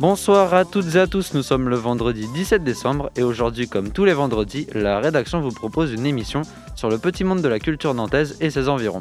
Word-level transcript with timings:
Bonsoir 0.00 0.54
à 0.54 0.64
toutes 0.64 0.94
et 0.94 0.98
à 0.98 1.06
tous, 1.06 1.34
nous 1.34 1.42
sommes 1.42 1.68
le 1.68 1.76
vendredi 1.76 2.26
17 2.32 2.64
décembre 2.64 3.10
et 3.16 3.22
aujourd'hui 3.22 3.68
comme 3.68 3.90
tous 3.90 4.06
les 4.06 4.14
vendredis, 4.14 4.66
la 4.72 4.98
rédaction 4.98 5.42
vous 5.42 5.50
propose 5.50 5.92
une 5.92 6.06
émission 6.06 6.40
sur 6.74 6.88
le 6.88 6.96
petit 6.96 7.22
monde 7.22 7.42
de 7.42 7.48
la 7.48 7.58
culture 7.58 7.92
nantaise 7.92 8.38
et 8.40 8.48
ses 8.48 8.70
environs. 8.70 9.00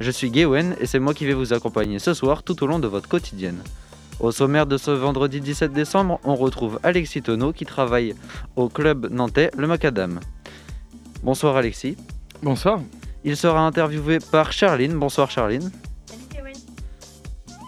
Je 0.00 0.10
suis 0.10 0.32
Gawen 0.32 0.74
et 0.80 0.86
c'est 0.86 0.98
moi 0.98 1.14
qui 1.14 1.26
vais 1.26 1.32
vous 1.32 1.52
accompagner 1.52 2.00
ce 2.00 2.12
soir 2.12 2.42
tout 2.42 2.60
au 2.64 2.66
long 2.66 2.80
de 2.80 2.88
votre 2.88 3.08
quotidienne. 3.08 3.62
Au 4.18 4.32
sommaire 4.32 4.66
de 4.66 4.78
ce 4.78 4.90
vendredi 4.90 5.40
17 5.40 5.72
décembre, 5.72 6.18
on 6.24 6.34
retrouve 6.34 6.80
Alexis 6.82 7.22
Tonneau 7.22 7.52
qui 7.52 7.64
travaille 7.64 8.16
au 8.56 8.68
club 8.68 9.12
nantais 9.12 9.52
Le 9.56 9.68
Macadam. 9.68 10.18
Bonsoir 11.22 11.54
Alexis. 11.54 11.96
Bonsoir. 12.42 12.80
Il 13.22 13.36
sera 13.36 13.60
interviewé 13.60 14.18
par 14.18 14.50
Charline. 14.50 14.94
Bonsoir 14.94 15.30
Charline. 15.30 15.70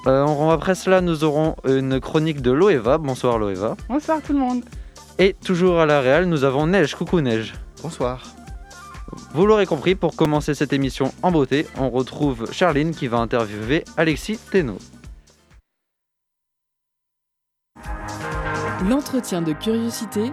Euh, 0.06 0.50
après 0.50 0.74
cela, 0.74 1.00
nous 1.00 1.24
aurons 1.24 1.56
une 1.66 2.00
chronique 2.00 2.42
de 2.42 2.50
Loeva. 2.50 2.98
Bonsoir 2.98 3.38
Loeva. 3.38 3.76
Bonsoir 3.88 4.20
tout 4.22 4.32
le 4.32 4.38
monde. 4.38 4.64
Et 5.18 5.34
toujours 5.44 5.80
à 5.80 5.86
la 5.86 6.00
Réal, 6.00 6.26
nous 6.26 6.44
avons 6.44 6.66
Neige. 6.66 6.94
Coucou 6.94 7.20
Neige. 7.20 7.54
Bonsoir. 7.82 8.22
Vous 9.32 9.46
l'aurez 9.46 9.66
compris, 9.66 9.94
pour 9.94 10.16
commencer 10.16 10.54
cette 10.54 10.72
émission 10.72 11.12
en 11.22 11.30
beauté, 11.30 11.66
on 11.78 11.90
retrouve 11.90 12.50
Charline 12.52 12.92
qui 12.92 13.06
va 13.06 13.18
interviewer 13.18 13.84
Alexis 13.96 14.38
Teno. 14.50 14.78
L'entretien 18.88 19.40
de 19.40 19.52
curiosité 19.52 20.32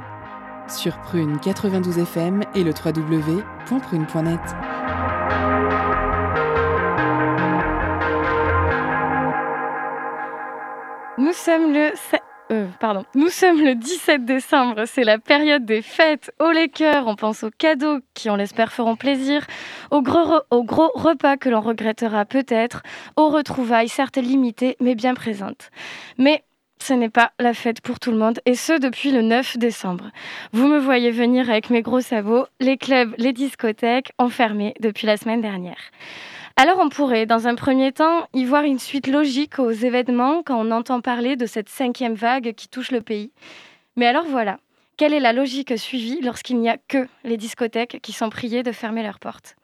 sur 0.67 0.97
Prune 1.02 1.39
92 1.39 2.00
FM 2.00 2.44
et 2.56 2.63
le 2.63 2.72
www.prune.net. 2.72 4.39
Nous 11.22 11.33
sommes 11.33 11.72
le 11.72 11.91
euh, 12.52 12.66
pardon. 12.80 13.05
Nous 13.14 13.30
sommes 13.30 13.64
le 13.64 13.75
17 13.75 14.25
décembre, 14.25 14.86
c'est 14.88 15.03
la 15.03 15.19
période 15.19 15.66
des 15.66 15.83
fêtes. 15.83 16.33
Au 16.39 16.50
les 16.50 16.67
cœurs, 16.67 17.05
on 17.05 17.16
pense 17.16 17.44
aux 17.44 17.52
cadeaux 17.52 18.00
qui, 18.16 18.31
on 18.31 18.36
l'espère, 18.36 18.73
feront 18.73 18.95
plaisir, 18.95 19.45
aux 19.91 20.02
gros, 20.02 20.41
aux 20.50 20.63
gros 20.63 20.89
repas 20.95 21.38
que 21.38 21.47
l'on 21.47 21.61
regrettera 21.61 22.25
peut-être, 22.25 22.81
aux 23.17 23.30
retrouvailles 23.30 23.88
certes 23.88 24.17
limitées 24.17 24.78
mais 24.80 24.95
bien 24.95 25.13
présentes. 25.13 25.69
Mais 26.17 26.44
ce 26.81 26.94
n'est 26.94 27.11
pas 27.11 27.33
la 27.38 27.53
fête 27.53 27.81
pour 27.81 28.00
tout 28.00 28.09
le 28.09 28.17
monde, 28.17 28.39
et 28.47 28.56
ce 28.56 28.80
depuis 28.80 29.11
le 29.11 29.22
9 29.22 29.59
décembre. 29.59 30.09
Vous 30.53 30.66
me 30.66 30.80
voyez 30.80 31.11
venir 31.11 31.52
avec 31.52 31.69
mes 31.69 31.83
gros 31.83 32.02
sabots, 32.02 32.47
les 32.59 32.78
clubs, 32.78 33.13
les 33.19 33.31
discothèques 33.31 34.11
enfermés 34.17 34.73
depuis 34.80 35.06
la 35.06 35.17
semaine 35.17 35.41
dernière. 35.41 35.91
Alors 36.55 36.80
on 36.80 36.89
pourrait, 36.89 37.25
dans 37.25 37.47
un 37.47 37.55
premier 37.55 37.91
temps, 37.91 38.27
y 38.33 38.45
voir 38.45 38.63
une 38.63 38.80
suite 38.80 39.07
logique 39.07 39.59
aux 39.59 39.71
événements 39.71 40.44
quand 40.44 40.59
on 40.59 40.71
entend 40.71 41.02
parler 41.02 41.35
de 41.35 41.45
cette 41.45 41.69
cinquième 41.69 42.16
vague 42.16 42.53
qui 42.53 42.67
touche 42.67 42.91
le 42.91 43.02
pays. 43.02 43.31
Mais 43.95 44.05
alors 44.05 44.25
voilà, 44.25 44.59
quelle 44.97 45.13
est 45.13 45.19
la 45.19 45.33
logique 45.33 45.77
suivie 45.77 46.19
lorsqu'il 46.22 46.59
n'y 46.59 46.69
a 46.69 46.77
que 46.77 47.07
les 47.23 47.38
discothèques 47.38 48.00
qui 48.01 48.11
sont 48.13 48.29
priées 48.29 48.63
de 48.63 48.72
fermer 48.72 49.03
leurs 49.03 49.19
portes? 49.19 49.56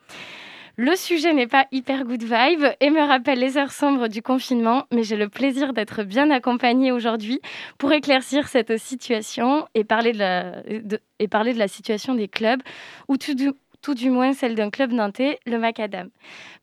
Le 0.80 0.96
sujet 0.96 1.34
n'est 1.34 1.48
pas 1.48 1.66
hyper 1.72 2.04
good 2.04 2.22
vibe 2.22 2.66
et 2.80 2.92
me 2.92 3.02
rappelle 3.02 3.40
les 3.40 3.58
heures 3.58 3.72
sombres 3.72 4.08
du 4.08 4.22
confinement, 4.22 4.86
mais 4.94 5.02
j'ai 5.02 5.16
le 5.16 5.28
plaisir 5.28 5.74
d'être 5.74 6.04
bien 6.04 6.30
accompagnée 6.30 6.92
aujourd'hui 6.92 7.42
pour 7.80 7.92
éclaircir 7.94 8.48
cette 8.48 8.78
situation 8.78 9.68
et 9.74 9.84
parler 9.84 10.12
de 10.12 10.20
la, 10.20 11.68
situation 11.68 12.14
des 12.14 12.28
clubs, 12.28 12.62
ou 13.08 13.18
tout, 13.18 13.34
tout 13.82 13.94
du 13.94 14.10
moins 14.10 14.34
celle 14.34 14.56
d'un 14.56 14.70
club 14.70 14.92
nantais, 14.92 15.40
le 15.46 15.58
Macadam. 15.58 16.10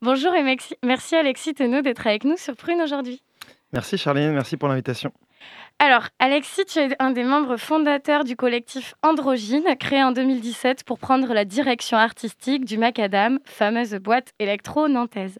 Bonjour 0.02 0.34
et 0.34 0.42
merci 0.82 1.16
Alexis 1.16 1.54
Tenot 1.54 1.82
d'être 1.82 2.06
avec 2.06 2.25
nous 2.25 2.36
sur 2.36 2.56
Prune 2.56 2.80
aujourd'hui. 2.80 3.22
Merci 3.72 3.98
Charline, 3.98 4.32
merci 4.32 4.56
pour 4.56 4.69
l'invitation. 4.69 5.12
Alors, 5.80 6.04
Alexis, 6.20 6.64
tu 6.64 6.78
es 6.78 6.91
un 7.00 7.10
des 7.10 7.25
membres 7.25 7.56
fondateurs 7.56 8.22
du 8.22 8.36
collectif 8.36 8.94
Androgyne, 9.02 9.76
créé 9.78 10.02
en 10.02 10.12
2017 10.12 10.84
pour 10.84 10.98
prendre 10.98 11.34
la 11.34 11.44
direction 11.44 11.98
artistique 11.98 12.64
du 12.64 12.78
Macadam, 12.78 13.41
fameuse 13.44 13.94
boîte 13.96 14.32
électro-nantaise. 14.38 15.36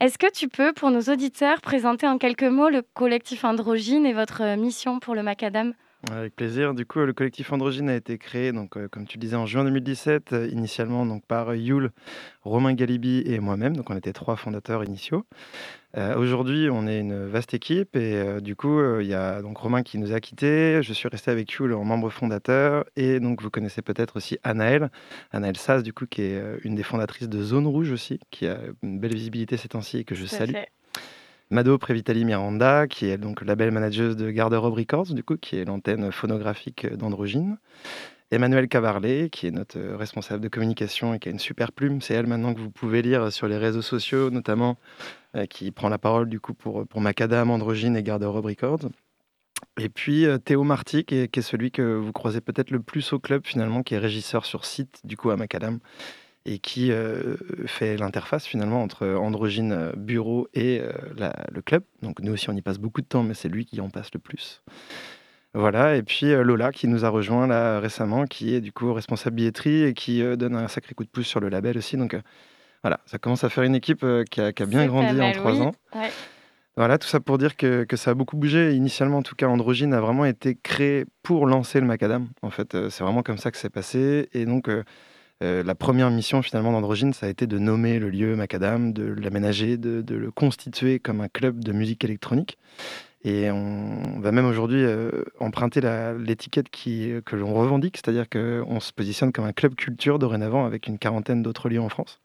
Est-ce 0.00 0.16
que 0.16 0.32
tu 0.32 0.48
peux, 0.48 0.72
pour 0.72 0.90
nos 0.90 1.02
auditeurs, 1.02 1.60
présenter 1.60 2.08
en 2.08 2.16
quelques 2.16 2.44
mots 2.44 2.70
le 2.70 2.82
collectif 2.94 3.44
Androgyne 3.44 4.06
et 4.06 4.14
votre 4.14 4.56
mission 4.56 5.00
pour 5.00 5.14
le 5.14 5.22
Macadam? 5.22 5.74
Avec 6.12 6.34
plaisir. 6.34 6.74
Du 6.74 6.86
coup, 6.86 7.00
le 7.00 7.12
collectif 7.12 7.52
Androgyne 7.52 7.88
a 7.88 7.94
été 7.94 8.18
créé, 8.18 8.52
donc, 8.52 8.76
euh, 8.76 8.88
comme 8.88 9.06
tu 9.06 9.18
le 9.18 9.20
disais, 9.20 9.36
en 9.36 9.46
juin 9.46 9.64
2017, 9.64 10.32
euh, 10.32 10.48
initialement 10.48 11.06
donc, 11.06 11.24
par 11.26 11.54
Yul, 11.54 11.90
Romain 12.42 12.72
Galibi 12.74 13.22
et 13.26 13.38
moi-même. 13.40 13.76
Donc, 13.76 13.90
on 13.90 13.96
était 13.96 14.12
trois 14.12 14.36
fondateurs 14.36 14.84
initiaux. 14.84 15.24
Euh, 15.96 16.16
aujourd'hui, 16.16 16.68
on 16.70 16.86
est 16.86 17.00
une 17.00 17.26
vaste 17.26 17.54
équipe 17.54 17.94
et 17.96 18.40
du 18.40 18.56
coup, 18.56 18.80
il 19.00 19.06
y 19.06 19.14
a 19.14 19.42
donc 19.42 19.56
Romain 19.58 19.82
qui 19.82 19.98
nous 19.98 20.12
a 20.12 20.20
quittés. 20.20 20.82
Je 20.82 20.92
suis 20.92 21.08
resté 21.08 21.30
avec 21.30 21.52
Yul 21.52 21.72
en 21.72 21.84
membre 21.84 22.10
fondateur 22.10 22.84
et 22.96 23.20
donc 23.20 23.40
vous 23.42 23.50
connaissez 23.50 23.80
peut-être 23.80 24.16
aussi 24.16 24.38
Anaël, 24.42 24.90
Anaël 25.30 25.56
Sass, 25.56 25.84
du 25.84 25.92
coup, 25.92 26.06
qui 26.06 26.22
est 26.22 26.42
une 26.64 26.74
des 26.74 26.82
fondatrices 26.82 27.28
de 27.28 27.40
Zone 27.40 27.68
Rouge 27.68 27.92
aussi, 27.92 28.18
qui 28.32 28.48
a 28.48 28.58
une 28.82 28.98
belle 28.98 29.14
visibilité 29.14 29.56
ces 29.56 29.68
temps-ci 29.68 29.98
et 29.98 30.04
que 30.04 30.16
je 30.16 30.26
salue. 30.26 30.54
Mado 31.54 31.78
Previtali 31.78 32.24
Miranda, 32.24 32.88
qui 32.88 33.06
est 33.06 33.16
donc 33.16 33.40
la 33.42 33.54
belle 33.54 33.70
manageuse 33.70 34.16
de 34.16 34.28
Garde-robe 34.32 34.74
Records, 34.74 35.14
du 35.14 35.22
coup, 35.22 35.36
qui 35.36 35.56
est 35.56 35.64
l'antenne 35.64 36.10
phonographique 36.10 36.84
d'Androgyne. 36.84 37.58
Emmanuel 38.32 38.66
Cavarlet, 38.66 39.28
qui 39.30 39.46
est 39.46 39.52
notre 39.52 39.78
responsable 39.78 40.42
de 40.42 40.48
communication 40.48 41.14
et 41.14 41.20
qui 41.20 41.28
a 41.28 41.30
une 41.30 41.38
super 41.38 41.70
plume. 41.70 42.00
C'est 42.00 42.14
elle 42.14 42.26
maintenant 42.26 42.54
que 42.54 42.58
vous 42.58 42.72
pouvez 42.72 43.02
lire 43.02 43.32
sur 43.32 43.46
les 43.46 43.56
réseaux 43.56 43.82
sociaux, 43.82 44.30
notamment, 44.30 44.78
euh, 45.36 45.46
qui 45.46 45.70
prend 45.70 45.88
la 45.88 45.98
parole 45.98 46.28
du 46.28 46.40
coup 46.40 46.54
pour, 46.54 46.88
pour 46.88 47.00
Macadam, 47.00 47.48
Androgyne 47.50 47.96
et 47.96 48.02
Garde-robe 48.02 48.46
Records. 48.46 48.88
Et 49.78 49.88
puis 49.88 50.26
euh, 50.26 50.38
Théo 50.38 50.64
Marty, 50.64 51.04
qui 51.04 51.14
est, 51.18 51.28
qui 51.28 51.38
est, 51.38 51.42
celui 51.42 51.70
que 51.70 51.82
vous 51.82 52.10
croisez 52.10 52.40
peut-être 52.40 52.72
le 52.72 52.80
plus 52.80 53.12
au 53.12 53.20
club 53.20 53.46
finalement, 53.46 53.84
qui 53.84 53.94
est 53.94 53.98
régisseur 53.98 54.44
sur 54.44 54.64
site 54.64 55.02
du 55.04 55.16
coup 55.16 55.30
à 55.30 55.36
Macadam 55.36 55.78
et 56.46 56.58
qui 56.58 56.92
euh, 56.92 57.36
fait 57.66 57.96
l'interface 57.96 58.46
finalement 58.46 58.82
entre 58.82 59.06
Androgyne 59.06 59.72
euh, 59.72 59.92
Bureau 59.96 60.48
et 60.52 60.80
euh, 60.80 61.30
le 61.50 61.62
club. 61.62 61.82
Donc 62.02 62.20
nous 62.20 62.32
aussi 62.32 62.50
on 62.50 62.54
y 62.54 62.62
passe 62.62 62.78
beaucoup 62.78 63.00
de 63.00 63.06
temps, 63.06 63.22
mais 63.22 63.34
c'est 63.34 63.48
lui 63.48 63.64
qui 63.64 63.80
en 63.80 63.88
passe 63.88 64.10
le 64.12 64.20
plus. 64.20 64.62
Voilà, 65.54 65.94
et 65.94 66.02
puis 66.02 66.32
Lola 66.32 66.72
qui 66.72 66.88
nous 66.88 67.04
a 67.04 67.08
rejoint 67.08 67.46
là 67.46 67.78
récemment, 67.78 68.24
qui 68.24 68.56
est 68.56 68.60
du 68.60 68.72
coup 68.72 68.92
responsable 68.92 69.36
billetterie 69.36 69.84
et 69.84 69.94
qui 69.94 70.20
donne 70.36 70.56
un 70.56 70.66
sacré 70.66 70.94
coup 70.94 71.04
de 71.04 71.08
pouce 71.08 71.28
sur 71.28 71.38
le 71.38 71.48
label 71.48 71.78
aussi. 71.78 71.96
Donc 71.96 72.16
voilà, 72.82 72.98
ça 73.06 73.18
commence 73.18 73.44
à 73.44 73.48
faire 73.48 73.62
une 73.62 73.76
équipe 73.76 74.04
qui 74.32 74.40
a, 74.40 74.66
bien 74.66 74.84
grandi 74.86 75.20
en 75.20 75.30
trois 75.30 75.60
ans. 75.60 75.72
Voilà, 76.76 76.98
tout 76.98 77.06
ça 77.06 77.20
pour 77.20 77.38
dire 77.38 77.56
que, 77.56 77.84
que, 77.84 77.94
ça 77.96 78.10
a 78.10 78.14
beaucoup 78.14 78.36
bougé. 78.36 78.74
Initialement, 78.74 79.18
en 79.18 79.22
tout 79.22 79.36
cas, 79.36 79.46
Androgyne 79.46 79.94
a 79.94 80.00
vraiment 80.00 80.24
été 80.24 80.58
créé 80.60 81.04
pour 81.22 81.46
lancer 81.46 81.78
le 81.78 81.86
Macadam. 81.86 82.26
En 82.42 82.50
fait, 82.50 82.76
c'est 82.90 83.04
vraiment 83.04 83.22
comme 83.22 83.38
ça 83.38 83.52
que 83.52 83.56
c'est 83.56 83.70
passé. 83.70 84.28
Et 84.32 84.46
donc, 84.46 84.68
euh, 85.42 85.62
la 85.62 85.74
première 85.74 86.10
mission 86.10 86.42
finalement 86.42 86.72
d'Androgyne, 86.72 87.12
ça 87.12 87.26
a 87.26 87.28
été 87.28 87.46
de 87.46 87.58
nommer 87.58 87.98
le 87.98 88.08
lieu 88.08 88.36
Macadam, 88.36 88.92
de 88.92 89.04
l'aménager, 89.04 89.76
de, 89.76 90.14
le 90.14 90.30
constituer 90.30 90.98
comme 91.00 91.20
un 91.20 91.28
club 91.28 91.62
de 91.62 91.72
musique 91.72 92.04
électronique. 92.04 92.58
Et 93.26 93.50
on 93.50 94.20
va 94.20 94.32
même 94.32 94.44
aujourd'hui 94.44 94.82
euh, 94.84 95.24
emprunter 95.40 95.80
l'étiquette 96.18 96.68
que 96.70 97.36
l'on 97.36 97.54
revendique, 97.54 97.96
c'est-à-dire 97.96 98.28
qu'on 98.28 98.80
se 98.80 98.92
positionne 98.92 99.32
comme 99.32 99.46
un 99.46 99.52
club 99.52 99.74
culture 99.74 100.18
dorénavant 100.18 100.66
avec 100.66 100.86
une 100.86 100.98
quarantaine 100.98 101.42
d'autres 101.42 101.70
lieux 101.70 101.80
en 101.80 101.88
France. 101.88 102.20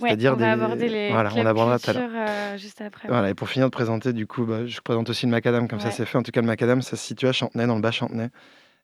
C'est-à-dire 0.00 0.32
on 0.34 0.36
va 0.36 0.52
aborder 0.52 0.88
les 0.88 1.10
voilà, 1.10 1.30
on 1.36 1.46
abordera 1.46 1.78
tout 1.78 1.90
à 1.90 1.92
l'heure. 1.92 2.10
Euh, 2.12 2.58
juste 2.58 2.80
après. 2.80 3.08
Voilà, 3.08 3.30
et 3.30 3.34
pour 3.34 3.48
finir 3.48 3.66
de 3.68 3.70
présenter, 3.72 4.12
du 4.12 4.26
coup, 4.26 4.44
bah, 4.44 4.66
je 4.66 4.80
présente 4.80 5.08
aussi 5.10 5.26
le 5.26 5.32
Macadam, 5.32 5.68
comme 5.68 5.80
ça 5.80 5.90
c'est 5.90 6.06
fait. 6.06 6.18
En 6.18 6.22
tout 6.22 6.32
cas, 6.32 6.40
le 6.40 6.46
Macadam, 6.46 6.82
ça 6.82 6.96
se 6.96 7.06
situe 7.06 7.26
à 7.26 7.32
Chantenay, 7.32 7.66
dans 7.66 7.76
le 7.76 7.80
bas 7.80 7.90
Chantenay. 7.90 8.30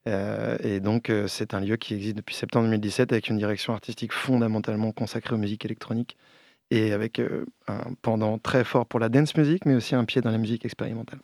Euh, 0.06 0.56
et 0.62 0.80
donc, 0.80 1.10
euh, 1.10 1.26
c'est 1.26 1.54
un 1.54 1.60
lieu 1.60 1.76
qui 1.76 1.94
existe 1.94 2.16
depuis 2.16 2.34
septembre 2.34 2.66
2017 2.66 3.12
avec 3.12 3.28
une 3.28 3.38
direction 3.38 3.72
artistique 3.72 4.12
fondamentalement 4.12 4.92
consacrée 4.92 5.34
aux 5.34 5.38
musiques 5.38 5.64
électroniques 5.64 6.16
et 6.70 6.92
avec 6.92 7.18
euh, 7.18 7.46
un 7.66 7.94
pendant 8.02 8.38
très 8.38 8.64
fort 8.64 8.86
pour 8.86 9.00
la 9.00 9.08
dance 9.08 9.36
music, 9.36 9.64
mais 9.66 9.74
aussi 9.74 9.94
un 9.94 10.04
pied 10.04 10.20
dans 10.20 10.30
la 10.30 10.38
musique 10.38 10.64
expérimentale. 10.64 11.20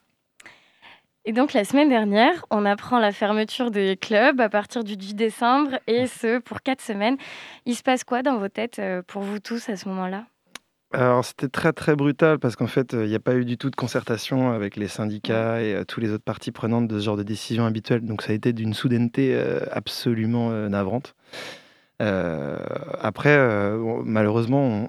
Et 1.26 1.32
donc 1.32 1.55
la 1.55 1.65
semaine 1.65 1.88
dernière, 1.88 2.44
on 2.50 2.67
apprend 2.67 2.99
la 2.99 3.11
fermeture 3.11 3.71
des 3.71 3.97
clubs 3.97 4.41
à 4.41 4.50
partir 4.50 4.85
du 4.85 4.97
10 4.97 5.15
décembre 5.15 5.79
et 5.87 6.06
ce 6.06 6.38
pour 6.38 6.61
quatre 6.61 6.82
semaines. 6.82 7.17
Il 7.65 7.75
se 7.75 7.82
passe 7.82 8.05
quoi 8.05 8.23
dans 8.23 8.38
vos 8.38 8.49
têtes 8.49 8.81
pour 9.06 9.23
vous 9.23 9.38
tous 9.38 9.71
à 9.71 9.76
ce 9.76 9.88
moment-là? 9.88 10.26
Alors 10.94 11.25
c'était 11.25 11.49
très 11.49 11.73
très 11.73 11.96
brutal 11.96 12.38
parce 12.38 12.56
qu'en 12.56 12.67
fait 12.67 12.93
il 12.93 13.08
n'y 13.08 13.14
a 13.14 13.20
pas 13.20 13.35
eu 13.35 13.44
du 13.44 13.58
tout 13.58 13.70
de 13.70 13.76
concertation 13.76 14.50
avec 14.52 14.76
les 14.76 14.88
syndicats 14.88 15.61
et 15.62 15.85
tous 15.87 16.00
les 16.00 16.11
autres 16.11 16.25
parties 16.25 16.52
prenantes 16.52 16.88
de 16.88 16.99
ce 16.99 17.05
genre 17.05 17.17
de 17.17 17.23
décision 17.23 17.67
habituelle. 17.67 18.02
Donc 18.02 18.23
ça 18.23 18.32
a 18.32 18.35
été 18.35 18.52
d'une 18.52 18.75
soudaineté 18.75 19.38
absolument 19.70 20.50
navrante. 20.69 21.14
après, 21.99 23.37
malheureusement, 24.05 24.88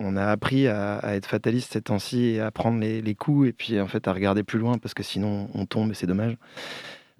on, 0.00 0.16
a 0.16 0.26
appris 0.26 0.68
à, 0.68 1.00
être 1.14 1.26
fataliste 1.26 1.72
ces 1.72 1.82
temps-ci 1.82 2.26
et 2.26 2.40
à 2.40 2.50
prendre 2.50 2.80
les, 2.80 3.02
les, 3.02 3.14
coups 3.14 3.48
et 3.48 3.52
puis 3.52 3.80
en 3.80 3.86
fait 3.86 4.08
à 4.08 4.12
regarder 4.12 4.42
plus 4.42 4.58
loin 4.58 4.78
parce 4.78 4.94
que 4.94 5.02
sinon 5.02 5.48
on 5.54 5.66
tombe 5.66 5.90
et 5.90 5.94
c'est 5.94 6.06
dommage. 6.06 6.36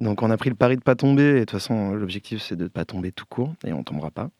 Donc 0.00 0.22
on 0.22 0.30
a 0.30 0.36
pris 0.36 0.50
le 0.50 0.54
pari 0.54 0.76
de 0.76 0.82
pas 0.82 0.94
tomber, 0.94 1.28
et 1.28 1.34
de 1.34 1.38
toute 1.40 1.52
façon 1.52 1.92
l'objectif 1.92 2.40
c'est 2.42 2.56
de 2.56 2.64
ne 2.64 2.68
pas 2.68 2.84
tomber 2.84 3.12
tout 3.12 3.26
court, 3.26 3.54
et 3.64 3.72
on 3.72 3.82
tombera 3.82 4.10
pas. 4.10 4.30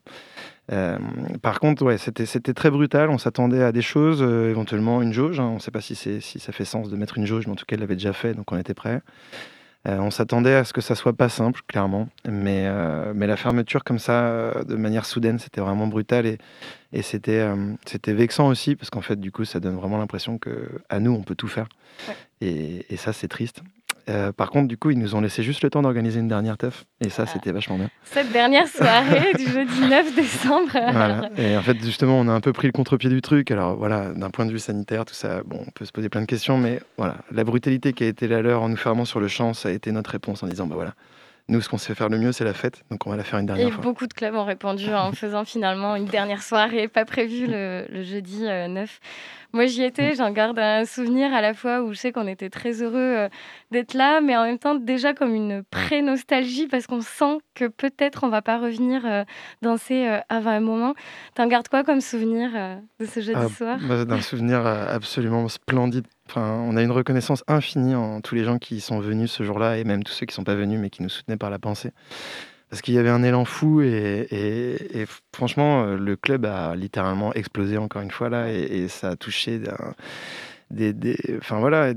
Euh, 0.71 0.97
par 1.41 1.59
contre, 1.59 1.83
ouais, 1.83 1.97
c'était, 1.97 2.53
très 2.53 2.69
brutal, 2.69 3.09
on 3.09 3.17
s'attendait 3.17 3.63
à 3.63 3.71
des 3.71 3.81
choses, 3.81 4.21
euh, 4.21 4.49
éventuellement 4.49 5.01
une 5.01 5.13
jauge, 5.13 5.39
hein. 5.39 5.45
on 5.45 5.55
ne 5.55 5.59
sait 5.59 5.71
pas 5.71 5.81
si, 5.81 5.95
c'est, 5.95 6.21
si 6.21 6.39
ça 6.39 6.51
fait 6.51 6.65
sens 6.65 6.89
de 6.89 6.95
mettre 6.95 7.17
une 7.17 7.25
jauge, 7.25 7.47
mais 7.47 7.53
en 7.53 7.55
tout 7.55 7.65
cas 7.65 7.75
elle 7.75 7.81
l'avait 7.81 7.95
déjà 7.95 8.13
fait, 8.13 8.33
donc 8.33 8.51
on 8.51 8.57
était 8.57 8.73
prêt. 8.73 9.01
Euh, 9.87 9.97
on 9.99 10.11
s'attendait 10.11 10.55
à 10.55 10.65
ce 10.65 10.73
que 10.73 10.81
ça 10.81 10.93
soit 10.93 11.13
pas 11.13 11.29
simple, 11.29 11.61
clairement, 11.65 12.09
mais, 12.27 12.69
mais 13.13 13.27
la 13.27 13.37
fermeture 13.37 13.83
comme 13.83 13.99
ça, 13.99 14.63
de 14.65 14.75
manière 14.75 15.05
soudaine, 15.05 15.39
c'était 15.39 15.61
vraiment 15.61 15.87
brutal 15.87 16.25
et, 16.25 16.37
et 16.91 17.01
c'était, 17.01 17.47
c'était 17.85 18.13
vexant 18.13 18.49
aussi, 18.49 18.75
parce 18.75 18.89
qu'en 18.89 19.01
fait, 19.01 19.19
du 19.19 19.31
coup, 19.31 19.45
ça 19.45 19.59
donne 19.59 19.75
vraiment 19.75 19.97
l'impression 19.97 20.37
que 20.37 20.69
à 20.89 20.99
nous, 20.99 21.11
on 21.11 21.23
peut 21.23 21.35
tout 21.35 21.47
faire. 21.47 21.67
Et, 22.41 22.85
et, 22.93 22.97
ça, 22.97 23.13
c'est 23.13 23.27
triste. 23.27 23.61
Euh, 24.09 24.31
par 24.31 24.49
contre, 24.49 24.67
du 24.67 24.77
coup, 24.77 24.89
ils 24.89 24.97
nous 24.97 25.15
ont 25.15 25.21
laissé 25.21 25.43
juste 25.43 25.61
le 25.61 25.69
temps 25.69 25.81
d'organiser 25.81 26.19
une 26.19 26.27
dernière 26.27 26.57
teuf. 26.57 26.85
Et 26.99 27.09
ça, 27.09 27.23
ah. 27.27 27.31
c'était 27.31 27.51
vachement 27.51 27.77
bien. 27.77 27.89
Cette 28.03 28.31
dernière 28.31 28.67
soirée 28.67 29.33
du 29.37 29.45
jeudi 29.45 29.81
9 29.87 30.15
décembre. 30.15 30.71
Voilà. 30.71 31.29
Et 31.37 31.55
en 31.55 31.61
fait, 31.61 31.77
justement, 31.83 32.19
on 32.19 32.27
a 32.27 32.31
un 32.31 32.41
peu 32.41 32.51
pris 32.51 32.67
le 32.67 32.71
contre-pied 32.71 33.09
du 33.09 33.21
truc. 33.21 33.51
Alors 33.51 33.75
voilà, 33.75 34.11
d'un 34.13 34.29
point 34.29 34.45
de 34.45 34.51
vue 34.51 34.59
sanitaire, 34.59 35.05
tout 35.05 35.13
ça, 35.13 35.43
bon, 35.45 35.63
on 35.67 35.71
peut 35.71 35.85
se 35.85 35.91
poser 35.91 36.09
plein 36.09 36.21
de 36.21 36.25
questions. 36.25 36.57
Mais 36.57 36.79
voilà, 36.97 37.17
la 37.31 37.43
brutalité 37.43 37.93
qui 37.93 38.03
a 38.03 38.07
été 38.07 38.27
la 38.27 38.41
leur 38.41 38.63
en 38.63 38.69
nous 38.69 38.77
fermant 38.77 39.05
sur 39.05 39.19
le 39.19 39.27
champ, 39.27 39.53
ça 39.53 39.69
a 39.69 39.71
été 39.71 39.91
notre 39.91 40.09
réponse 40.11 40.41
en 40.41 40.47
disant, 40.47 40.65
bah 40.65 40.75
voilà, 40.75 40.93
nous, 41.49 41.61
ce 41.61 41.67
qu'on 41.67 41.77
sait 41.77 41.95
faire 41.95 42.09
le 42.09 42.19
mieux, 42.19 42.31
c'est 42.31 42.43
la 42.43 42.53
fête, 42.53 42.83
donc 42.91 43.05
on 43.07 43.09
va 43.09 43.17
la 43.17 43.23
faire 43.23 43.39
une 43.39 43.47
dernière 43.47 43.69
fois. 43.71 43.83
Et 43.83 43.83
beaucoup 43.83 44.05
de 44.05 44.13
clubs 44.13 44.35
ont 44.35 44.45
répondu 44.45 44.93
en 44.93 45.11
faisant 45.13 45.45
finalement 45.45 45.95
une 45.95 46.05
dernière 46.05 46.43
soirée, 46.43 46.87
pas 46.87 47.05
prévue 47.05 47.47
le, 47.47 48.03
jeudi 48.03 48.43
9. 48.43 48.47
Euh, 48.47 48.85
Moi, 49.53 49.65
j'y 49.65 49.83
étais, 49.83 50.11
mm. 50.11 50.15
j'en 50.15 50.31
garde 50.31 50.59
un 50.59 50.85
souvenir 50.85 51.33
à 51.33 51.41
la 51.41 51.55
fois 51.55 51.81
où 51.81 51.91
je 51.91 51.97
sais 51.97 52.11
qu'on 52.11 52.27
était 52.27 52.51
très 52.51 52.83
heureux 52.83 52.97
euh, 52.97 53.29
d'être 53.71 53.95
là, 53.95 54.21
mais 54.21 54.37
en 54.37 54.43
même 54.43 54.59
temps 54.59 54.75
déjà 54.75 55.13
comme 55.13 55.33
une 55.33 55.63
pré-nostalgie 55.63 56.67
parce 56.67 56.85
qu'on 56.85 57.01
sent 57.01 57.39
que 57.55 57.65
peut-être 57.65 58.23
on 58.23 58.29
va 58.29 58.43
pas 58.43 58.59
revenir 58.59 59.05
euh, 59.05 59.23
danser 59.63 60.19
avant 60.29 60.51
un 60.51 60.59
moment. 60.59 60.93
T'en 61.33 61.47
gardes 61.47 61.67
quoi 61.67 61.83
comme 61.83 62.01
souvenir 62.01 62.51
de 62.99 63.05
ce 63.05 63.21
jeudi 63.21 63.39
ah, 63.43 63.49
soir? 63.49 63.79
bah, 63.81 64.05
Un 64.07 64.21
souvenir 64.21 64.65
absolument 64.65 65.47
splendide 65.47 66.05
on 66.37 66.75
a 66.75 66.81
une 66.81 66.91
reconnaissance 66.91 67.43
infinie 67.47 67.95
en 67.95 68.21
tous 68.21 68.35
les 68.35 68.43
gens 68.43 68.57
qui 68.57 68.81
sont 68.81 68.99
venus 68.99 69.31
ce 69.31 69.43
jour-là 69.43 69.77
et 69.77 69.83
même 69.83 70.03
tous 70.03 70.13
ceux 70.13 70.25
qui 70.25 70.31
ne 70.31 70.35
sont 70.35 70.43
pas 70.43 70.55
venus 70.55 70.79
mais 70.79 70.89
qui 70.89 71.03
nous 71.03 71.09
soutenaient 71.09 71.37
par 71.37 71.49
la 71.49 71.59
pensée. 71.59 71.91
Parce 72.69 72.83
qu'il 72.83 72.93
y 72.93 72.99
avait 72.99 73.09
un 73.09 73.23
élan 73.23 73.45
fou 73.45 73.81
et, 73.81 75.05
franchement, 75.33 75.83
euh, 75.83 75.97
le 75.97 76.15
club 76.15 76.45
a 76.45 76.75
littéralement 76.75 77.33
explosé 77.33 77.77
encore 77.77 78.03
une 78.03 78.11
fois 78.11 78.29
là 78.29 78.51
et, 78.51 78.87
ça 78.87 79.09
a 79.09 79.15
touché 79.15 79.59
des, 80.69 80.93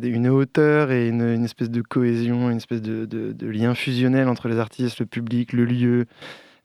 une 0.02 0.28
hauteur 0.28 0.90
et 0.90 1.08
une, 1.08 1.44
espèce 1.44 1.70
de 1.70 1.82
cohésion, 1.82 2.50
une 2.50 2.56
espèce 2.56 2.80
de, 2.80 3.46
lien 3.46 3.74
fusionnel 3.74 4.28
entre 4.28 4.48
les 4.48 4.58
artistes, 4.58 5.00
le 5.00 5.06
public, 5.06 5.52
le 5.52 5.66
lieu, 5.66 6.06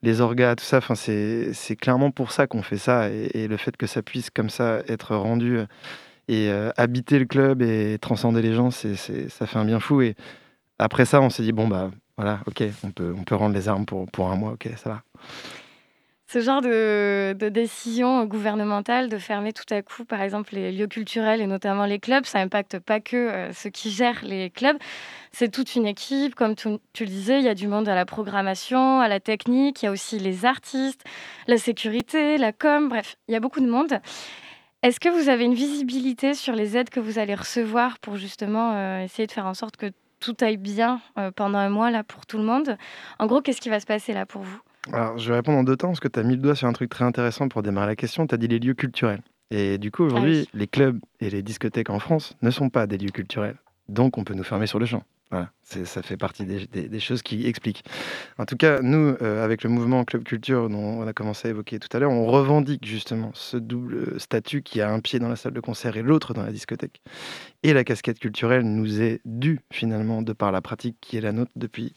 les 0.04 0.22
orgas, 0.22 0.56
tout 0.56 0.64
ça. 0.64 0.80
C'est 0.96 1.76
clairement 1.76 2.12
pour 2.12 2.32
ça 2.32 2.48
qu'on 2.48 2.62
fait 2.62 2.78
ça 2.78 3.10
et, 3.10 3.48
le 3.50 3.58
fait 3.58 3.76
que 3.76 3.88
ça 3.88 4.02
puisse 4.02 4.30
comme 4.30 4.50
ça 4.50 4.84
être 4.88 5.18
rendu 5.18 5.60
et 6.28 6.50
euh, 6.50 6.72
habiter 6.78 7.20
le 7.20 7.26
club 7.26 7.62
et 7.62 7.98
transcender 8.00 8.42
les 8.42 8.54
gens, 8.54 8.72
ça 8.72 8.88
fait 9.48 9.58
un 9.58 9.66
bien 9.66 9.80
fou. 9.80 10.02
Et 10.02 10.16
après 10.80 11.06
ça, 11.06 11.22
on 11.22 11.30
s'est 11.30 11.44
dit, 11.44 11.52
bon, 11.54 11.68
bah 11.68 11.92
voilà, 12.18 12.40
ok, 12.48 12.64
on 12.84 12.92
peut, 12.92 13.36
rendre 13.36 13.56
les 13.56 13.68
armes 13.68 13.86
pour, 13.86 14.32
un 14.32 14.36
mois, 14.36 14.54
ok, 14.54 14.70
ça 14.76 14.90
va. 14.90 15.02
Ce 16.30 16.42
genre 16.42 16.62
de, 16.62 17.34
décision 17.50 18.26
gouvernementale 18.26 19.08
de 19.08 19.18
fermer 19.18 19.54
tout 19.54 19.74
à 19.74 19.82
coup, 19.82 20.04
par 20.04 20.22
exemple, 20.22 20.56
les 20.56 20.74
lieux 20.74 20.88
culturels 20.88 21.40
et 21.40 21.48
notamment 21.48 21.86
les 21.86 22.00
clubs, 22.00 22.26
ça 22.26 22.40
n'impacte 22.40 22.80
pas 22.80 23.00
que 23.00 23.16
euh, 23.16 23.54
ceux 23.54 23.70
qui 23.70 23.92
gèrent 23.92 24.26
les 24.26 24.50
clubs. 24.50 24.76
C'est 25.32 25.50
toute 25.50 25.76
une 25.76 25.86
équipe, 25.86 26.36
comme 26.36 26.56
tu, 26.56 26.68
le 27.00 27.06
disais, 27.06 27.40
il 27.40 27.46
y 27.46 27.50
a 27.50 27.56
du 27.56 27.68
monde 27.68 27.88
à 27.88 27.96
la 27.96 28.06
programmation, 28.06 29.00
à 29.00 29.08
la 29.08 29.22
technique, 29.22 29.82
il 29.82 29.86
y 29.86 29.88
a 29.88 29.92
aussi 29.92 30.20
les 30.20 30.44
artistes, 30.44 31.06
la 31.48 31.58
sécurité, 31.58 32.38
la 32.38 32.52
com, 32.52 32.90
bref, 32.90 33.16
il 33.30 33.34
y 33.34 33.38
a 33.38 33.40
beaucoup 33.40 33.62
de 33.62 33.70
monde. 33.70 34.02
Est-ce 34.84 35.00
que 35.00 35.10
vous 35.10 35.28
avez 35.28 35.44
une 35.44 35.56
visibilité 35.56 36.36
sur 36.36 36.54
les 36.54 36.78
aides 36.78 36.90
que 36.90 37.00
vous 37.00 37.18
allez 37.18 37.34
recevoir 37.34 37.98
pour 37.98 38.16
justement 38.16 38.74
euh, 38.74 39.04
essayer 39.04 39.26
de 39.26 39.32
faire 39.32 39.48
en 39.48 39.56
sorte 39.56 39.76
que 39.76 39.88
tout 40.20 40.36
aille 40.42 40.58
bien 40.58 41.02
euh, 41.18 41.32
pendant 41.32 41.58
un 41.58 41.70
mois 41.70 41.90
là 41.90 42.04
pour 42.04 42.28
tout 42.28 42.38
le 42.38 42.44
monde? 42.44 42.78
En 43.18 43.26
gros, 43.26 43.42
qu'est-ce 43.42 43.60
qui 43.60 43.70
va 43.70 43.80
se 43.80 43.88
passer 43.88 44.14
là 44.14 44.28
pour 44.28 44.44
vous? 44.44 44.62
Alors, 44.94 45.18
je 45.18 45.30
vais 45.30 45.36
répondre 45.36 45.58
en 45.58 45.64
deux 45.64 45.76
temps 45.76 45.88
parce 45.88 46.00
que 46.00 46.08
tu 46.08 46.20
as 46.20 46.24
mis 46.24 46.36
le 46.36 46.42
doigt 46.42 46.56
sur 46.56 46.68
un 46.68 46.74
truc 46.74 46.92
très 46.92 47.04
intéressant 47.04 47.50
pour 47.50 47.64
démarrer 47.64 47.88
la 47.88 47.96
question. 47.96 48.28
Tu 48.28 48.36
as 48.36 48.38
dit 48.38 48.48
les 48.48 48.60
lieux 48.60 48.76
culturels. 48.76 49.22
Et 49.50 49.80
du 49.80 49.92
coup, 49.92 50.04
aujourd'hui, 50.04 50.46
ah 50.46 50.58
les 50.58 50.68
clubs 50.68 51.00
et 51.20 51.32
les 51.32 51.42
discothèques 51.42 51.90
en 51.90 52.00
France 52.00 52.36
ne 52.44 52.52
sont 52.52 52.70
pas 52.70 52.86
des 52.86 52.98
lieux 52.98 53.10
culturels. 53.10 53.58
Donc, 53.90 54.18
on 54.18 54.24
peut 54.24 54.36
nous 54.36 54.44
fermer 54.44 54.68
sur 54.68 54.78
le 54.78 54.86
champ. 54.86 55.04
Voilà, 55.32 55.50
ça 55.68 56.02
fait 56.02 56.18
partie 56.18 56.46
des, 56.46 57.00
choses 57.00 57.22
qui 57.22 57.46
expliquent. 57.46 57.84
En 58.38 58.46
tout 58.46 58.56
cas, 58.56 58.80
nous, 58.82 59.16
euh, 59.22 59.44
avec 59.44 59.64
le 59.64 59.70
mouvement 59.70 60.06
Club 60.06 60.24
Culture 60.24 60.70
dont 60.70 61.02
on 61.02 61.08
a 61.08 61.14
commencé 61.14 61.48
à 61.48 61.52
évoquer 61.52 61.80
tout 61.80 61.96
à 61.96 62.00
l'heure, 62.00 62.12
on 62.12 62.26
revendique 62.26 62.86
justement 62.86 63.32
ce 63.34 63.58
double 63.58 64.20
statut 64.20 64.62
qui 64.62 64.82
a 64.82 64.90
un 64.92 65.00
pied 65.00 65.20
dans 65.20 65.30
la 65.30 65.36
salle 65.36 65.54
de 65.54 65.60
concert 65.60 65.98
et 65.98 66.02
l'autre 66.02 66.34
dans 66.34 66.44
la 66.44 66.52
discothèque. 66.52 67.02
Et 67.64 67.74
la 67.74 67.84
casquette 67.84 68.20
culturelle 68.20 68.64
nous 68.64 69.02
est 69.02 69.20
due 69.26 69.60
finalement 69.72 70.22
de 70.22 70.32
par 70.32 70.52
la 70.52 70.62
pratique 70.62 70.98
qui 71.02 71.18
est 71.18 71.22
la 71.22 71.32
nôtre 71.32 71.52
depuis 71.56 71.94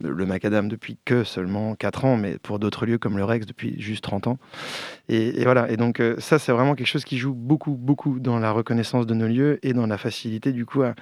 le 0.00 0.26
Macadam 0.26 0.68
depuis 0.68 0.98
que 1.04 1.24
seulement 1.24 1.74
4 1.74 2.04
ans, 2.04 2.16
mais 2.16 2.38
pour 2.38 2.58
d'autres 2.58 2.86
lieux 2.86 2.98
comme 2.98 3.16
le 3.16 3.24
Rex 3.24 3.46
depuis 3.46 3.80
juste 3.80 4.02
30 4.04 4.26
ans. 4.26 4.38
Et, 5.08 5.44
voilà, 5.44 5.70
et 5.70 5.76
donc 5.76 6.00
euh, 6.00 6.16
ça 6.18 6.38
c'est 6.38 6.52
vraiment 6.52 6.74
quelque 6.74 6.86
chose 6.86 7.04
qui 7.04 7.18
joue 7.18 7.34
beaucoup, 7.34 7.72
beaucoup 7.72 8.18
dans 8.18 8.38
la 8.38 8.50
reconnaissance 8.50 9.06
de 9.06 9.14
nos 9.14 9.28
lieux 9.28 9.58
et 9.62 9.72
dans 9.72 9.86
la 9.86 9.98
facilité 9.98 10.52
du 10.52 10.66
coup 10.66 10.82
à, 10.82 10.94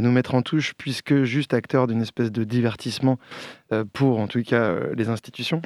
nous 0.00 0.10
mettre 0.10 0.34
en 0.34 0.42
touche, 0.42 0.74
puisque 0.74 1.22
juste 1.22 1.53
acteur 1.54 1.86
d'une 1.86 2.02
espèce 2.02 2.30
de 2.30 2.44
divertissement 2.44 3.18
euh, 3.72 3.84
pour 3.92 4.18
en 4.18 4.26
tout 4.26 4.42
cas 4.42 4.62
euh, 4.62 4.94
les 4.94 5.08
institutions. 5.08 5.62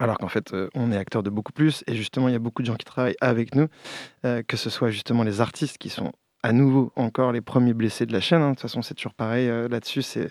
Alors 0.00 0.18
qu'en 0.18 0.28
fait, 0.28 0.54
on 0.74 0.92
est 0.92 0.96
acteur 0.96 1.24
de 1.24 1.30
beaucoup 1.30 1.52
plus. 1.52 1.82
Et 1.88 1.96
justement, 1.96 2.28
il 2.28 2.32
y 2.32 2.36
a 2.36 2.38
beaucoup 2.38 2.62
de 2.62 2.66
gens 2.68 2.76
qui 2.76 2.84
travaillent 2.84 3.16
avec 3.20 3.56
nous, 3.56 3.66
que 4.22 4.56
ce 4.56 4.70
soit 4.70 4.90
justement 4.90 5.24
les 5.24 5.40
artistes 5.40 5.76
qui 5.76 5.88
sont 5.88 6.12
à 6.42 6.52
nouveau 6.52 6.92
encore 6.96 7.32
les 7.32 7.40
premiers 7.40 7.74
blessés 7.74 8.06
de 8.06 8.12
la 8.12 8.20
chaîne. 8.20 8.42
Hein. 8.42 8.50
De 8.50 8.54
toute 8.54 8.62
façon, 8.62 8.82
c'est 8.82 8.94
toujours 8.94 9.14
pareil 9.14 9.48
euh, 9.48 9.68
là-dessus. 9.68 10.02
C'est, 10.02 10.30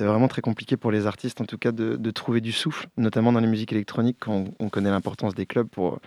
vraiment 0.00 0.28
très 0.28 0.42
compliqué 0.42 0.76
pour 0.76 0.90
les 0.90 1.06
artistes, 1.06 1.40
en 1.40 1.44
tout 1.44 1.58
cas, 1.58 1.72
de, 1.72 2.10
trouver 2.10 2.40
du 2.40 2.52
souffle, 2.52 2.88
notamment 2.96 3.32
dans 3.32 3.40
les 3.40 3.46
musiques 3.46 3.72
électroniques, 3.72 4.18
quand 4.20 4.44
on, 4.58 4.68
connaît 4.68 4.90
l'importance 4.90 5.34
des 5.34 5.46
clubs 5.46 5.68
pour, 5.68 6.00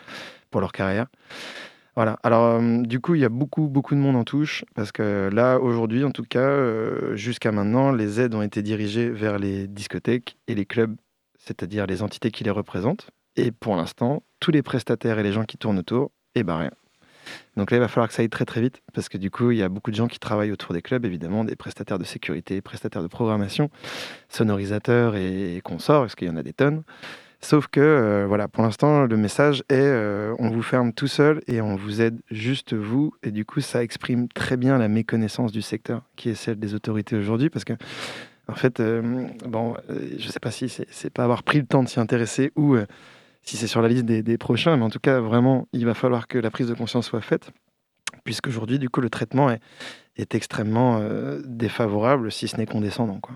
pour 0.51 0.61
leur 0.61 0.71
carrière. 0.71 1.07
Voilà. 1.99 2.17
Alors, 2.23 2.61
euh, 2.61 2.81
du 2.83 3.01
coup, 3.01 3.15
il 3.15 3.19
y 3.19 3.25
a 3.25 3.29
beaucoup, 3.29 3.67
beaucoup 3.67 3.93
de 3.93 3.99
monde 3.99 4.15
en 4.15 4.23
touche, 4.23 4.63
parce 4.73 4.93
que 4.93 5.29
là, 5.33 5.59
aujourd'hui, 5.59 6.05
en 6.05 6.11
tout 6.11 6.23
cas, 6.23 6.39
euh, 6.39 7.13
jusqu'à 7.17 7.51
maintenant, 7.51 7.91
les 7.91 8.21
aides 8.21 8.33
ont 8.35 8.41
été 8.41 8.61
dirigées 8.63 9.09
vers 9.09 9.37
les 9.37 9.67
discothèques 9.67 10.37
et 10.47 10.55
les 10.55 10.63
clubs, 10.63 10.95
c'est-à-dire 11.37 11.87
les 11.87 12.01
entités 12.01 12.31
qui 12.31 12.45
les 12.45 12.51
représentent. 12.51 13.09
Et 13.35 13.51
pour 13.51 13.75
l'instant, 13.75 14.23
tous 14.39 14.51
les 14.51 14.61
prestataires 14.61 15.19
et 15.19 15.23
les 15.23 15.33
gens 15.33 15.43
qui 15.43 15.57
tournent 15.57 15.79
autour, 15.79 16.11
eh 16.35 16.43
ben 16.43 16.55
rien. 16.55 16.71
Donc 17.57 17.69
là, 17.69 17.75
il 17.75 17.81
va 17.81 17.89
falloir 17.89 18.07
que 18.07 18.13
ça 18.13 18.21
aille 18.21 18.29
très 18.29 18.45
très 18.45 18.61
vite 18.61 18.81
parce 18.93 19.09
que 19.09 19.17
du 19.17 19.29
coup, 19.29 19.51
il 19.51 19.57
y 19.57 19.61
a 19.61 19.67
beaucoup 19.67 19.91
de 19.91 19.97
gens 19.97 20.07
qui 20.07 20.19
travaillent 20.19 20.53
autour 20.53 20.71
des 20.71 20.81
clubs, 20.81 21.03
évidemment, 21.03 21.43
des 21.43 21.57
prestataires 21.57 21.99
de 21.99 22.05
sécurité, 22.05 22.61
prestataires 22.61 23.03
de 23.03 23.09
programmation, 23.09 23.69
sonorisateurs 24.29 25.17
et 25.17 25.59
consorts, 25.65 26.03
parce 26.03 26.15
qu'il 26.15 26.29
y 26.29 26.31
en 26.31 26.37
a 26.37 26.43
des 26.43 26.53
tonnes. 26.53 26.83
Sauf 27.41 27.67
que, 27.67 27.79
euh, 27.79 28.25
voilà, 28.27 28.49
pour 28.49 28.63
l'instant, 28.63 29.05
le 29.05 29.15
message 29.15 29.63
est 29.69 29.75
euh, 29.75 30.35
on 30.39 30.49
vous 30.49 30.61
ferme 30.61 30.91
tout 30.91 31.07
seul 31.07 31.41
et 31.47 31.61
on 31.61 31.77
vous 31.77 32.01
aide 32.01 32.19
juste 32.29 32.73
vous. 32.73 33.13
Et 33.23 33.31
du 33.31 33.45
coup, 33.45 33.61
ça 33.61 33.81
exprime 33.81 34.27
très 34.27 34.57
bien 34.57 34.77
la 34.77 34.89
méconnaissance 34.89 35.53
du 35.53 35.61
secteur 35.61 36.03
qui 36.17 36.29
est 36.29 36.35
celle 36.35 36.59
des 36.59 36.73
autorités 36.73 37.15
aujourd'hui 37.15 37.49
parce 37.49 37.63
que, 37.63 37.73
en 38.49 38.55
fait, 38.55 38.81
euh, 38.81 39.27
bon, 39.45 39.75
je 39.87 40.25
ne 40.25 40.31
sais 40.31 40.41
pas 40.41 40.51
si 40.51 40.67
c'est 40.67 41.09
pas 41.09 41.23
avoir 41.23 41.43
pris 41.43 41.59
le 41.59 41.65
temps 41.65 41.81
de 41.81 41.87
s'y 41.87 42.01
intéresser 42.01 42.51
ou 42.57 42.75
si 43.41 43.55
c'est 43.55 43.67
sur 43.67 43.81
la 43.81 43.87
liste 43.87 44.05
des, 44.05 44.37
prochains, 44.37 44.75
mais 44.75 44.83
en 44.83 44.89
tout 44.89 44.99
cas, 44.99 45.21
vraiment, 45.21 45.67
il 45.71 45.85
va 45.85 45.93
falloir 45.93 46.27
que 46.27 46.37
la 46.37 46.51
prise 46.51 46.67
de 46.67 46.73
conscience 46.73 47.07
soit 47.07 47.21
faite, 47.21 47.51
puisqu'aujourd'hui, 48.25 48.79
du 48.79 48.89
coup, 48.89 48.99
le 48.99 49.09
traitement 49.09 49.49
est, 49.49 50.35
extrêmement 50.35 51.01
défavorable, 51.45 52.31
si 52.31 52.49
ce 52.49 52.57
n'est 52.57 52.65
condescendant. 52.65 53.19
Quoi. 53.21 53.35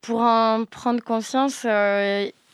Pour 0.00 0.20
en 0.20 0.64
prendre 0.64 1.02
conscience 1.02 1.66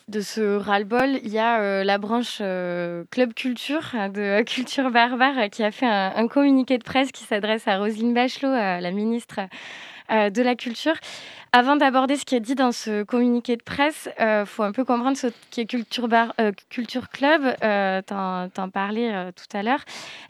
de 0.09 0.21
ce 0.21 0.57
ras-le-bol, 0.57 1.19
il 1.23 1.33
y 1.33 1.39
a 1.39 1.61
euh, 1.61 1.85
la 1.85 1.99
branche 1.99 2.39
Club 2.39 3.35
Culture 3.35 3.93
de 4.15 4.43
Culture 4.43 4.91
Barbare 4.91 5.51
qui 5.51 5.63
a 5.63 5.71
fait 5.71 5.87
un, 5.87 6.13
un 6.15 6.29
communiqué 6.29 6.79
de 6.79 6.85
presse 6.85 7.13
qui 7.13 7.25
s'adresse 7.25 7.67
à 7.69 7.79
Roselyne 7.79 8.15
Bachelot, 8.15 8.51
la 8.51 8.91
ministre 8.91 9.41
de 10.09 10.43
la 10.43 10.55
Culture 10.55 10.95
Avant 11.53 11.77
d'aborder 11.77 12.17
ce 12.17 12.27
qui 12.27 12.35
est 12.35 12.41
dit 12.41 12.55
dans 12.55 12.71
ce 12.71 13.03
communiqué 13.03 13.57
de 13.57 13.63
presse, 13.63 14.11
il 14.19 14.23
euh, 14.23 14.45
faut 14.45 14.63
un 14.63 14.73
peu 14.73 14.85
comprendre 14.85 15.17
ce 15.17 15.29
qui 15.51 15.63
est 15.63 15.67
Culture, 15.67 16.07
Bar, 16.07 16.35
euh, 16.39 16.53
Culture 16.69 17.09
Club. 17.09 17.57
Euh, 17.63 18.03
tu 18.07 18.13
en, 18.13 18.69
parlais 18.69 19.33
tout 19.33 19.57
à 19.57 19.63
l'heure. 19.63 19.83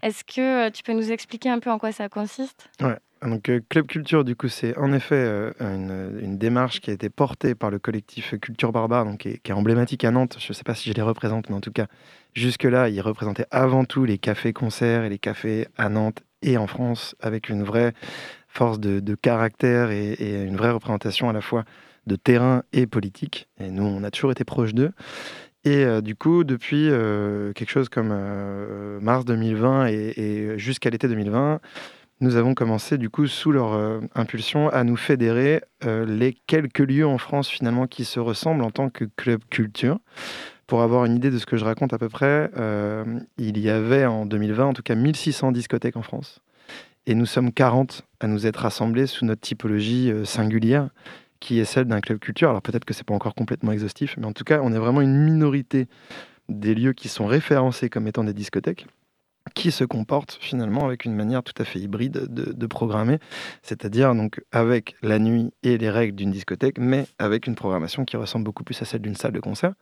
Est-ce 0.03 0.23
que 0.23 0.69
tu 0.69 0.85
peux 0.85 0.93
nous 0.93 1.11
expliquer 1.11 1.51
un 1.51 1.59
peu 1.59 1.71
en 1.71 1.79
quoi 1.79 1.91
ça 1.91 2.09
consiste? 2.09 2.69
Donc, 3.27 3.51
Club 3.69 3.87
Culture, 3.87 4.25
du 4.25 4.37
coup, 4.37 4.49
c'est 4.49 4.77
en 4.79 4.93
effet 4.93 5.53
une, 5.61 6.39
démarche 6.39 6.81
qui 6.81 6.91
a 6.91 6.93
été 6.93 7.11
portée 7.11 7.55
par 7.55 7.71
le 7.71 7.79
collectif 7.79 8.35
Culture 8.41 8.73
Barbare, 8.73 9.05
donc, 9.05 9.19
qui, 9.19 9.29
est, 9.29 9.53
emblématique 9.53 10.05
à 10.05 10.11
Nantes. 10.11 10.37
Je 10.39 10.49
ne 10.51 10.55
sais 10.55 10.65
pas 10.65 10.75
si 10.75 10.91
je 10.91 10.95
les 10.95 11.03
représente, 11.03 11.51
mais 11.51 11.57
en 11.57 11.61
tout 11.61 11.73
cas, 11.73 11.87
jusque-là, 12.35 12.89
ils 12.89 13.01
représentaient 13.01 13.47
avant 13.51 13.85
tout 13.85 14.05
les 14.05 14.19
cafés-concerts 14.19 15.05
et 15.05 15.09
les 15.09 15.19
cafés 15.19 15.67
à 15.77 15.89
Nantes 15.89 16.23
et 16.43 16.57
en 16.57 16.67
France, 16.67 17.17
avec 17.21 17.49
une 17.49 17.63
vraie 17.63 17.93
force 18.49 18.81
de, 18.81 19.15
caractère 19.15 19.91
et, 19.91 20.45
une 20.45 20.57
vraie 20.57 20.71
représentation 20.71 21.29
à 21.29 21.33
la 21.33 21.41
fois 21.41 21.65
de 22.07 22.17
terrain 22.17 22.63
et 22.73 22.87
politique. 22.87 23.49
Et 23.61 23.71
nous, 23.71 23.85
on 23.85 24.03
a 24.05 24.11
toujours 24.11 24.33
été 24.33 24.45
proches 24.45 24.75
d'eux. 24.75 24.93
Et 25.65 25.85
euh, 25.85 26.01
du 26.01 26.15
coup, 26.15 26.45
depuis 26.45 26.89
euh, 26.89 27.53
quelque 27.53 27.71
chose 27.71 27.89
comme 27.89 28.11
euh, 28.13 29.01
mars 29.01 29.25
2020 29.25 29.87
et, 29.89 30.55
jusqu'à 30.59 30.91
l'été 30.91 31.09
2020, 31.09 31.61
nous 32.21 32.37
avons 32.37 32.55
commencé, 32.55 32.99
du 32.99 33.11
coup, 33.11 33.27
sous 33.27 33.53
leur 33.53 34.01
impulsion, 34.15 34.69
à 34.71 34.85
nous 34.85 34.97
fédérer 34.97 35.63
les 35.85 36.35
quelques 36.47 36.79
lieux 36.79 37.07
en 37.07 37.19
France, 37.19 37.49
finalement, 37.49 37.87
qui 37.87 38.05
se 38.05 38.21
ressemblent 38.21 38.65
en 38.65 38.71
tant 38.71 38.89
que 38.89 39.05
club 39.17 39.43
culture. 39.51 39.99
Pour 40.67 40.83
avoir 40.83 41.05
une 41.05 41.17
idée 41.17 41.31
de 41.31 41.39
ce 41.39 41.47
que 41.47 41.57
je 41.57 41.65
raconte 41.65 41.93
à 41.93 41.99
peu 41.99 42.09
près, 42.09 42.51
il 43.37 43.59
y 43.59 43.69
avait 43.69 44.07
en 44.07 44.25
2020, 44.25 44.65
en 44.65 44.73
tout 44.73 44.83
cas, 44.83 44.95
1600 44.95 45.53
discothèques 45.53 45.97
en 45.97 46.03
France. 46.03 46.41
Et 47.07 47.15
nous 47.15 47.27
sommes 47.27 47.53
40 47.53 48.03
à 48.19 48.27
nous 48.27 48.47
être 48.47 48.57
rassemblés 48.57 49.07
sous 49.07 49.25
notre 49.25 49.41
typologie 49.41 50.11
euh, 50.11 50.25
singulière, 50.25 50.89
qui 51.39 51.61
est 51.61 51.65
celle 51.65 51.85
d'un 51.85 52.01
club 52.01 52.19
culture. 52.19 52.51
Alors 52.51 52.63
peut-être 52.63 52.85
que 52.85 52.93
c'est 52.93 53.07
pas 53.07 53.15
encore 53.15 53.35
complètement 53.35 53.71
exhaustif, 53.71 54.17
mais 54.19 54.27
en 54.27 54.33
tout 54.33 54.43
cas, 54.43 54.61
on 54.63 54.73
est 54.73 54.79
vraiment 54.79 55.01
une 55.01 55.17
minorité 55.17 55.87
des 56.49 56.75
lieux 56.75 56.93
qui 56.93 57.09
sont 57.09 57.27
référencés 57.27 57.89
comme 57.89 58.09
étant 58.09 58.25
des 58.25 58.35
discothèques 58.35 58.87
qui 59.55 59.71
se 59.71 59.85
comportent 59.85 60.39
finalement 60.41 60.85
avec 60.85 61.05
une 61.05 61.15
manière 61.15 61.43
tout 61.43 61.55
à 61.59 61.65
fait 61.65 61.79
hybride 61.79 62.27
de, 62.29 62.67
programmer, 62.67 63.19
c'est-à-dire 63.63 64.15
donc 64.15 64.43
avec 64.53 64.97
la 65.03 65.19
nuit 65.19 65.53
et 65.63 65.79
les 65.79 65.89
règles 65.89 66.17
d'une 66.17 66.33
discothèque, 66.33 66.79
mais 66.79 67.07
avec 67.19 67.47
une 67.47 67.55
programmation 67.55 68.05
qui 68.05 68.17
ressemble 68.17 68.45
beaucoup 68.45 68.65
plus 68.65 68.81
à 68.83 68.85
celle 68.85 69.03
d'une 69.03 69.15
salle 69.15 69.33
de 69.33 69.41
concert. 69.41 69.73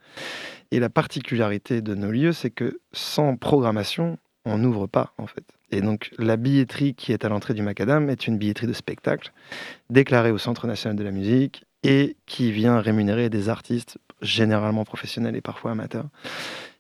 Et 0.71 0.81
la 0.81 0.91
particularité 0.91 1.81
de 1.81 1.95
nos 1.95 2.11
lieux, 2.11 2.33
c'est 2.33 2.51
que 2.51 2.79
sans 2.93 3.37
programmation, 3.37 4.19
on 4.45 4.59
n'ouvre 4.59 4.87
pas 4.87 5.15
en 5.19 5.27
fait. 5.27 5.45
Et 5.71 5.81
donc 5.81 6.11
la 6.19 6.37
billetterie 6.37 6.95
qui 6.95 7.13
est 7.13 7.25
à 7.25 7.29
l'entrée 7.29 7.55
du 7.55 7.63
Macadam 7.63 8.11
est 8.11 8.27
une 8.27 8.39
billetterie 8.39 8.67
de 8.67 8.73
spectacle 8.75 9.33
déclarée 9.91 10.31
au 10.31 10.39
Centre 10.39 10.67
national 10.67 10.97
de 10.97 11.05
la 11.05 11.11
musique 11.11 11.65
et 11.83 12.17
qui 12.27 12.53
vient 12.53 12.81
rémunérer 12.81 13.31
des 13.31 13.49
artistes 13.49 13.99
généralement 14.23 14.85
professionnels 14.85 15.37
et 15.37 15.41
parfois 15.41 15.73
amateurs. 15.73 16.07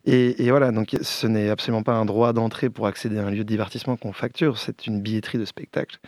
Et, 0.07 0.51
voilà, 0.51 0.71
donc 0.71 0.97
ce 1.01 1.27
n'est 1.27 1.49
absolument 1.49 1.83
pas 1.83 1.95
un 1.95 2.05
droit 2.05 2.33
d'entrée 2.33 2.69
pour 2.69 2.87
accéder 2.87 3.19
à 3.19 3.27
un 3.27 3.31
lieu 3.31 3.39
de 3.39 3.49
divertissement 3.49 3.97
qu'on 3.97 4.13
facture, 4.13 4.59
c'est 4.59 4.87
une 4.87 5.01
billetterie 5.01 5.39
de 5.39 5.47
spectacle. 5.47 5.99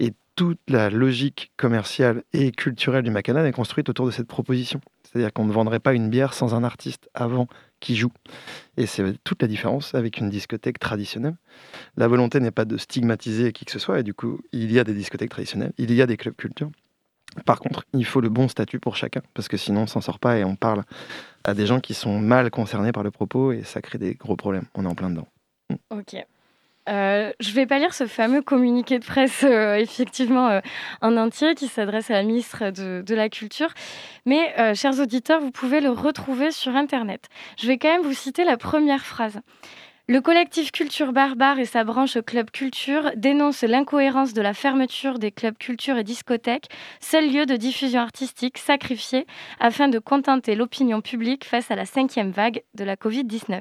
Et 0.00 0.12
toute 0.36 0.60
la 0.68 0.88
logique 0.88 1.52
commerciale 1.58 2.22
et 2.32 2.50
culturelle 2.52 3.02
du 3.02 3.10
Macadam 3.10 3.44
est 3.44 3.52
construite 3.52 3.90
autour 3.90 4.06
de 4.06 4.10
cette 4.10 4.26
proposition. 4.26 4.80
C'est-à-dire 5.04 5.32
qu'on 5.34 5.44
ne 5.44 5.52
vendrait 5.52 5.80
pas 5.80 5.92
une 5.92 6.08
bière 6.08 6.32
sans 6.32 6.54
un 6.54 6.64
artiste 6.64 7.10
avant 7.12 7.46
qui 7.80 7.96
joue. 7.96 8.12
Et 8.78 8.86
c'est 8.86 9.22
toute 9.24 9.42
la 9.42 9.48
différence 9.48 9.94
avec 9.94 10.16
une 10.16 10.30
discothèque 10.30 10.78
traditionnelle. 10.78 11.36
La 11.98 12.08
volonté 12.08 12.40
n'est 12.40 12.50
pas 12.50 12.64
de 12.64 12.78
stigmatiser 12.78 13.52
qui 13.52 13.66
que 13.66 13.72
ce 13.72 13.78
soit, 13.78 14.00
et 14.00 14.02
du 14.02 14.14
coup, 14.14 14.40
il 14.52 14.72
y 14.72 14.78
a 14.78 14.84
des 14.84 14.94
discothèques 14.94 15.30
traditionnelles, 15.30 15.72
il 15.76 15.92
y 15.92 16.00
a 16.00 16.06
des 16.06 16.16
clubs 16.16 16.36
culture. 16.36 16.70
Par 17.46 17.60
contre, 17.60 17.84
il 17.94 18.04
faut 18.04 18.20
le 18.20 18.28
bon 18.28 18.48
statut 18.48 18.78
pour 18.78 18.96
chacun, 18.96 19.22
parce 19.34 19.48
que 19.48 19.56
sinon 19.56 19.82
on 19.82 19.86
s'en 19.86 20.00
sort 20.00 20.18
pas 20.18 20.38
et 20.38 20.44
on 20.44 20.56
parle 20.56 20.82
à 21.44 21.54
des 21.54 21.66
gens 21.66 21.80
qui 21.80 21.94
sont 21.94 22.18
mal 22.18 22.50
concernés 22.50 22.92
par 22.92 23.02
le 23.02 23.10
propos 23.10 23.52
et 23.52 23.62
ça 23.62 23.80
crée 23.80 23.98
des 23.98 24.14
gros 24.14 24.36
problèmes. 24.36 24.66
On 24.74 24.84
est 24.84 24.88
en 24.88 24.94
plein 24.94 25.10
dedans. 25.10 25.28
Ok. 25.90 26.16
Euh, 26.88 27.32
je 27.38 27.50
ne 27.50 27.54
vais 27.54 27.66
pas 27.66 27.78
lire 27.78 27.94
ce 27.94 28.06
fameux 28.06 28.42
communiqué 28.42 28.98
de 28.98 29.04
presse, 29.04 29.44
euh, 29.44 29.74
effectivement, 29.76 30.48
euh, 30.48 30.60
en 31.00 31.16
entier, 31.16 31.54
qui 31.54 31.68
s'adresse 31.68 32.10
à 32.10 32.14
la 32.14 32.24
ministre 32.24 32.70
de, 32.70 33.14
la 33.14 33.28
Culture. 33.28 33.68
Mais, 34.26 34.74
chers 34.74 34.98
auditeurs, 34.98 35.40
vous 35.40 35.50
pouvez 35.50 35.80
le 35.80 35.90
retrouver 35.90 36.50
sur 36.50 36.74
Internet. 36.74 37.28
Je 37.58 37.66
vais 37.66 37.78
quand 37.78 37.88
même 37.88 38.02
vous 38.02 38.14
citer 38.14 38.44
la 38.44 38.56
première 38.56 39.04
phrase. 39.04 39.40
Le 40.08 40.20
collectif 40.20 40.72
Culture 40.72 41.12
Barbare 41.12 41.60
et 41.60 41.64
sa 41.64 41.84
branche 41.84 42.18
Club 42.26 42.50
Culture 42.50 43.12
dénoncent 43.14 43.62
l'incohérence 43.62 44.32
de 44.32 44.42
la 44.42 44.52
fermeture 44.52 45.20
des 45.20 45.30
clubs 45.30 45.56
culture 45.56 45.96
et 45.96 46.02
discothèques, 46.02 46.66
seul 46.98 47.32
lieu 47.32 47.46
de 47.46 47.54
diffusion 47.54 48.00
artistique 48.00 48.58
sacrifié 48.58 49.28
afin 49.60 49.86
de 49.86 50.00
contenter 50.00 50.56
l'opinion 50.56 51.02
publique 51.02 51.44
face 51.44 51.70
à 51.70 51.76
la 51.76 51.86
cinquième 51.86 52.32
vague 52.32 52.64
de 52.74 52.82
la 52.82 52.96
Covid-19. 52.96 53.60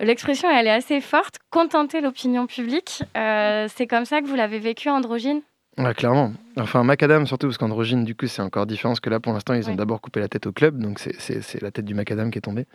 L'expression, 0.00 0.50
elle 0.50 0.66
est 0.66 0.70
assez 0.70 1.00
forte. 1.00 1.38
Contenter 1.50 2.00
l'opinion 2.00 2.48
publique, 2.48 3.04
euh, 3.16 3.68
c'est 3.72 3.86
comme 3.86 4.04
ça 4.04 4.20
que 4.20 4.26
vous 4.26 4.34
l'avez 4.34 4.58
vécu, 4.58 4.88
Androgyne? 4.88 5.42
Ouais, 5.78 5.94
clairement. 5.94 6.34
Enfin, 6.58 6.84
Macadam 6.84 7.26
surtout, 7.26 7.46
parce 7.46 7.56
qu'Androgyne, 7.56 8.04
du 8.04 8.14
coup, 8.14 8.26
c'est 8.26 8.42
encore 8.42 8.66
différent, 8.66 8.90
parce 8.90 9.00
que 9.00 9.08
là, 9.08 9.20
pour 9.20 9.32
l'instant, 9.32 9.54
ils 9.54 9.70
ont 9.70 9.74
d'abord 9.74 10.02
coupé 10.02 10.20
la 10.20 10.28
tête 10.28 10.46
au 10.46 10.52
club, 10.52 10.78
donc 10.78 10.98
c'est 10.98 11.62
la 11.62 11.70
tête 11.70 11.86
du 11.86 11.94
Macadam 11.94 12.30
qui 12.30 12.36
est 12.36 12.42
tombée. 12.42 12.66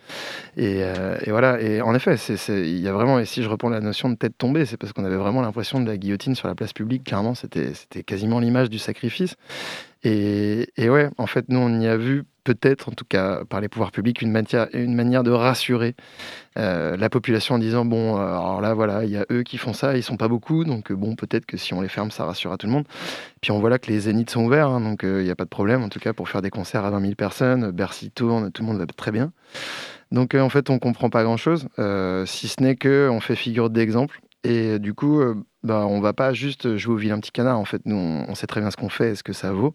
Et, 0.56 0.82
euh, 0.82 1.16
et 1.24 1.30
voilà, 1.30 1.60
et 1.60 1.80
en 1.80 1.94
effet, 1.94 2.16
il 2.48 2.80
y 2.80 2.88
a 2.88 2.92
vraiment, 2.92 3.20
et 3.20 3.24
si 3.24 3.44
je 3.44 3.48
reprends 3.48 3.68
la 3.68 3.80
notion 3.80 4.08
de 4.08 4.16
tête 4.16 4.36
tombée, 4.36 4.66
c'est 4.66 4.76
parce 4.76 4.92
qu'on 4.92 5.04
avait 5.04 5.16
vraiment 5.16 5.42
l'impression 5.42 5.80
de 5.80 5.86
la 5.86 5.96
guillotine 5.96 6.34
sur 6.34 6.48
la 6.48 6.56
place 6.56 6.72
publique, 6.72 7.04
clairement, 7.04 7.36
c'était 7.36 7.72
quasiment 8.04 8.40
l'image 8.40 8.68
du 8.68 8.80
sacrifice. 8.80 9.36
Et, 10.02 10.68
et, 10.76 10.90
ouais, 10.90 11.08
en 11.18 11.26
fait, 11.26 11.44
nous, 11.48 11.58
on 11.60 11.80
y 11.80 11.86
a 11.86 11.96
vu 11.96 12.24
peut-être, 12.48 12.88
en 12.88 12.92
tout 12.92 13.04
cas 13.06 13.44
par 13.44 13.60
les 13.60 13.68
pouvoirs 13.68 13.92
publics, 13.92 14.22
une, 14.22 14.30
matière, 14.30 14.68
une 14.72 14.94
manière 14.94 15.22
de 15.22 15.30
rassurer 15.30 15.94
euh, 16.56 16.96
la 16.96 17.10
population 17.10 17.56
en 17.56 17.58
disant 17.58 17.84
bon, 17.84 18.16
euh, 18.16 18.20
alors 18.20 18.62
là, 18.62 18.72
voilà, 18.72 19.04
il 19.04 19.10
y 19.10 19.18
a 19.18 19.26
eux 19.30 19.42
qui 19.42 19.58
font 19.58 19.74
ça, 19.74 19.98
ils 19.98 20.02
sont 20.02 20.16
pas 20.16 20.28
beaucoup, 20.28 20.64
donc 20.64 20.90
euh, 20.90 20.94
bon, 20.94 21.14
peut-être 21.14 21.44
que 21.44 21.58
si 21.58 21.74
on 21.74 21.82
les 21.82 21.88
ferme, 21.88 22.10
ça 22.10 22.24
rassurera 22.24 22.56
tout 22.56 22.66
le 22.66 22.72
monde. 22.72 22.86
Puis 23.42 23.50
on 23.50 23.60
voit 23.60 23.68
là 23.68 23.78
que 23.78 23.88
les 23.88 24.00
zéniths 24.00 24.30
sont 24.30 24.44
ouverts, 24.44 24.68
hein, 24.68 24.80
donc 24.80 25.00
il 25.02 25.24
n'y 25.24 25.30
a 25.30 25.36
pas 25.36 25.44
de 25.44 25.50
problème, 25.50 25.82
en 25.82 25.90
tout 25.90 26.00
cas 26.00 26.14
pour 26.14 26.30
faire 26.30 26.40
des 26.40 26.48
concerts 26.48 26.86
à 26.86 26.90
20 26.90 27.02
000 27.02 27.14
personnes, 27.16 27.70
Bercy 27.70 28.10
tourne, 28.10 28.50
tout 28.50 28.62
le 28.62 28.68
monde 28.68 28.78
va 28.78 28.86
très 28.86 29.12
bien. 29.12 29.30
Donc 30.10 30.34
en 30.34 30.48
fait, 30.48 30.70
on 30.70 30.78
comprend 30.78 31.10
pas 31.10 31.22
grand-chose, 31.24 31.68
si 32.24 32.48
ce 32.48 32.62
n'est 32.62 32.76
que 32.76 33.10
on 33.10 33.20
fait 33.20 33.36
figure 33.36 33.68
d'exemple. 33.68 34.22
Et 34.44 34.78
du 34.78 34.94
coup, 34.94 35.20
bah, 35.64 35.86
on 35.86 36.00
va 36.00 36.12
pas 36.12 36.32
juste 36.32 36.76
jouer 36.76 36.94
au 36.94 36.96
vilain 36.96 37.18
petit 37.18 37.32
canard. 37.32 37.58
En 37.58 37.64
fait, 37.64 37.82
nous, 37.84 37.96
on, 37.96 38.34
sait 38.34 38.46
très 38.46 38.60
bien 38.60 38.70
ce 38.70 38.76
qu'on 38.76 38.88
fait 38.88 39.10
et 39.10 39.14
ce 39.16 39.24
que 39.24 39.32
ça 39.32 39.52
vaut. 39.52 39.74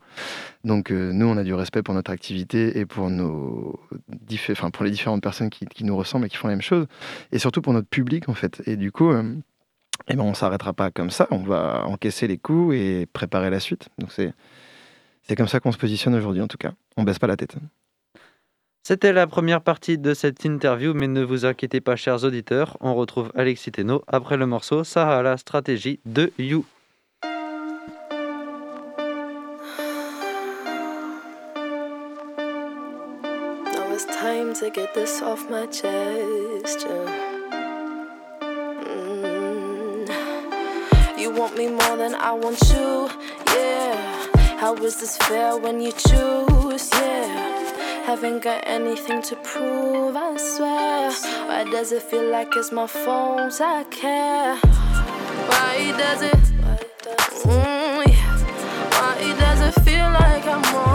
Donc, 0.63 0.91
euh, 0.91 1.12
nous, 1.12 1.25
on 1.25 1.36
a 1.36 1.43
du 1.43 1.53
respect 1.53 1.84
pour 1.84 1.93
notre 1.93 2.12
activité 2.12 2.79
et 2.79 2.86
pour, 2.86 3.10
nos 3.10 3.79
enfin, 4.51 4.72
pour 4.72 4.86
les 4.86 4.91
différentes 4.91 5.22
personnes 5.22 5.50
qui, 5.50 5.84
nous 5.84 5.98
ressemblent 5.98 6.25
et 6.25 6.29
qui 6.29 6.38
font 6.38 6.48
la 6.48 6.53
même 6.53 6.62
chose. 6.62 6.88
Et 7.34 7.39
surtout 7.39 7.62
pour 7.62 7.74
notre 7.74 7.89
public, 7.89 8.29
en 8.29 8.34
fait. 8.34 8.63
Et 8.65 8.77
du 8.77 8.91
coup, 8.93 9.12
euh, 9.12 9.36
eh 10.08 10.15
ben, 10.15 10.24
on 10.24 10.34
s'arrêtera 10.34 10.72
pas 10.74 10.89
comme 10.89 11.10
ça. 11.10 11.27
On 11.32 11.43
va 11.43 11.86
encaisser 11.86 12.27
les 12.27 12.38
coups 12.38 12.75
et 12.75 13.05
préparer 13.12 13.50
la 13.50 13.60
suite. 13.60 13.89
Donc, 14.00 14.12
c'est 14.12 15.36
comme 15.36 15.48
ça 15.48 15.60
qu'on 15.60 15.74
se 15.74 15.77
positionne 15.77 16.15
aujourd'hui, 16.15 16.41
en 16.41 16.48
tout 16.48 16.58
cas. 16.58 16.72
On 16.96 17.03
baisse 17.03 17.20
pas 17.20 17.27
la 17.27 17.36
tête. 17.36 17.58
C'était 18.85 19.13
la 19.13 19.27
première 19.27 19.61
partie 19.61 19.97
de 19.97 20.13
cette 20.13 20.43
interview, 20.43 20.93
mais 20.93 21.07
ne 21.07 21.23
vous 21.23 21.45
inquiétez 21.45 21.79
pas, 21.79 21.95
chers 21.95 22.25
auditeurs, 22.25 22.75
on 22.81 22.93
retrouve 22.95 23.31
Alexis 23.33 23.71
Teno 23.71 24.03
après 24.07 24.35
le 24.35 24.45
morceau 24.45 24.83
Sahara 24.83 25.37
Stratégie 25.37 26.01
de 26.05 26.33
You. 26.37 26.65
time 34.19 34.53
to 34.53 34.69
get 34.69 34.93
this 34.93 35.21
off 35.21 35.49
my 35.49 35.65
chest. 35.67 36.87
Mm. 38.87 40.07
You 41.17 41.31
want 41.31 41.57
me 41.57 41.67
more 41.67 41.97
than 41.97 42.15
I 42.15 42.31
want 42.31 42.59
you, 42.73 43.09
yeah. 43.53 43.95
How 44.59 44.75
is 44.75 44.95
this 44.97 45.17
fair 45.17 45.57
when 45.57 45.81
you 45.81 45.91
choose, 45.91 46.89
yeah? 46.93 47.42
Haven't 48.05 48.43
got 48.43 48.63
anything 48.67 49.22
to 49.22 49.36
prove, 49.38 50.17
I 50.17 50.36
swear. 50.36 51.10
Why 51.48 51.63
does 51.63 51.93
it 51.93 52.03
feel 52.03 52.29
like 52.29 52.50
it's 52.57 52.69
my 52.69 52.86
fault? 52.86 53.62
I 53.62 53.86
care. 53.86 54.57
Why 54.57 55.93
does 55.98 56.22
it? 56.22 56.43
Mm, 57.45 58.07
yeah. 58.07 58.38
Why 59.00 59.36
does 59.39 59.62
it 59.69 59.81
feel 59.83 60.10
like 60.19 60.45
I'm 60.45 60.75
wrong? 60.75 60.92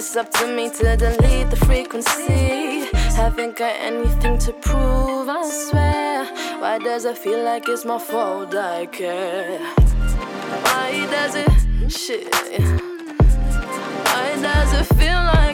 Is 0.00 0.14
this 0.14 0.16
up 0.16 0.32
to 0.40 0.46
me 0.46 0.70
to 0.70 0.96
delete 0.96 1.50
the 1.50 1.56
frequency? 1.66 2.88
Haven't 3.20 3.54
got 3.54 3.76
anything 3.76 4.38
to 4.38 4.52
prove, 4.54 5.28
I 5.28 5.42
swear. 5.46 6.24
Why 6.58 6.78
does 6.78 7.04
it 7.04 7.18
feel 7.18 7.44
like 7.44 7.68
it's 7.68 7.84
my 7.84 7.98
fault? 7.98 8.54
I 8.54 8.86
care. 8.86 9.58
Why 9.58 11.06
does 11.10 11.34
it? 11.34 11.92
Shit. 11.92 12.34
Why 14.06 14.38
does 14.40 14.72
it 14.80 14.86
feel 14.96 15.22
like 15.36 15.49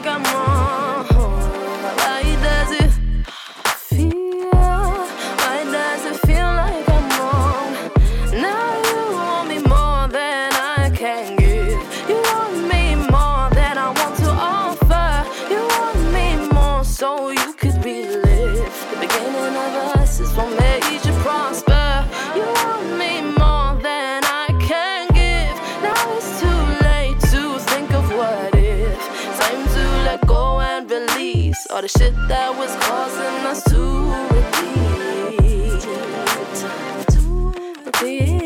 all 31.71 31.81
the 31.81 31.87
shit 31.87 32.13
that 32.27 32.55
was 32.55 32.73
causing 32.85 33.45
us 33.45 33.63
to 33.63 33.79
repeat. 34.35 35.81
To 37.11 37.21
repeat, 37.85 38.36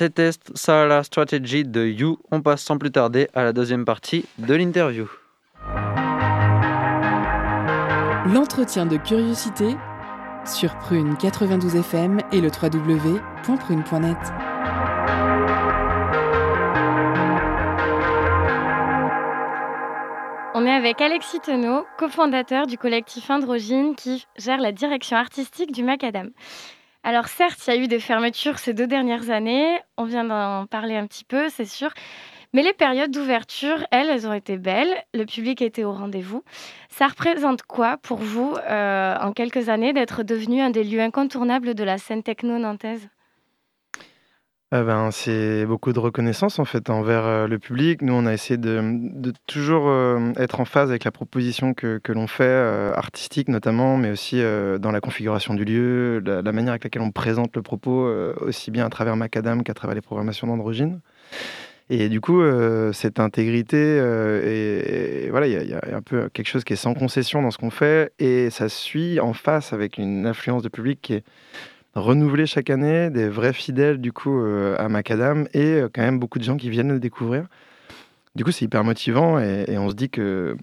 C'était 0.00 0.30
ça 0.54 0.86
la 0.86 1.02
stratégie 1.02 1.62
de 1.62 1.84
You. 1.84 2.16
On 2.30 2.40
passe 2.40 2.62
sans 2.62 2.78
plus 2.78 2.90
tarder 2.90 3.28
à 3.34 3.44
la 3.44 3.52
deuxième 3.52 3.84
partie 3.84 4.24
de 4.38 4.54
l'interview. 4.54 5.10
L'entretien 8.32 8.86
de 8.86 8.96
curiosité 8.96 9.76
sur 10.46 10.78
Prune 10.78 11.18
92 11.18 11.76
FM 11.76 12.20
et 12.32 12.40
le 12.40 12.48
www.prune.net. 12.48 14.16
On 20.54 20.64
est 20.64 20.70
avec 20.70 21.02
Alexis 21.02 21.40
Tenot, 21.40 21.84
cofondateur 21.98 22.66
du 22.66 22.78
collectif 22.78 23.28
Androgyne 23.28 23.94
qui 23.96 24.26
gère 24.38 24.62
la 24.62 24.72
direction 24.72 25.18
artistique 25.18 25.72
du 25.72 25.82
Macadam. 25.82 26.30
Alors 27.02 27.28
certes, 27.28 27.66
il 27.66 27.74
y 27.74 27.78
a 27.78 27.82
eu 27.82 27.88
des 27.88 27.98
fermetures 27.98 28.58
ces 28.58 28.74
deux 28.74 28.86
dernières 28.86 29.30
années, 29.30 29.78
on 29.96 30.04
vient 30.04 30.24
d'en 30.24 30.66
parler 30.66 30.96
un 30.96 31.06
petit 31.06 31.24
peu, 31.24 31.48
c'est 31.48 31.64
sûr, 31.64 31.90
mais 32.52 32.62
les 32.62 32.74
périodes 32.74 33.10
d'ouverture, 33.10 33.86
elles, 33.90 34.10
elles 34.10 34.26
ont 34.26 34.34
été 34.34 34.58
belles, 34.58 35.02
le 35.14 35.24
public 35.24 35.62
était 35.62 35.84
au 35.84 35.92
rendez-vous. 35.92 36.42
Ça 36.90 37.06
représente 37.06 37.62
quoi 37.62 37.96
pour 37.96 38.18
vous, 38.18 38.54
euh, 38.68 39.16
en 39.18 39.32
quelques 39.32 39.70
années, 39.70 39.94
d'être 39.94 40.24
devenu 40.24 40.60
un 40.60 40.70
des 40.70 40.84
lieux 40.84 41.00
incontournables 41.00 41.74
de 41.74 41.84
la 41.84 41.96
scène 41.96 42.22
techno 42.22 42.58
nantaise 42.58 43.08
Ah 44.72 44.84
ben, 44.84 45.10
c'est 45.10 45.66
beaucoup 45.66 45.92
de 45.92 45.98
reconnaissance 45.98 46.60
en 46.60 46.64
fait 46.64 46.90
envers 46.90 47.48
le 47.48 47.58
public. 47.58 48.02
Nous, 48.02 48.12
on 48.12 48.24
a 48.24 48.32
essayé 48.32 48.56
de, 48.56 49.32
toujours 49.48 49.92
être 50.36 50.60
en 50.60 50.64
phase 50.64 50.90
avec 50.90 51.02
la 51.02 51.10
proposition 51.10 51.74
que, 51.74 52.00
l'on 52.12 52.28
fait, 52.28 52.92
artistique 52.94 53.48
notamment, 53.48 53.96
mais 53.96 54.12
aussi 54.12 54.40
dans 54.80 54.92
la 54.92 55.00
configuration 55.00 55.54
du 55.54 55.64
lieu, 55.64 56.20
la, 56.20 56.52
manière 56.52 56.70
avec 56.70 56.84
laquelle 56.84 57.02
on 57.02 57.10
présente 57.10 57.56
le 57.56 57.62
propos, 57.62 58.06
aussi 58.42 58.70
bien 58.70 58.86
à 58.86 58.90
travers 58.90 59.16
Macadam 59.16 59.64
qu'à 59.64 59.74
travers 59.74 59.96
les 59.96 60.02
programmations 60.02 60.46
d'Androgyne. 60.46 61.00
Et 61.88 62.08
du 62.08 62.20
coup, 62.20 62.40
cette 62.92 63.18
intégrité, 63.18 63.96
et, 63.96 65.30
voilà, 65.30 65.48
il 65.48 65.62
y, 65.62 65.70
y 65.70 65.74
a 65.74 65.96
un 65.96 66.02
peu 66.02 66.28
quelque 66.28 66.46
chose 66.46 66.62
qui 66.62 66.74
est 66.74 66.76
sans 66.76 66.94
concession 66.94 67.42
dans 67.42 67.50
ce 67.50 67.58
qu'on 67.58 67.70
fait, 67.70 68.12
et 68.20 68.50
ça 68.50 68.68
suit 68.68 69.18
en 69.18 69.32
face 69.32 69.72
avec 69.72 69.98
une 69.98 70.26
influence 70.26 70.62
de 70.62 70.68
public 70.68 71.00
qui 71.02 71.14
est 71.14 71.24
renouvelée 71.94 72.46
chaque 72.46 72.70
année, 72.70 73.10
des 73.10 73.28
vrais 73.28 73.52
fidèles 73.52 74.00
du 74.00 74.12
coup 74.12 74.40
euh, 74.40 74.76
à 74.78 74.88
Macadam, 74.88 75.48
et 75.54 75.80
euh, 75.80 75.88
quand 75.92 76.02
même 76.02 76.18
beaucoup 76.18 76.38
de 76.38 76.44
gens 76.44 76.56
qui 76.56 76.70
viennent 76.70 76.92
le 76.92 77.00
découvrir. 77.00 77.46
Du 78.36 78.44
coup, 78.44 78.52
c'est 78.52 78.64
hyper 78.64 78.84
motivant, 78.84 79.38
et, 79.40 79.76
on 79.78 79.90
se 79.90 79.94
dit 79.94 80.08
que 80.08 80.56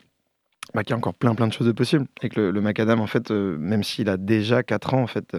bah, 0.74 0.84
qu'il 0.84 0.92
y 0.92 0.94
a 0.94 0.98
encore 0.98 1.14
plein 1.14 1.36
plein 1.36 1.48
de 1.48 1.54
choses 1.54 1.68
de 1.68 1.74
possibles, 1.74 2.08
et 2.22 2.30
que 2.30 2.40
le, 2.40 2.62
Macadam, 2.62 3.02
en 3.02 3.08
fait, 3.08 3.32
euh, 3.32 3.58
même 3.58 3.84
s'il 3.84 4.10
a 4.10 4.18
déjà 4.18 4.64
4 4.64 4.94
ans, 4.94 5.02
en 5.02 5.08
fait, 5.08 5.36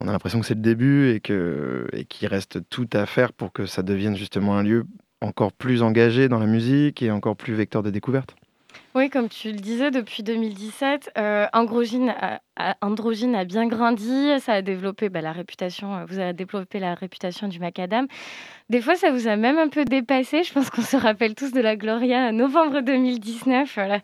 on 0.00 0.08
a 0.08 0.12
l'impression 0.12 0.40
que 0.40 0.46
c'est 0.46 0.54
le 0.54 0.62
début 0.62 1.10
et 1.10 1.20
que 1.20 1.86
qu'il 2.08 2.28
reste 2.28 2.60
tout 2.70 2.88
à 2.92 3.06
faire 3.06 3.32
pour 3.32 3.52
que 3.52 3.66
ça 3.66 3.82
devienne 3.82 4.16
justement 4.16 4.56
un 4.56 4.62
lieu 4.62 4.86
encore 5.20 5.52
plus 5.52 5.82
engagé 5.82 6.28
dans 6.28 6.38
la 6.38 6.46
musique 6.46 7.02
et 7.02 7.10
encore 7.10 7.36
plus 7.36 7.54
vecteur 7.54 7.82
de 7.82 7.90
découverte. 7.90 8.34
Oui, 8.96 9.08
comme 9.08 9.28
tu 9.28 9.52
le 9.52 9.58
disais, 9.58 9.92
depuis 9.92 10.24
2017, 10.24 11.12
euh, 11.16 11.46
Androgyne, 11.52 12.12
a, 12.56 13.44
bien 13.44 13.68
grandi, 13.68 14.40
ça 14.40 14.54
a 14.54 14.62
développé 14.62 15.08
bah, 15.08 15.20
la 15.20 15.30
réputation, 15.30 15.94
euh, 15.94 16.04
vous 16.06 16.18
avez 16.18 16.32
développé 16.32 16.80
la 16.80 16.94
réputation 16.96 17.46
du 17.46 17.60
Macadam. 17.60 18.08
Des 18.68 18.80
fois, 18.80 18.96
ça 18.96 19.12
vous 19.12 19.28
a 19.28 19.36
même 19.36 19.58
un 19.58 19.68
peu 19.68 19.84
dépassé. 19.84 20.42
Je 20.42 20.52
pense 20.52 20.70
qu'on 20.70 20.82
se 20.82 20.96
rappelle 20.96 21.36
tous 21.36 21.52
de 21.52 21.60
la 21.60 21.76
Gloria 21.76 22.32
novembre 22.32 22.80
2019, 22.80 23.78
euh, 23.78 23.86
la 23.86 24.00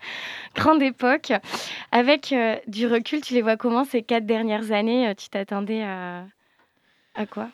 grande 0.54 0.82
époque. 0.82 1.32
Avec 1.90 2.32
euh, 2.32 2.54
du 2.68 2.86
recul, 2.86 3.22
tu 3.22 3.34
les 3.34 3.42
vois 3.42 3.56
comment 3.56 3.82
ces 3.82 4.02
quatre 4.02 4.24
dernières 4.24 4.70
années 4.70 5.12
Tu 5.16 5.28
t'attendais 5.28 5.82
à 5.82 7.26
quoi? 7.28 7.48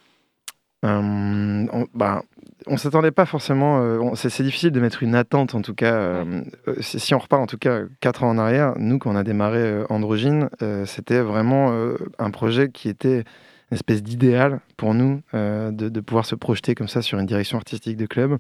Euh, 0.85 1.67
on, 1.73 1.87
bah, 1.95 2.23
on 2.67 2.77
s'attendait 2.77 3.13
pas 3.13 3.27
forcément. 3.27 3.81
euh, 3.81 4.15
c'est 4.15 4.43
difficile 4.43 4.71
de 4.71 4.81
mettre 4.81 5.03
une 5.03 5.15
attente 5.15 5.55
en 5.55 5.63
tout 5.63 5.75
cas. 5.75 5.95
euh, 5.95 6.43
si, 6.81 7.15
on 7.15 7.19
repart 7.19 7.43
en 7.43 7.47
tout 7.47 7.59
cas 7.59 7.83
quatre 8.01 8.25
ans 8.25 8.31
en 8.31 8.39
arrière, 8.39 8.75
nous 8.79 8.99
quand 8.99 9.13
on 9.13 9.17
a 9.17 9.25
démarré 9.25 9.85
Androgyne, 9.89 10.49
c'était 10.87 11.21
vraiment 11.21 11.73
un 12.19 12.31
projet 12.31 12.71
qui 12.71 12.89
était 12.89 13.25
une 13.71 13.77
espèce 13.77 14.03
d'idéal 14.03 14.61
pour 14.77 14.93
nous 14.93 15.23
de, 15.33 15.71
de 15.71 16.01
pouvoir 16.01 16.27
se 16.27 16.35
projeter 16.35 16.75
comme 16.75 16.89
ça 16.89 17.01
sur 17.01 17.19
une 17.19 17.27
direction 17.27 17.59
artistique 17.59 17.97
de 17.97 18.07
club 18.07 18.39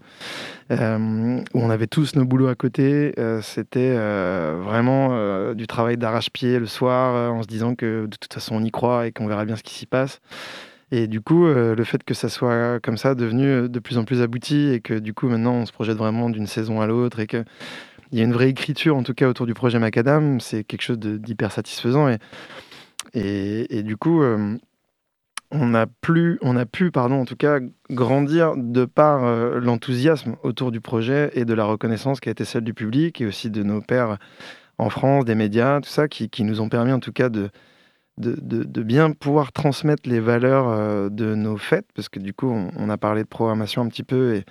où 0.71 0.75
on 0.75 1.71
avait 1.71 1.87
tous 1.87 2.15
nos 2.17 2.25
boulots 2.25 2.49
à 2.49 2.55
côté. 2.55 3.15
c'était 3.41 3.95
vraiment 3.95 5.55
du 5.55 5.67
travail 5.67 5.97
d'arrache-pied 5.97 6.59
le 6.59 6.67
soir 6.67 7.33
en 7.33 7.43
se 7.43 7.49
disant 7.49 7.75
que 7.75 8.07
de 8.07 8.17
toute 8.17 8.33
façon 8.35 8.57
on 8.57 8.65
y 8.65 8.71
croit 8.71 9.07
et 9.07 9.13
qu'on 9.13 9.27
verra 9.27 9.45
bien 9.45 9.57
ce 9.57 9.63
qui 9.63 9.75
s'y 9.75 9.87
passe. 9.87 10.21
Et 10.95 11.07
du 11.07 11.23
coup, 11.23 11.47
euh, 11.47 11.75
le 11.75 11.85
fait 11.85 12.05
que 12.05 12.13
ça 12.13 12.29
soit 12.29 12.79
comme 12.81 12.99
ça, 12.99 13.15
devenu 13.15 13.47
euh, 13.47 13.69
de 13.69 13.79
plus 13.79 13.97
en 13.97 14.05
plus 14.05 14.21
abouti, 14.21 14.69
et 14.69 14.81
que 14.81 14.93
du 14.93 15.15
coup, 15.15 15.27
maintenant, 15.27 15.55
on 15.55 15.67
se 15.67 15.73
projette 15.73 15.97
vraiment 15.97 16.29
d'une 16.29 16.47
saison 16.47 16.83
à 16.83 16.87
l'autre, 16.87 17.19
et 17.19 17.27
qu'il 17.27 17.45
y 18.13 18.21
a 18.21 18.25
une 18.25 18.35
vraie 18.35 18.51
écriture, 18.51 18.95
en 18.95 19.03
tout 19.03 19.15
cas, 19.15 19.27
autour 19.27 19.47
du 19.47 19.55
projet 19.55 19.79
Macadam, 19.79 20.39
c'est 20.39 20.65
quelque 20.65 20.83
chose 20.83 20.99
d'hyper 20.99 21.51
satisfaisant. 21.51 22.11
Et, 23.15 23.79
et, 23.79 23.83
du 23.83 23.97
coup, 23.97 24.23
euh, 24.23 24.59
on 25.51 25.73
a, 25.73 25.87
plus, 25.87 26.39
on 26.43 26.57
a 26.59 26.67
pu, 26.67 26.91
pardon, 26.91 27.23
en 27.23 27.25
tout 27.25 27.37
cas, 27.37 27.61
grandir 27.89 28.53
de 28.59 28.85
par 28.85 29.25
l'enthousiasme 29.61 30.37
autour 30.43 30.73
du 30.73 30.83
projet 30.83 31.31
et 31.33 31.47
de 31.47 31.55
la 31.55 31.65
reconnaissance 31.65 32.21
qui 32.21 32.29
a 32.29 32.33
été 32.33 32.45
celle 32.45 32.65
du 32.65 32.75
public, 32.75 33.23
et 33.23 33.27
aussi 33.27 33.49
de 33.49 33.63
nos 33.63 33.81
pairs 33.81 34.19
en 34.77 34.91
France, 34.91 35.25
des 35.25 35.35
médias, 35.35 35.81
tout 35.81 35.89
ça, 35.89 36.07
qui, 36.07 36.29
qui 36.29 36.45
nous 36.45 36.61
ont 36.61 36.69
permis, 36.69 36.93
en 36.93 37.01
tout 37.01 37.13
cas, 37.13 37.31
de 37.31 37.51
de, 38.23 38.83
bien 38.83 39.11
pouvoir 39.11 39.53
transmettre 39.53 40.09
les 40.09 40.21
valeurs 40.21 40.69
euh, 40.69 41.09
de 41.09 41.35
nos 41.35 41.57
fêtes, 41.57 41.89
parce 41.95 42.09
que 42.09 42.19
du 42.19 42.33
coup, 42.33 42.49
on, 42.49 42.91
a 42.91 42.97
parlé 42.97 43.23
de 43.23 43.29
programmation 43.29 43.83
un 43.83 43.89
petit 43.89 44.03
peu 44.03 44.43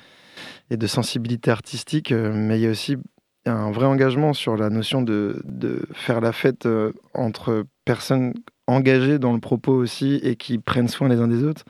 et, 0.69 0.77
de 0.77 0.87
sensibilité 0.87 1.51
artistique, 1.51 2.11
euh, 2.11 2.31
mais 2.33 2.59
il 2.59 2.63
y 2.63 2.67
a 2.67 2.71
aussi 2.71 2.97
un 3.45 3.71
vrai 3.71 3.85
engagement 3.85 4.33
sur 4.33 4.55
la 4.55 4.69
notion 4.69 5.01
de, 5.01 5.41
de 5.45 5.81
faire 5.93 6.21
la 6.21 6.31
fête 6.31 6.65
euh, 6.65 6.93
entre 7.13 7.65
personnes 7.85 8.33
engagées 8.67 9.19
dans 9.19 9.33
le 9.33 9.39
propos 9.39 9.73
aussi 9.73 10.19
et 10.23 10.35
qui 10.35 10.59
prennent 10.59 10.87
soin 10.87 11.09
les 11.09 11.17
uns 11.17 11.27
des 11.27 11.43
autres. 11.43 11.65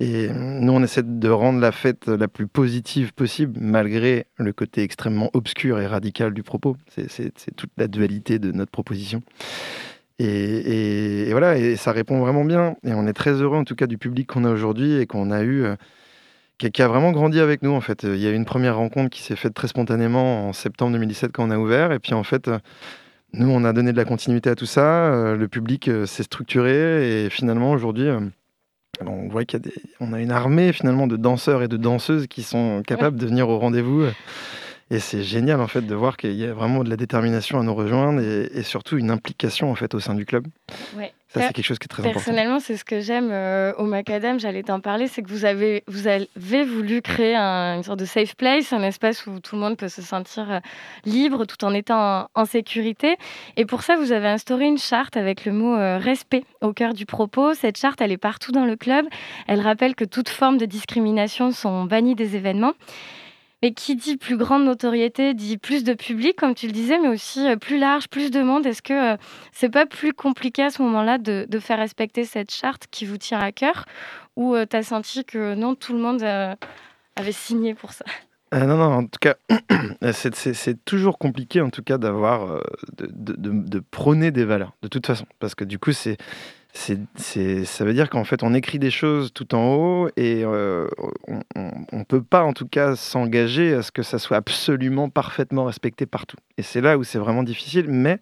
Et 0.00 0.28
nous, 0.32 0.72
on 0.72 0.82
essaie 0.82 1.02
de 1.02 1.28
rendre 1.28 1.58
la 1.58 1.72
fête 1.72 2.06
la 2.06 2.28
plus 2.28 2.46
positive 2.46 3.12
possible, 3.12 3.58
malgré 3.60 4.26
le 4.36 4.52
côté 4.52 4.82
extrêmement 4.82 5.28
obscur 5.32 5.80
et 5.80 5.88
radical 5.88 6.32
du 6.32 6.44
propos. 6.44 6.76
C'est 7.08 7.32
toute 7.56 7.70
la 7.76 7.88
dualité 7.88 8.38
de 8.38 8.52
notre 8.52 8.70
proposition. 8.70 9.22
Et, 10.18 11.28
voilà, 11.30 11.56
et 11.56 11.76
ça 11.76 11.92
répond 11.92 12.18
vraiment 12.18 12.44
bien. 12.44 12.76
Et 12.84 12.92
on 12.92 13.06
est 13.06 13.12
très 13.12 13.32
heureux, 13.32 13.56
en 13.56 13.64
tout 13.64 13.76
cas, 13.76 13.86
du 13.86 13.98
public 13.98 14.26
qu'on 14.26 14.44
a 14.44 14.50
aujourd'hui 14.50 14.96
et 14.96 15.06
qu'on 15.06 15.30
a 15.30 15.42
eu, 15.42 15.64
euh, 15.64 15.76
qui, 16.58 16.82
a 16.82 16.88
vraiment 16.88 17.12
grandi 17.12 17.38
avec 17.38 17.62
nous, 17.62 17.70
en 17.70 17.80
fait. 17.80 18.02
Il 18.02 18.18
y 18.18 18.26
a 18.26 18.30
eu 18.30 18.34
une 18.34 18.44
première 18.44 18.76
rencontre 18.76 19.10
qui 19.10 19.22
s'est 19.22 19.36
faite 19.36 19.54
très 19.54 19.68
spontanément 19.68 20.48
en 20.48 20.52
septembre 20.52 20.92
2017 20.92 21.30
quand 21.32 21.46
on 21.46 21.50
a 21.50 21.58
ouvert. 21.58 21.92
Et 21.92 22.00
puis, 22.00 22.14
en 22.14 22.24
fait, 22.24 22.48
euh, 22.48 22.58
nous, 23.32 23.48
on 23.48 23.64
a 23.64 23.72
donné 23.72 23.92
de 23.92 23.96
la 23.96 24.04
continuité 24.04 24.50
à 24.50 24.56
tout 24.56 24.66
ça. 24.66 25.12
Euh, 25.12 25.36
le 25.36 25.46
public 25.46 25.88
s'est 26.06 26.24
structuré. 26.24 27.24
Et 27.26 27.30
finalement, 27.30 27.70
aujourd'hui, 27.70 28.08
on 29.06 29.28
voit 29.28 29.42
y 29.42 29.56
a 29.56 29.58
des... 29.60 29.72
a 30.00 30.18
une 30.18 30.32
armée, 30.32 30.72
finalement, 30.72 31.06
de 31.06 31.16
danseurs 31.16 31.62
et 31.62 31.68
de 31.68 31.76
danseuses 31.76 32.26
qui 32.26 32.42
sont 32.42 32.82
capables 32.84 33.18
de 33.18 33.26
venir 33.26 33.48
au 33.48 33.58
rendez-vous. 33.58 34.06
Et 34.90 35.00
c'est 35.00 35.22
génial 35.22 35.60
en 35.60 35.66
fait 35.66 35.82
de 35.82 35.94
voir 35.94 36.16
qu'il 36.16 36.34
y 36.34 36.44
a 36.44 36.52
vraiment 36.52 36.82
de 36.82 36.88
la 36.88 36.96
détermination 36.96 37.58
à 37.60 37.62
nous 37.62 37.74
rejoindre 37.74 38.20
et, 38.20 38.62
surtout 38.62 38.96
une 38.96 39.10
implication 39.10 39.70
en 39.70 39.74
fait 39.74 39.94
au 39.94 40.00
sein 40.00 40.14
du 40.14 40.24
club. 40.24 40.46
Ouais. 40.96 41.12
Ça 41.28 41.42
c'est 41.42 41.52
quelque 41.52 41.66
chose 41.66 41.78
qui 41.78 41.84
est 41.84 41.88
très 41.88 42.02
important. 42.02 42.18
Personnellement, 42.18 42.58
c'est 42.58 42.78
ce 42.78 42.86
que 42.86 43.00
j'aime 43.00 43.28
euh, 43.30 43.74
au 43.76 43.84
Macadam. 43.84 44.40
J'allais 44.40 44.62
t'en 44.62 44.80
parler, 44.80 45.08
c'est 45.08 45.22
que 45.22 45.28
vous 45.28 45.44
avez 45.44 45.84
vous 45.86 46.08
avez 46.08 46.64
voulu 46.64 47.02
créer 47.02 47.36
une 47.36 47.82
sorte 47.82 47.98
de 47.98 48.06
safe 48.06 48.34
place, 48.34 48.72
un 48.72 48.82
espace 48.82 49.26
où 49.26 49.38
tout 49.38 49.54
le 49.54 49.60
monde 49.60 49.76
peut 49.76 49.88
se 49.88 50.00
sentir 50.00 50.50
euh, 50.50 50.60
libre 51.04 51.44
tout 51.44 51.62
en 51.66 51.74
étant 51.74 52.30
en, 52.34 52.44
sécurité. 52.46 53.16
Et 53.58 53.66
pour 53.66 53.82
ça, 53.82 53.96
vous 53.96 54.12
avez 54.12 54.28
instauré 54.28 54.64
une 54.64 54.78
charte 54.78 55.18
avec 55.18 55.44
le 55.44 55.52
mot 55.52 55.76
euh, 55.76 55.98
respect 55.98 56.44
au 56.62 56.72
cœur 56.72 56.94
du 56.94 57.04
propos. 57.04 57.52
Cette 57.52 57.76
charte, 57.76 58.00
elle 58.00 58.12
est 58.12 58.16
partout 58.16 58.52
dans 58.52 58.64
le 58.64 58.76
club. 58.76 59.04
Elle 59.48 59.60
rappelle 59.60 59.94
que 59.94 60.06
toute 60.06 60.30
forme 60.30 60.56
de 60.56 60.64
discrimination 60.64 61.52
sont 61.52 61.84
bannies 61.84 62.14
des 62.14 62.36
événements. 62.36 62.72
Mais 63.62 63.72
qui 63.72 63.96
dit 63.96 64.16
plus 64.16 64.36
grande 64.36 64.64
notoriété 64.64 65.34
dit 65.34 65.58
plus 65.58 65.82
de 65.82 65.92
public, 65.94 66.36
comme 66.36 66.54
tu 66.54 66.66
le 66.66 66.72
disais, 66.72 66.98
mais 66.98 67.08
aussi 67.08 67.46
euh, 67.46 67.56
plus 67.56 67.78
large, 67.78 68.08
plus 68.08 68.30
de 68.30 68.40
monde. 68.40 68.64
Est-ce 68.66 68.82
que 68.82 69.14
euh, 69.14 69.16
c'est 69.52 69.68
pas 69.68 69.84
plus 69.84 70.12
compliqué 70.12 70.62
à 70.62 70.70
ce 70.70 70.80
moment-là 70.82 71.18
de, 71.18 71.46
faire 71.58 71.78
respecter 71.78 72.24
cette 72.24 72.52
charte 72.52 72.86
qui 72.90 73.04
vous 73.04 73.18
tient 73.18 73.40
à 73.40 73.50
cœur? 73.50 73.84
Ou 74.36 74.54
euh, 74.54 74.64
tu 74.68 74.76
as 74.76 74.84
senti 74.84 75.24
que 75.24 75.54
non, 75.54 75.74
tout 75.74 75.92
le 75.92 75.98
monde 75.98 76.22
avait 76.22 77.32
signé 77.32 77.74
pour 77.74 77.92
ça? 77.92 78.04
Non, 78.52 78.76
non, 78.76 78.92
en 78.92 79.02
tout 79.02 79.18
cas, 79.20 79.34
c'est 80.12 80.84
toujours 80.84 81.18
compliqué 81.18 81.60
en 81.60 81.70
tout 81.70 81.82
cas 81.82 81.98
d'avoir, 81.98 82.62
de, 82.96 83.80
prôner 83.90 84.30
des 84.30 84.44
valeurs, 84.44 84.72
de 84.82 84.88
toute 84.88 85.06
façon. 85.06 85.26
Parce 85.40 85.56
que 85.56 85.64
du 85.64 85.80
coup, 85.80 85.92
c'est 85.92 86.16
c'est, 87.16 87.64
ça 87.64 87.84
veut 87.84 87.92
dire 87.92 88.08
qu'en 88.08 88.24
fait, 88.24 88.42
on 88.42 88.54
écrit 88.54 88.78
des 88.78 88.90
choses 88.90 89.32
tout 89.32 89.54
en 89.54 89.74
haut 89.74 90.08
et 90.16 90.44
euh, 90.44 90.86
on 91.56 91.98
ne 91.98 92.04
peut 92.04 92.22
pas, 92.22 92.42
en 92.44 92.52
tout 92.52 92.68
cas, 92.68 92.94
s'engager 92.94 93.74
à 93.74 93.82
ce 93.82 93.90
que 93.90 94.02
ça 94.02 94.18
soit 94.18 94.36
absolument 94.36 95.08
parfaitement 95.08 95.64
respecté 95.64 96.06
partout. 96.06 96.36
Et 96.56 96.62
c'est 96.62 96.80
là 96.80 96.96
où 96.96 97.04
c'est 97.04 97.18
vraiment 97.18 97.42
difficile. 97.42 97.86
Mais 97.88 98.20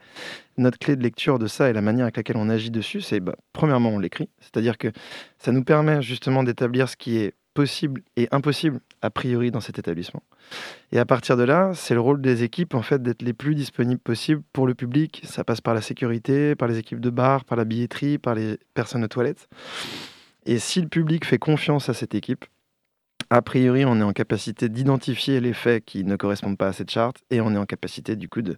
notre 0.57 0.79
clé 0.79 0.97
de 0.97 1.03
lecture 1.03 1.39
de 1.39 1.47
ça 1.47 1.69
et 1.69 1.73
la 1.73 1.83
manière 1.83 2.05
avec 2.05 2.17
laquelle 2.17 2.39
on 2.39 2.49
agit 2.49 2.71
dessus, 2.71 3.03
c'est 3.03 3.21
bah, 3.21 3.37
premièrement, 3.53 3.91
on 3.91 3.99
l'écrit. 3.99 4.31
C'est-à-dire 4.41 4.79
que 4.79 4.89
ça 5.39 5.53
nous 5.53 5.63
permet 5.63 6.01
justement 6.01 6.43
d'établir 6.43 6.89
ce 6.89 6.97
qui 6.97 7.19
est 7.19 7.35
possible 7.57 8.03
et 8.17 8.29
impossible 8.33 8.81
a 9.01 9.11
priori 9.11 9.51
dans 9.51 9.61
cet 9.61 9.79
établissement. 9.79 10.23
Et 10.93 10.99
à 10.99 11.07
partir 11.07 11.37
de 11.37 11.43
là, 11.43 11.73
c'est 11.75 11.95
le 11.95 12.01
rôle 12.01 12.21
des 12.21 12.45
équipes 12.45 12.75
en 12.75 12.83
fait 12.83 13.03
d'être 13.03 13.23
les 13.23 13.33
plus 13.33 13.55
disponibles 13.55 14.01
possibles 14.01 14.43
pour 14.53 14.67
le 14.67 14.75
public. 14.75 15.23
Ça 15.25 15.43
passe 15.43 15.63
par 15.63 15.75
la 15.75 15.81
sécurité, 15.81 16.55
par 16.55 16.69
les 16.69 16.79
équipes 16.79 17.01
de 17.01 17.11
bar, 17.11 17.45
par 17.45 17.57
la 17.57 17.65
billetterie, 17.65 18.19
par 18.19 18.35
les 18.35 18.59
personnes 18.75 19.03
aux 19.03 19.09
toilettes. 19.09 19.49
Et 20.45 20.59
si 20.59 20.81
le 20.83 20.89
public 20.89 21.25
fait 21.25 21.39
confiance 21.39 21.89
à 21.89 21.95
cette 21.95 22.15
équipe, 22.15 22.45
a 23.31 23.43
priori, 23.43 23.85
on 23.85 23.99
est 23.99 24.05
en 24.05 24.13
capacité 24.13 24.69
d'identifier 24.69 25.41
les 25.41 25.55
faits 25.55 25.85
qui 25.85 26.05
ne 26.05 26.15
correspondent 26.15 26.59
pas 26.59 26.69
à 26.69 26.73
cette 26.73 26.91
charte 26.91 27.23
et 27.31 27.41
on 27.41 27.53
est 27.55 27.59
en 27.59 27.67
capacité 27.67 28.15
du 28.15 28.29
coup 28.29 28.43
de, 28.43 28.57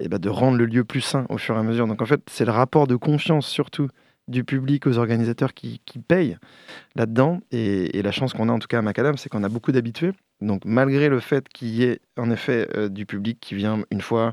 eh 0.00 0.08
ben, 0.08 0.18
de 0.18 0.28
rendre 0.28 0.58
le 0.58 0.66
lieu 0.66 0.84
plus 0.84 1.00
sain 1.00 1.24
au 1.30 1.38
fur 1.38 1.56
et 1.56 1.58
à 1.58 1.62
mesure. 1.62 1.86
Donc 1.86 2.02
en 2.02 2.06
fait, 2.06 2.20
c'est 2.26 2.44
le 2.44 2.50
rapport 2.50 2.86
de 2.86 2.96
confiance 2.96 3.46
surtout 3.46 3.88
du 4.28 4.44
public 4.44 4.86
aux 4.86 4.98
organisateurs 4.98 5.54
qui, 5.54 5.80
payent 6.06 6.38
là-dedans. 6.94 7.40
Et, 7.50 8.02
la 8.02 8.12
chance 8.12 8.32
qu'on 8.32 8.48
a 8.48 8.52
en 8.52 8.58
tout 8.58 8.68
cas 8.68 8.78
à 8.78 8.82
Macadam, 8.82 9.16
c'est 9.16 9.28
qu'on 9.28 9.44
a 9.44 9.48
beaucoup 9.48 9.72
d'habitués. 9.72 10.12
Donc 10.40 10.64
malgré 10.64 11.08
le 11.08 11.20
fait 11.20 11.48
qu'il 11.48 11.68
y 11.68 11.84
ait 11.84 12.00
en 12.16 12.30
effet 12.30 12.68
euh, 12.76 12.88
du 12.88 13.06
public 13.06 13.38
qui 13.40 13.54
vient 13.54 13.84
une 13.92 14.00
fois 14.00 14.32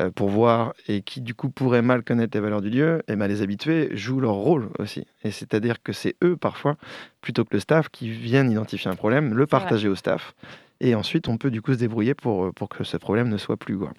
euh, 0.00 0.10
pour 0.10 0.28
voir 0.28 0.74
et 0.88 1.02
qui 1.02 1.20
du 1.20 1.34
coup 1.34 1.48
pourrait 1.48 1.82
mal 1.82 2.02
connaître 2.02 2.36
les 2.36 2.40
valeurs 2.40 2.60
du 2.60 2.70
lieu, 2.70 2.98
et 3.06 3.12
eh 3.12 3.16
ben, 3.16 3.28
les 3.28 3.42
habitués 3.42 3.96
jouent 3.96 4.20
leur 4.20 4.34
rôle 4.34 4.70
aussi. 4.80 5.06
Et 5.22 5.30
c'est-à-dire 5.30 5.82
que 5.82 5.92
c'est 5.92 6.16
eux 6.24 6.36
parfois, 6.36 6.76
plutôt 7.20 7.44
que 7.44 7.54
le 7.54 7.60
staff, 7.60 7.88
qui 7.88 8.10
viennent 8.10 8.50
identifier 8.50 8.90
un 8.90 8.96
problème, 8.96 9.34
le 9.34 9.46
partager 9.46 9.88
au 9.88 9.94
staff. 9.94 10.34
Et 10.80 10.96
ensuite, 10.96 11.28
on 11.28 11.36
peut 11.36 11.52
du 11.52 11.62
coup 11.62 11.72
se 11.72 11.78
débrouiller 11.78 12.14
pour, 12.14 12.52
pour 12.52 12.68
que 12.68 12.82
ce 12.82 12.96
problème 12.96 13.28
ne 13.28 13.36
soit 13.36 13.56
plus. 13.56 13.78
Quoi. 13.78 13.92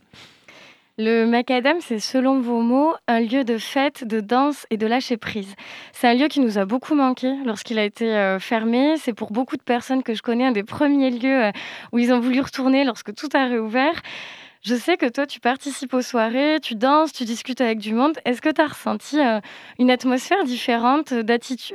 Le 0.98 1.26
Macadam, 1.26 1.82
c'est 1.82 2.00
selon 2.00 2.40
vos 2.40 2.62
mots 2.62 2.94
un 3.10 3.20
lieu 3.20 3.44
de 3.44 3.58
fête, 3.58 4.06
de 4.06 4.22
danse 4.22 4.66
et 4.70 4.78
de 4.78 4.88
lâcher 4.88 5.18
prise. 5.18 5.54
C'est 5.92 6.08
un 6.08 6.14
lieu 6.14 6.30
qui 6.30 6.40
nous 6.40 6.58
a 6.58 6.64
beaucoup 6.64 6.96
manqué 6.96 7.34
lorsqu'il 7.46 7.78
a 7.80 7.84
été 7.84 8.16
euh, 8.16 8.40
fermé. 8.40 8.96
C'est 8.96 9.12
pour 9.12 9.34
beaucoup 9.34 9.58
de 9.58 9.62
personnes 9.62 10.04
que 10.04 10.14
je 10.14 10.22
connais 10.22 10.46
un 10.46 10.54
des 10.54 10.64
premiers 10.64 11.12
lieux 11.12 11.48
euh, 11.48 11.52
où 11.92 12.00
ils 12.00 12.14
ont 12.14 12.22
voulu 12.22 12.40
retourner 12.40 12.86
lorsque 12.86 13.14
tout 13.14 13.28
a 13.34 13.44
réouvert. 13.44 14.02
Je 14.66 14.74
sais 14.74 14.98
que 14.98 15.08
toi, 15.08 15.28
tu 15.28 15.40
participes 15.40 15.94
aux 15.94 16.02
soirées, 16.02 16.58
tu 16.60 16.74
danses, 16.74 17.14
tu 17.14 17.24
discutes 17.24 17.62
avec 17.62 17.78
du 17.78 17.94
monde. 17.94 18.18
Est-ce 18.26 18.42
que 18.42 18.50
tu 18.50 18.60
as 18.60 18.66
ressenti 18.66 19.20
euh, 19.20 19.40
une 19.78 19.92
atmosphère 19.92 20.44
différente, 20.44 21.14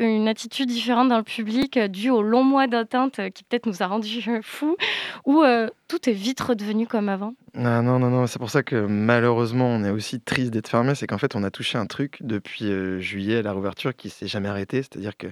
une 0.01 0.27
attitude 0.27 0.69
différente 0.69 1.09
dans 1.09 1.19
le 1.19 1.23
public 1.23 1.77
euh, 1.77 1.87
due 1.87 2.11
aux 2.11 2.21
longs 2.21 2.43
mois 2.43 2.67
d'attente 2.67 3.21
euh, 3.21 3.31
qui 3.31 3.45
peut-être 3.45 3.67
nous 3.67 3.85
a 3.85 3.87
rendus 3.87 4.29
fous 4.43 4.77
ou 5.25 5.45
tout 5.87 6.11
est 6.11 6.13
vite 6.13 6.41
redevenu 6.41 6.89
comme 6.89 7.09
avant? 7.09 7.35
Non, 7.55 7.81
non, 7.83 8.01
non. 8.01 8.27
C'est 8.27 8.41
pour 8.41 8.51
ça 8.51 8.65
que 8.65 8.75
malheureusement, 8.75 9.69
on 9.69 9.85
est 9.85 9.91
aussi 9.91 10.21
triste 10.21 10.51
d'être 10.51 10.69
fermé. 10.69 10.97
C'est 10.97 11.07
qu'en 11.07 11.19
fait, 11.19 11.37
on 11.37 11.45
a 11.45 11.51
touché 11.53 11.79
un 11.79 11.87
truc 11.87 12.19
depuis 12.23 13.01
juillet 13.01 13.37
à 13.37 13.43
la 13.43 13.53
réouverture 13.53 13.95
qui 13.95 14.11
s'est 14.11 14.27
jamais 14.27 14.49
arrêté. 14.49 14.83
C'est-à-dire 14.83 15.17
que 15.17 15.29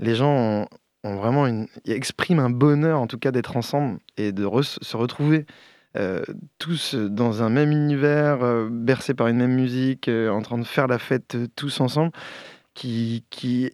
les 0.00 0.16
gens 0.16 0.66
ont, 1.04 1.16
vraiment 1.16 1.46
une, 1.46 1.68
expriment 1.86 2.40
un 2.40 2.50
bonheur, 2.50 3.00
en 3.00 3.06
tout 3.06 3.18
cas, 3.18 3.30
d'être 3.30 3.56
ensemble 3.56 4.00
et 4.16 4.32
de 4.32 4.48
se 4.62 4.96
retrouver 4.96 5.46
euh, 5.96 6.22
tous 6.58 6.94
dans 6.94 7.42
un 7.42 7.48
même 7.48 7.72
univers, 7.72 8.44
euh, 8.44 8.68
bercés 8.70 9.14
par 9.14 9.26
une 9.26 9.38
même 9.38 9.54
musique, 9.54 10.08
euh, 10.08 10.30
en 10.30 10.40
train 10.40 10.58
de 10.58 10.64
faire 10.64 10.86
la 10.86 10.98
fête 10.98 11.36
tous 11.56 11.80
ensemble, 11.80 12.12
qui, 12.74 13.24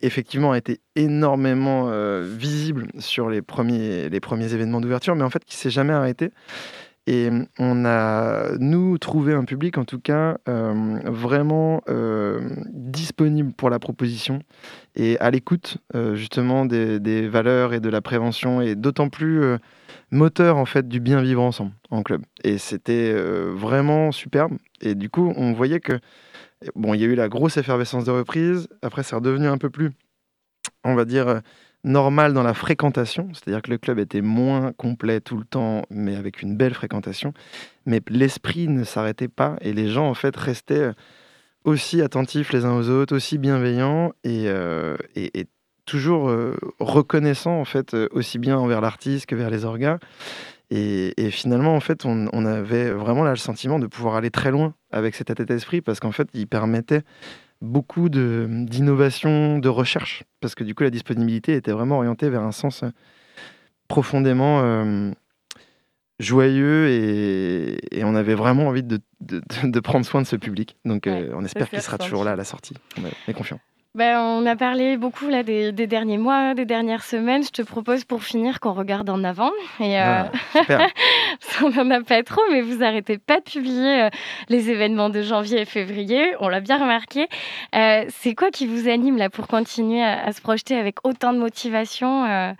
effectivement 0.03 0.53
a 0.53 0.59
été 0.59 0.81
énormément 0.97 1.91
visible 2.23 2.89
sur 2.99 3.29
les 3.31 3.41
premiers, 3.41 4.09
les 4.09 4.21
premiers 4.21 4.53
événements 4.53 4.81
d'ouverture, 4.81 5.15
mais 5.15 5.23
en 5.23 5.31
fait 5.31 5.45
qui 5.45 5.55
s'est 5.55 5.71
jamais 5.71 5.93
arrêté. 5.93 6.33
Et 7.09 7.31
on 7.59 7.85
a, 7.85 8.57
nous, 8.59 8.99
trouvé 8.99 9.33
un 9.33 9.45
public, 9.45 9.79
en 9.79 9.85
tout 9.85 10.01
cas, 10.01 10.39
vraiment 10.47 11.83
disponible 12.73 13.53
pour 13.53 13.71
la 13.71 13.79
proposition 13.79 14.41
et 14.97 15.17
à 15.21 15.31
l'écoute, 15.31 15.79
justement, 16.15 16.67
des, 16.67 16.99
des, 16.99 17.29
valeurs 17.29 17.75
et 17.75 17.81
de 17.81 17.89
la 17.89 18.01
prévention, 18.01 18.61
et 18.61 18.75
d'autant 18.75 19.09
plus 19.09 19.57
moteur 20.11 20.57
en 20.57 20.67
fait 20.67 20.89
du 20.89 21.01
bien 21.01 21.21
vivre 21.21 21.43
ensemble 21.43 21.73
en 21.91 22.03
club. 22.03 22.23
Et 22.45 22.59
c'était 22.59 23.13
euh, 23.15 23.53
vraiment 23.55 24.13
superbe. 24.13 24.57
Et 24.81 24.95
du 24.95 25.11
coup, 25.11 25.33
on 25.37 25.53
voyait 25.53 25.81
que 25.81 25.99
bon, 26.75 26.95
il 26.95 27.01
y 27.01 27.05
a 27.05 27.07
eu 27.07 27.15
la 27.15 27.29
grosse 27.29 27.57
effervescence 27.57 28.05
de 28.05 28.11
reprise. 28.11 28.69
Après, 28.83 29.03
c'est 29.03 29.17
redevenu 29.17 29.47
un 29.47 29.59
peu 29.59 29.71
plus, 29.71 29.93
on 30.85 30.95
va 30.95 31.05
dire, 31.05 31.41
euh, 31.87 31.91
normal 31.91 32.33
dans 32.33 32.43
la 32.43 32.55
fréquentation. 32.55 33.29
C'est-à-dire 33.33 33.63
que 33.63 33.71
le 33.71 33.79
club 33.79 33.99
était 33.99 34.21
moins 34.21 34.73
complet 34.73 35.21
tout 35.21 35.37
le 35.37 35.45
temps, 35.45 35.83
mais 35.91 36.17
avec 36.17 36.43
une 36.43 36.57
belle 36.57 36.75
fréquentation. 36.75 37.33
Mais 37.87 38.01
l'esprit 38.09 38.69
ne 38.69 38.85
s'arrêtait 38.85 39.29
pas 39.29 39.57
et 39.61 39.73
les 39.73 39.89
gens 39.89 40.09
en 40.09 40.15
fait 40.15 40.37
restaient 40.37 40.79
euh, 40.79 40.93
aussi 41.65 42.03
attentifs 42.03 42.53
les 42.53 42.65
uns 42.65 42.77
aux 42.77 42.89
autres, 42.89 43.17
aussi 43.17 43.39
bienveillants 43.39 44.13
et, 44.23 44.47
et 45.17 45.47
toujours 45.87 46.29
euh, 46.29 46.57
reconnaissant 46.81 47.59
en 47.59 47.65
fait 47.65 47.95
euh, 47.95 48.09
aussi 48.11 48.39
bien 48.39 48.59
envers 48.59 48.81
l'artiste 48.81 49.27
que 49.27 49.35
vers 49.35 49.49
les 49.49 49.65
orgas. 49.65 49.99
Et, 50.69 51.31
finalement, 51.31 51.77
en 51.77 51.81
fait, 51.81 52.05
on, 52.05 52.45
avait 52.45 52.91
vraiment 52.91 53.23
le 53.23 53.37
sentiment 53.37 53.79
de 53.79 53.87
pouvoir 53.87 54.17
aller 54.17 54.33
très 54.33 54.51
loin 54.51 54.75
avec 54.91 55.15
cet 55.15 55.31
état 55.31 55.45
d'esprit 55.45 55.81
parce 55.81 56.01
qu'en 56.01 56.11
fait, 56.11 56.27
il 56.35 56.49
permettait 56.49 57.03
beaucoup 57.61 58.09
d'innovation, 58.09 59.59
de, 59.59 59.69
recherche, 59.69 60.25
parce 60.41 60.55
que 60.55 60.65
du 60.65 60.75
coup, 60.75 60.83
la 60.83 60.91
disponibilité 60.91 61.55
était 61.55 61.73
vraiment 61.73 61.97
orientée 61.97 62.29
vers 62.29 62.43
un 62.43 62.53
sens 62.53 62.83
euh, 62.83 62.91
profondément 63.89 64.63
joyeux 66.19 66.89
et, 66.89 68.05
on 68.05 68.15
avait 68.15 68.35
vraiment 68.35 68.69
envie 68.69 68.83
de, 68.83 69.01
de, 69.21 69.81
prendre 69.81 70.05
soin 70.05 70.23
de 70.23 70.27
ce 70.27 70.37
public. 70.37 70.77
Donc, 70.85 71.07
on 71.07 71.45
espère 71.45 71.71
qu'il 71.71 71.81
sera 71.81 71.99
toujours 71.99 72.25
là 72.25 72.33
à 72.33 72.37
la 72.37 72.45
sortie. 72.45 72.75
On 72.99 73.31
est 73.31 73.35
confiant. 73.35 73.61
Ben, 73.97 74.21
on 74.21 74.45
a 74.45 74.57
parlé 74.57 74.99
beaucoup 74.99 75.27
là, 75.31 75.43
des, 75.43 75.73
derniers 75.73 76.19
mois, 76.19 76.53
des 76.53 76.67
dernières 76.67 77.03
semaines. 77.03 77.43
Je 77.43 77.49
te 77.49 77.63
propose 77.63 78.05
pour 78.05 78.23
finir 78.23 78.61
qu'on 78.61 78.75
regarde 78.75 79.09
en 79.09 79.25
avant. 79.25 79.53
Et, 79.81 79.99
euh, 79.99 80.23
ah, 80.69 80.87
on 81.63 81.71
n'en 81.71 81.91
a 81.91 82.03
pas 82.03 82.23
trop, 82.23 82.41
mais 82.51 82.61
vous 82.61 82.83
arrêtez 82.83 83.19
pas 83.19 83.41
de 83.41 83.45
publier 83.45 84.05
euh, 84.05 84.11
les 84.49 84.71
événements 84.71 85.11
de 85.11 85.23
janvier 85.23 85.61
et 85.61 85.65
février. 85.65 86.35
On 86.41 86.49
l'a 86.49 86.61
bien 86.61 86.79
remarqué. 86.79 87.29
Euh, 87.75 88.05
c'est 88.09 88.35
quoi 88.35 88.51
qui 88.51 88.67
vous 88.67 88.89
anime 88.89 89.17
là 89.17 89.31
pour 89.31 89.49
continuer 89.49 90.03
à, 90.03 90.33
se 90.33 90.41
projeter 90.41 90.77
avec 90.77 91.07
autant 91.07 91.33
de 91.33 91.39
motivation 91.39 92.55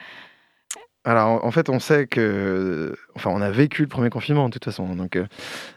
alors 1.09 1.45
en 1.45 1.51
fait, 1.53 1.69
on 1.69 1.79
sait 1.79 2.09
que, 2.09 2.97
enfin, 3.15 3.31
on 3.33 3.41
a 3.41 3.49
vécu 3.49 3.83
le 3.83 3.89
premier 3.89 4.11
confinement 4.11 4.49
de 4.49 4.55
toute 4.55 4.65
façon. 4.65 4.97
Donc, 4.97 5.17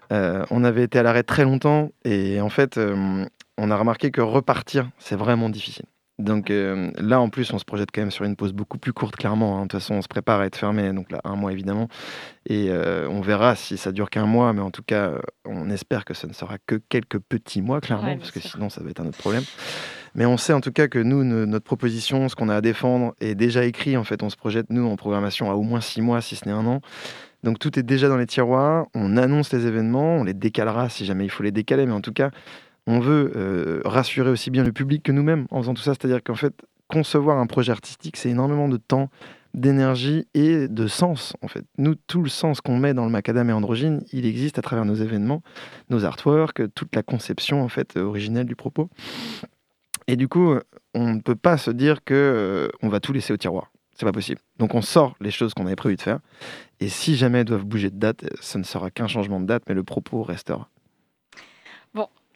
on 0.09 0.63
avait 0.63 0.83
été 0.83 0.97
à 0.97 1.03
l'arrêt 1.03 1.21
très 1.21 1.43
longtemps 1.43 1.89
et 2.03 2.41
en 2.41 2.49
fait, 2.49 2.79
on 2.79 3.71
a 3.71 3.75
remarqué 3.75 4.09
que 4.09 4.21
repartir, 4.21 4.89
c'est 4.97 5.15
vraiment 5.15 5.49
difficile. 5.49 5.85
Donc 6.19 6.51
euh, 6.51 6.91
là, 6.97 7.21
en 7.21 7.29
plus, 7.29 7.51
on 7.53 7.57
se 7.57 7.65
projette 7.65 7.89
quand 7.93 8.01
même 8.01 8.11
sur 8.11 8.25
une 8.25 8.35
pause 8.35 8.51
beaucoup 8.51 8.77
plus 8.77 8.91
courte, 8.91 9.15
clairement. 9.15 9.57
Hein. 9.57 9.63
De 9.63 9.67
toute 9.69 9.79
façon, 9.79 9.95
on 9.95 10.01
se 10.01 10.07
prépare 10.09 10.41
à 10.41 10.45
être 10.45 10.57
fermé, 10.57 10.91
donc 10.91 11.11
là, 11.11 11.21
un 11.23 11.35
mois 11.35 11.53
évidemment. 11.53 11.87
Et 12.45 12.67
euh, 12.69 13.07
on 13.09 13.21
verra 13.21 13.55
si 13.55 13.77
ça 13.77 13.93
dure 13.93 14.09
qu'un 14.09 14.25
mois, 14.25 14.51
mais 14.51 14.61
en 14.61 14.69
tout 14.69 14.83
cas, 14.83 15.11
euh, 15.11 15.19
on 15.45 15.69
espère 15.69 16.03
que 16.03 16.13
ce 16.13 16.27
ne 16.27 16.33
sera 16.33 16.57
que 16.67 16.75
quelques 16.75 17.19
petits 17.19 17.61
mois, 17.61 17.79
clairement, 17.79 18.17
parce 18.17 18.31
que 18.31 18.41
sinon, 18.41 18.69
ça 18.69 18.83
va 18.83 18.89
être 18.89 18.99
un 18.99 19.07
autre 19.07 19.17
problème. 19.17 19.43
Mais 20.13 20.25
on 20.25 20.37
sait 20.37 20.53
en 20.53 20.59
tout 20.59 20.71
cas 20.71 20.87
que 20.87 20.99
nous, 20.99 21.23
notre 21.23 21.63
proposition, 21.63 22.27
ce 22.27 22.35
qu'on 22.35 22.49
a 22.49 22.55
à 22.55 22.61
défendre, 22.61 23.13
est 23.21 23.35
déjà 23.35 23.63
écrit. 23.63 23.95
En 23.95 24.03
fait, 24.03 24.21
on 24.21 24.29
se 24.29 24.35
projette, 24.35 24.69
nous, 24.69 24.85
en 24.85 24.97
programmation 24.97 25.49
à 25.49 25.53
au 25.53 25.61
moins 25.61 25.81
six 25.81 26.01
mois, 26.01 26.19
si 26.21 26.35
ce 26.35 26.45
n'est 26.45 26.53
un 26.53 26.65
an. 26.65 26.81
Donc 27.43 27.59
tout 27.59 27.79
est 27.79 27.83
déjà 27.83 28.09
dans 28.09 28.17
les 28.17 28.25
tiroirs. 28.25 28.87
On 28.93 29.15
annonce 29.15 29.53
les 29.53 29.65
événements, 29.65 30.17
on 30.17 30.23
les 30.25 30.33
décalera 30.33 30.89
si 30.89 31.05
jamais 31.05 31.23
il 31.23 31.29
faut 31.29 31.43
les 31.43 31.51
décaler, 31.51 31.85
mais 31.85 31.93
en 31.93 32.01
tout 32.01 32.11
cas, 32.11 32.31
on 32.87 32.99
veut 32.99 33.31
euh, 33.35 33.81
rassurer 33.85 34.29
aussi 34.29 34.49
bien 34.49 34.63
le 34.63 34.71
public 34.71 35.03
que 35.03 35.11
nous-mêmes 35.11 35.45
en 35.51 35.61
faisant 35.61 35.73
tout 35.73 35.81
ça. 35.81 35.93
C'est-à-dire 35.93 36.23
qu'en 36.23 36.35
fait, 36.35 36.53
concevoir 36.87 37.37
un 37.37 37.47
projet 37.47 37.71
artistique, 37.71 38.17
c'est 38.17 38.29
énormément 38.29 38.67
de 38.67 38.77
temps, 38.77 39.09
d'énergie 39.53 40.25
et 40.33 40.67
de 40.67 40.87
sens. 40.87 41.33
En 41.41 41.47
fait, 41.47 41.65
nous, 41.77 41.95
tout 41.95 42.21
le 42.21 42.29
sens 42.29 42.61
qu'on 42.61 42.77
met 42.77 42.93
dans 42.93 43.05
le 43.05 43.11
macadam 43.11 43.49
et 43.49 43.53
androgyne, 43.53 44.03
il 44.11 44.25
existe 44.25 44.59
à 44.59 44.61
travers 44.61 44.85
nos 44.85 44.95
événements, 44.95 45.41
nos 45.89 46.05
artworks, 46.05 46.61
toute 46.75 46.95
la 46.95 47.03
conception 47.03 47.61
en 47.61 47.69
fait 47.69 47.97
originelle 47.97 48.45
du 48.45 48.55
propos. 48.55 48.89
Et 50.07 50.15
du 50.15 50.27
coup, 50.27 50.55
on 50.93 51.13
ne 51.13 51.19
peut 51.19 51.35
pas 51.35 51.57
se 51.57 51.71
dire 51.71 52.03
que 52.03 52.13
euh, 52.13 52.67
on 52.81 52.89
va 52.89 52.99
tout 52.99 53.13
laisser 53.13 53.33
au 53.33 53.37
tiroir. 53.37 53.71
C'est 53.93 54.05
pas 54.05 54.11
possible. 54.11 54.39
Donc 54.57 54.73
on 54.75 54.81
sort 54.81 55.15
les 55.19 55.29
choses 55.29 55.53
qu'on 55.53 55.65
avait 55.65 55.75
prévu 55.75 55.95
de 55.97 56.01
faire. 56.01 56.19
Et 56.79 56.87
si 56.87 57.15
jamais 57.15 57.39
elles 57.39 57.45
doivent 57.45 57.65
bouger 57.65 57.89
de 57.89 57.97
date, 57.99 58.25
ce 58.41 58.57
ne 58.57 58.63
sera 58.63 58.89
qu'un 58.89 59.07
changement 59.07 59.39
de 59.39 59.45
date, 59.45 59.63
mais 59.67 59.75
le 59.75 59.83
propos 59.83 60.23
restera. 60.23 60.69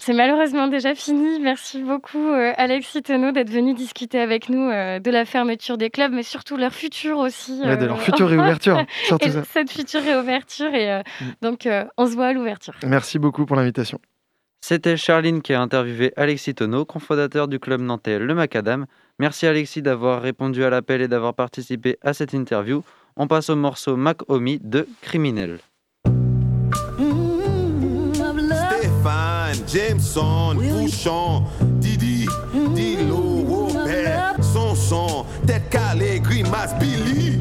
C'est 0.05 0.11
malheureusement 0.11 0.67
déjà 0.67 0.95
fini. 0.95 1.39
Merci 1.39 1.81
beaucoup, 1.81 2.17
euh, 2.17 2.51
Alexis 2.57 3.03
Tenot, 3.03 3.31
d'être 3.31 3.49
venu 3.49 3.73
discuter 3.73 4.19
avec 4.19 4.49
nous 4.49 4.69
euh, 4.69 4.99
de 4.99 5.09
la 5.09 5.23
fermeture 5.23 5.77
des 5.77 5.89
clubs, 5.89 6.11
mais 6.11 6.23
surtout 6.23 6.57
leur 6.57 6.73
futur 6.73 7.19
aussi. 7.19 7.57
de 7.61 7.85
leur 7.85 7.95
euh, 7.95 8.01
future 8.01 8.27
réouverture. 8.27 8.79
et 9.21 9.29
Cette 9.53 9.71
future 9.71 10.01
réouverture. 10.01 10.75
Et 10.75 11.01
mm. 11.21 11.25
donc, 11.41 11.69
on 11.95 12.05
se 12.05 12.15
voit 12.15 12.25
à 12.25 12.33
l'ouverture. 12.33 12.73
Merci 12.85 13.17
beaucoup 13.17 13.45
pour 13.45 13.55
l'invitation. 13.55 13.97
C'était 14.59 14.97
Charline 14.97 15.41
qui 15.41 15.53
a 15.53 15.61
interviewé 15.61 16.11
Alexis 16.17 16.55
Tonneau, 16.55 16.83
cofondateur 16.83 17.47
du 17.47 17.59
club 17.59 17.79
nantais 17.79 18.19
Le 18.19 18.35
Macadam. 18.35 18.87
Merci 19.19 19.47
Alexis 19.47 19.81
d'avoir 19.81 20.21
répondu 20.21 20.65
à 20.65 20.69
l'appel 20.69 21.01
et 21.01 21.07
d'avoir 21.07 21.33
participé 21.33 21.97
à 22.01 22.11
cette 22.11 22.33
interview. 22.33 22.83
On 23.15 23.27
passe 23.27 23.49
au 23.49 23.55
morceau 23.55 23.95
Mac 23.95 24.17
Omi 24.27 24.59
de 24.61 24.85
Criminel. 25.01 25.59
Jameson, 29.73 30.57
Bouchon, 30.57 31.47
Didi, 31.79 32.27
Dilo, 32.27 33.73
Robert, 33.73 34.43
Sanson, 34.43 35.25
tête 35.47 35.67
calée, 35.71 36.19
grimace, 36.21 36.73
Billy. 36.79 37.39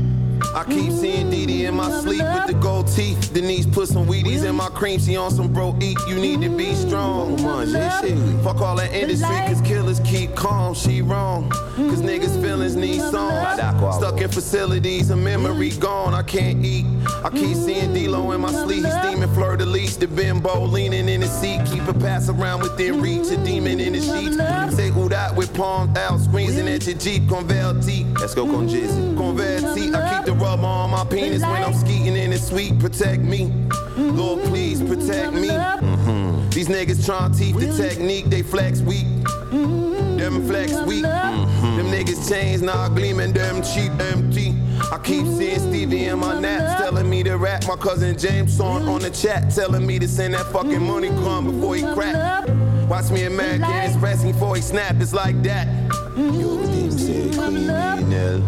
I 0.55 0.65
keep 0.65 0.93
seeing 0.93 1.29
Dee 1.29 1.45
Dee 1.45 1.67
in 1.67 1.75
my 1.75 1.91
sleep 2.01 2.23
with 2.23 2.47
the 2.47 2.55
gold 2.55 2.87
teeth. 2.89 3.33
Denise 3.35 3.67
put 3.67 3.89
some 3.89 4.07
Wheaties 4.07 4.45
in 4.45 4.55
my 4.55 4.69
cream. 4.69 4.99
She 4.99 5.17
on 5.17 5.31
some 5.31 5.53
bro 5.53 5.77
eat. 5.81 5.99
You 6.09 6.17
need 6.17 6.41
to 6.43 6.49
be 6.49 6.75
strong. 6.75 7.37
Fuck 7.39 8.61
all 8.61 8.77
that 8.77 8.93
industry, 8.95 9.35
cause 9.47 9.61
killers 9.61 10.01
keep 10.01 10.35
calm. 10.35 10.75
She 10.75 11.01
wrong. 11.03 11.51
Cause 11.51 12.01
niggas' 12.01 12.41
feelings 12.43 12.77
need 12.77 13.01
songs. 13.01 13.97
Stuck 13.97 14.21
in 14.21 14.31
facilities, 14.31 15.11
a 15.11 15.17
memory 15.17 15.71
gone. 15.71 16.15
I 16.15 16.23
can't 16.23 16.65
eat. 16.65 16.87
I 17.25 17.31
keep 17.31 17.57
seeing 17.57 17.93
D-Lo 17.95 18.33
in 18.33 18.41
my 18.41 18.53
sleep. 18.53 18.85
He's 18.85 18.95
steaming 18.95 19.33
fleur 19.35 19.57
de 19.57 19.67
lis. 19.67 19.97
The 19.97 20.07
bimbo 20.07 20.65
leaning 20.65 21.09
in 21.09 21.23
his 21.23 21.33
seat. 21.33 21.61
Keep 21.67 21.89
a 21.89 21.95
pass 21.95 22.29
around 22.29 22.63
within 22.63 23.01
reach. 23.01 23.31
A 23.31 23.37
demon 23.45 23.81
in 23.81 23.93
the 23.93 24.01
sheets. 24.01 24.77
Say 24.77 24.89
who 24.89 25.09
that 25.09 25.35
with 25.35 25.55
palms 25.55 25.97
out. 25.99 26.21
Squeezing 26.21 26.69
at 26.69 26.87
your 26.87 26.97
Jeep. 26.97 27.23
Converti. 27.25 28.19
Let's 28.19 28.35
go 28.35 28.47
con 28.47 28.69
Jizzy. 28.69 29.17
Converti. 29.17 29.95
I 29.95 30.17
keep 30.17 30.27
the 30.27 30.33
rub 30.33 30.65
on 30.65 30.91
my 30.91 31.05
penis 31.05 31.43
when 31.43 31.63
I'm 31.63 31.75
skeeting 31.75 32.17
in 32.17 32.33
it 32.33 32.41
sweet. 32.41 32.79
Protect 32.79 33.23
me. 33.23 33.53
Lord, 33.97 34.43
please 34.45 34.81
protect 34.83 35.33
me. 35.35 35.49
Mm-hmm. 35.49 36.49
These 36.51 36.69
niggas 36.69 37.05
trying 37.05 37.33
teeth 37.33 37.59
the 37.59 37.73
technique, 37.77 38.27
they 38.27 38.43
flex 38.43 38.81
weak. 38.81 39.07
Them 39.51 40.47
flex 40.47 40.73
weak. 40.83 41.05
Mm-hmm. 41.05 41.77
Them 41.77 41.87
niggas 41.87 42.29
chains 42.29 42.63
now 42.63 42.89
gleaming, 42.89 43.33
them 43.33 43.63
cheap, 43.63 43.93
empty. 44.01 44.55
I 44.93 44.99
keep 44.99 45.25
seeing 45.25 45.59
Stevie 45.59 46.05
in 46.05 46.19
my 46.19 46.39
naps 46.39 46.79
telling 46.79 47.09
me 47.09 47.23
to 47.23 47.39
rap. 47.39 47.65
My 47.67 47.77
cousin 47.77 48.19
James 48.19 48.61
on 48.61 48.87
on 48.87 49.01
the 49.01 49.09
chat 49.09 49.51
telling 49.51 49.87
me 49.87 49.99
to 49.99 50.07
send 50.07 50.35
that 50.35 50.45
fucking 50.53 50.83
money 50.83 51.09
come 51.09 51.47
before 51.47 51.77
he 51.77 51.83
crack. 51.95 52.47
Watch 52.91 53.11
me 53.11 53.25
American 53.25 53.73
Express 53.73 54.23
before 54.23 54.55
he 54.55 54.61
snap, 54.61 54.97
it's 55.01 55.15
like 55.15 55.43
that. 55.45 55.67
You 56.15 56.33
Yo, 56.33 56.57
them 56.59 56.91
say 56.91 57.31
criminal. 57.31 58.43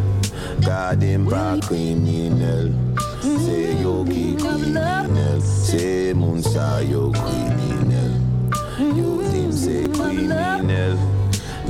Garden 0.61 1.24
pas 1.30 1.59
criminel. 1.62 2.74
C'est 3.22 3.80
yo 3.80 4.04
qui 4.04 4.37
criminel. 4.37 5.40
C'est 5.40 6.12
mon 6.12 6.42
sa 6.42 6.83
yo 6.83 7.11
criminel. 7.11 8.20
Yo 8.78 9.22
dim 9.22 9.50
c'est 9.50 9.90
criminel. 9.94 10.98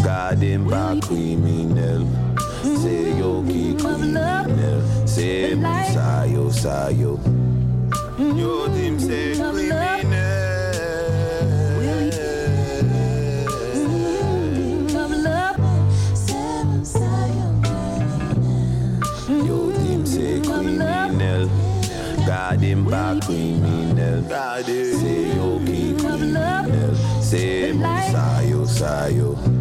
Garden 0.02 0.66
Se 2.64 3.18
yo 3.20 3.44
ki 3.44 3.76
kriminel 3.76 4.80
Se 5.04 5.54
mo 5.54 5.68
sayo 5.92 6.44
Yo 6.48 6.50
sa 6.50 6.88
yo. 6.88 7.20
kriminel 20.44 21.48
God 22.26 22.60
him 22.60 22.84
back 22.88 23.20
criminal. 23.24 24.22
Say 24.24 25.36
yo 25.36 25.60
ki 25.66 25.94
criminal. 26.00 26.64
Say 27.20 27.72
mo 27.72 27.92
sayo 28.08 28.66
say 28.66 29.12
criminal. 29.12 29.54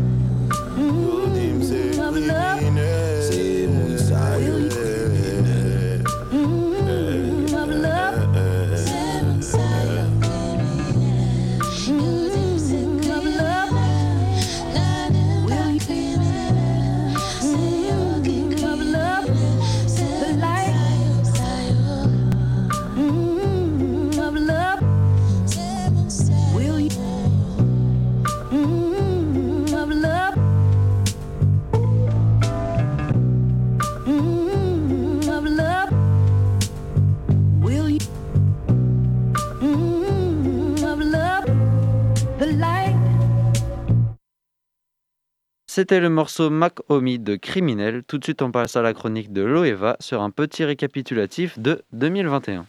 C'était 45.76 46.00
le 46.00 46.10
morceau 46.10 46.52
Mac 46.52 46.76
Omi 46.88 47.18
de 47.18 47.36
Criminel. 47.36 48.04
Tout 48.04 48.20
de 48.20 48.24
suite, 48.24 48.44
on 48.44 48.52
passe 48.52 48.76
à 48.76 48.84
la 48.84 48.94
chronique 48.94 49.34
de 49.34 49.42
Loeva 49.42 49.98
sur 50.00 50.22
un 50.22 50.30
petit 50.30 50.64
récapitulatif 50.64 51.58
de 51.58 51.82
2021. 51.94 52.68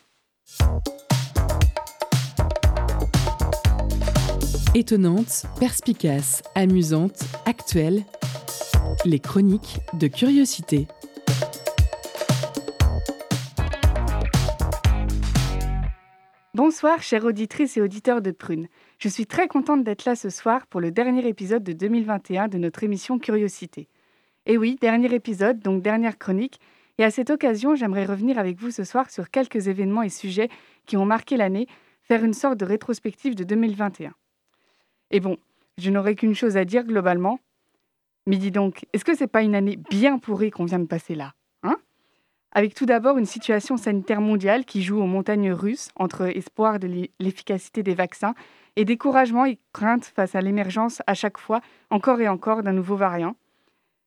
Étonnante, 4.74 5.44
perspicace, 5.60 6.42
amusante, 6.54 7.24
actuelle, 7.44 8.04
les 9.04 9.20
chroniques 9.20 9.80
de 9.92 10.06
curiosité. 10.06 10.88
Bonsoir, 16.54 17.02
chères 17.02 17.26
auditrices 17.26 17.76
et 17.76 17.82
auditeurs 17.82 18.22
de 18.22 18.30
Prune. 18.30 18.68
Je 18.98 19.08
suis 19.08 19.26
très 19.26 19.48
contente 19.48 19.84
d'être 19.84 20.04
là 20.04 20.14
ce 20.14 20.30
soir 20.30 20.66
pour 20.66 20.80
le 20.80 20.90
dernier 20.90 21.26
épisode 21.26 21.62
de 21.62 21.72
2021 21.72 22.48
de 22.48 22.58
notre 22.58 22.84
émission 22.84 23.18
Curiosité. 23.18 23.88
Et 24.46 24.56
oui, 24.56 24.76
dernier 24.80 25.12
épisode, 25.14 25.60
donc 25.60 25.82
dernière 25.82 26.18
chronique. 26.18 26.60
Et 26.98 27.04
à 27.04 27.10
cette 27.10 27.30
occasion, 27.30 27.74
j'aimerais 27.74 28.04
revenir 28.04 28.38
avec 28.38 28.58
vous 28.58 28.70
ce 28.70 28.84
soir 28.84 29.10
sur 29.10 29.30
quelques 29.30 29.68
événements 29.68 30.02
et 30.02 30.08
sujets 30.08 30.48
qui 30.86 30.96
ont 30.96 31.06
marqué 31.06 31.36
l'année, 31.36 31.66
faire 32.02 32.24
une 32.24 32.34
sorte 32.34 32.58
de 32.58 32.64
rétrospective 32.64 33.34
de 33.34 33.44
2021. 33.44 34.12
Et 35.10 35.20
bon, 35.20 35.38
je 35.78 35.90
n'aurai 35.90 36.14
qu'une 36.14 36.34
chose 36.34 36.56
à 36.56 36.64
dire 36.64 36.84
globalement. 36.84 37.40
Mais 38.26 38.36
dis 38.36 38.50
donc, 38.50 38.86
est-ce 38.92 39.04
que 39.04 39.14
c'est 39.14 39.26
pas 39.26 39.42
une 39.42 39.54
année 39.54 39.76
bien 39.90 40.18
pourrie 40.18 40.50
qu'on 40.50 40.64
vient 40.64 40.78
de 40.78 40.86
passer 40.86 41.14
là 41.14 41.34
avec 42.54 42.74
tout 42.74 42.86
d'abord 42.86 43.18
une 43.18 43.26
situation 43.26 43.76
sanitaire 43.76 44.20
mondiale 44.20 44.64
qui 44.64 44.82
joue 44.82 45.00
aux 45.00 45.06
montagnes 45.06 45.52
russes 45.52 45.88
entre 45.96 46.22
espoir 46.36 46.78
de 46.78 47.08
l'efficacité 47.18 47.82
des 47.82 47.94
vaccins 47.94 48.34
et 48.76 48.84
découragement 48.84 49.44
et 49.44 49.58
crainte 49.72 50.04
face 50.04 50.34
à 50.34 50.40
l'émergence 50.40 51.02
à 51.06 51.14
chaque 51.14 51.38
fois, 51.38 51.60
encore 51.90 52.20
et 52.20 52.28
encore, 52.28 52.62
d'un 52.62 52.72
nouveau 52.72 52.96
variant. 52.96 53.36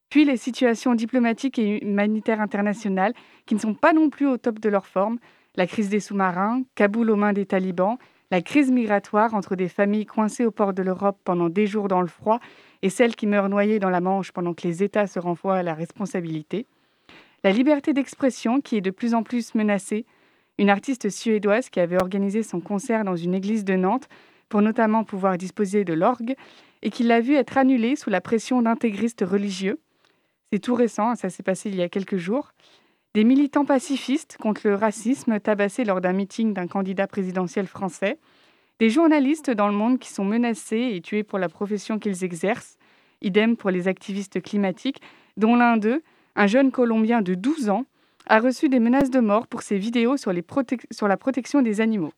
Puis 0.09 0.25
les 0.25 0.37
situations 0.37 0.95
diplomatiques 0.95 1.59
et 1.59 1.83
humanitaires 1.83 2.41
internationales 2.41 3.13
qui 3.45 3.55
ne 3.55 3.59
sont 3.59 3.73
pas 3.73 3.93
non 3.93 4.09
plus 4.09 4.27
au 4.27 4.37
top 4.37 4.59
de 4.59 4.69
leur 4.69 4.87
forme, 4.87 5.19
la 5.55 5.67
crise 5.67 5.89
des 5.89 5.99
sous-marins, 5.99 6.63
Kaboul 6.75 7.09
aux 7.09 7.15
mains 7.15 7.33
des 7.33 7.45
talibans, 7.45 7.97
la 8.31 8.41
crise 8.41 8.71
migratoire 8.71 9.33
entre 9.33 9.55
des 9.55 9.69
familles 9.69 10.05
coincées 10.05 10.45
au 10.45 10.51
port 10.51 10.73
de 10.73 10.83
l'Europe 10.83 11.17
pendant 11.23 11.49
des 11.49 11.67
jours 11.67 11.87
dans 11.87 12.01
le 12.01 12.07
froid 12.07 12.39
et 12.81 12.89
celles 12.89 13.15
qui 13.15 13.27
meurent 13.27 13.49
noyées 13.49 13.79
dans 13.79 13.89
la 13.89 14.01
Manche 14.01 14.31
pendant 14.31 14.53
que 14.53 14.67
les 14.67 14.83
États 14.83 15.07
se 15.07 15.19
renvoient 15.19 15.57
à 15.57 15.63
la 15.63 15.73
responsabilité 15.73 16.67
la 17.43 17.51
liberté 17.51 17.93
d'expression 17.93 18.61
qui 18.61 18.77
est 18.77 18.81
de 18.81 18.91
plus 18.91 19.13
en 19.13 19.23
plus 19.23 19.55
menacée. 19.55 20.05
Une 20.57 20.69
artiste 20.69 21.09
suédoise 21.09 21.69
qui 21.69 21.79
avait 21.79 22.01
organisé 22.01 22.43
son 22.43 22.59
concert 22.59 23.03
dans 23.03 23.15
une 23.15 23.33
église 23.33 23.63
de 23.63 23.75
Nantes 23.75 24.09
pour 24.49 24.61
notamment 24.61 25.03
pouvoir 25.03 25.37
disposer 25.37 25.83
de 25.83 25.93
l'orgue 25.93 26.35
et 26.81 26.89
qui 26.89 27.03
l'a 27.03 27.21
vu 27.21 27.35
être 27.35 27.57
annulée 27.57 27.95
sous 27.95 28.09
la 28.09 28.21
pression 28.21 28.61
d'intégristes 28.61 29.23
religieux. 29.27 29.79
C'est 30.51 30.59
tout 30.59 30.75
récent, 30.75 31.15
ça 31.15 31.29
s'est 31.29 31.43
passé 31.43 31.69
il 31.69 31.75
y 31.75 31.81
a 31.81 31.89
quelques 31.89 32.17
jours. 32.17 32.53
Des 33.13 33.23
militants 33.23 33.65
pacifistes 33.65 34.37
contre 34.39 34.61
le 34.67 34.75
racisme 34.75 35.39
tabassés 35.39 35.83
lors 35.83 36.01
d'un 36.01 36.13
meeting 36.13 36.53
d'un 36.53 36.67
candidat 36.67 37.07
présidentiel 37.07 37.67
français. 37.67 38.19
Des 38.79 38.89
journalistes 38.89 39.49
dans 39.49 39.67
le 39.67 39.73
monde 39.73 39.97
qui 39.97 40.09
sont 40.09 40.23
menacés 40.23 40.91
et 40.93 41.01
tués 41.01 41.23
pour 41.23 41.39
la 41.39 41.49
profession 41.49 41.97
qu'ils 41.97 42.23
exercent. 42.23 42.77
Idem 43.21 43.57
pour 43.57 43.71
les 43.71 43.87
activistes 43.87 44.41
climatiques, 44.41 45.01
dont 45.35 45.55
l'un 45.55 45.77
d'eux, 45.77 46.03
un 46.35 46.45
jeune 46.45 46.71
Colombien 46.71 47.23
de 47.23 47.33
12 47.33 47.69
ans 47.69 47.85
a 48.27 48.39
reçu 48.39 48.69
des 48.69 48.79
menaces 48.79 49.09
de 49.09 49.19
mort 49.19 49.47
pour 49.47 49.63
ses 49.63 49.77
vidéos 49.77 50.17
sur, 50.17 50.31
la 50.31 51.17
protection 51.17 51.61
des 51.61 51.81
animaux. 51.81 52.13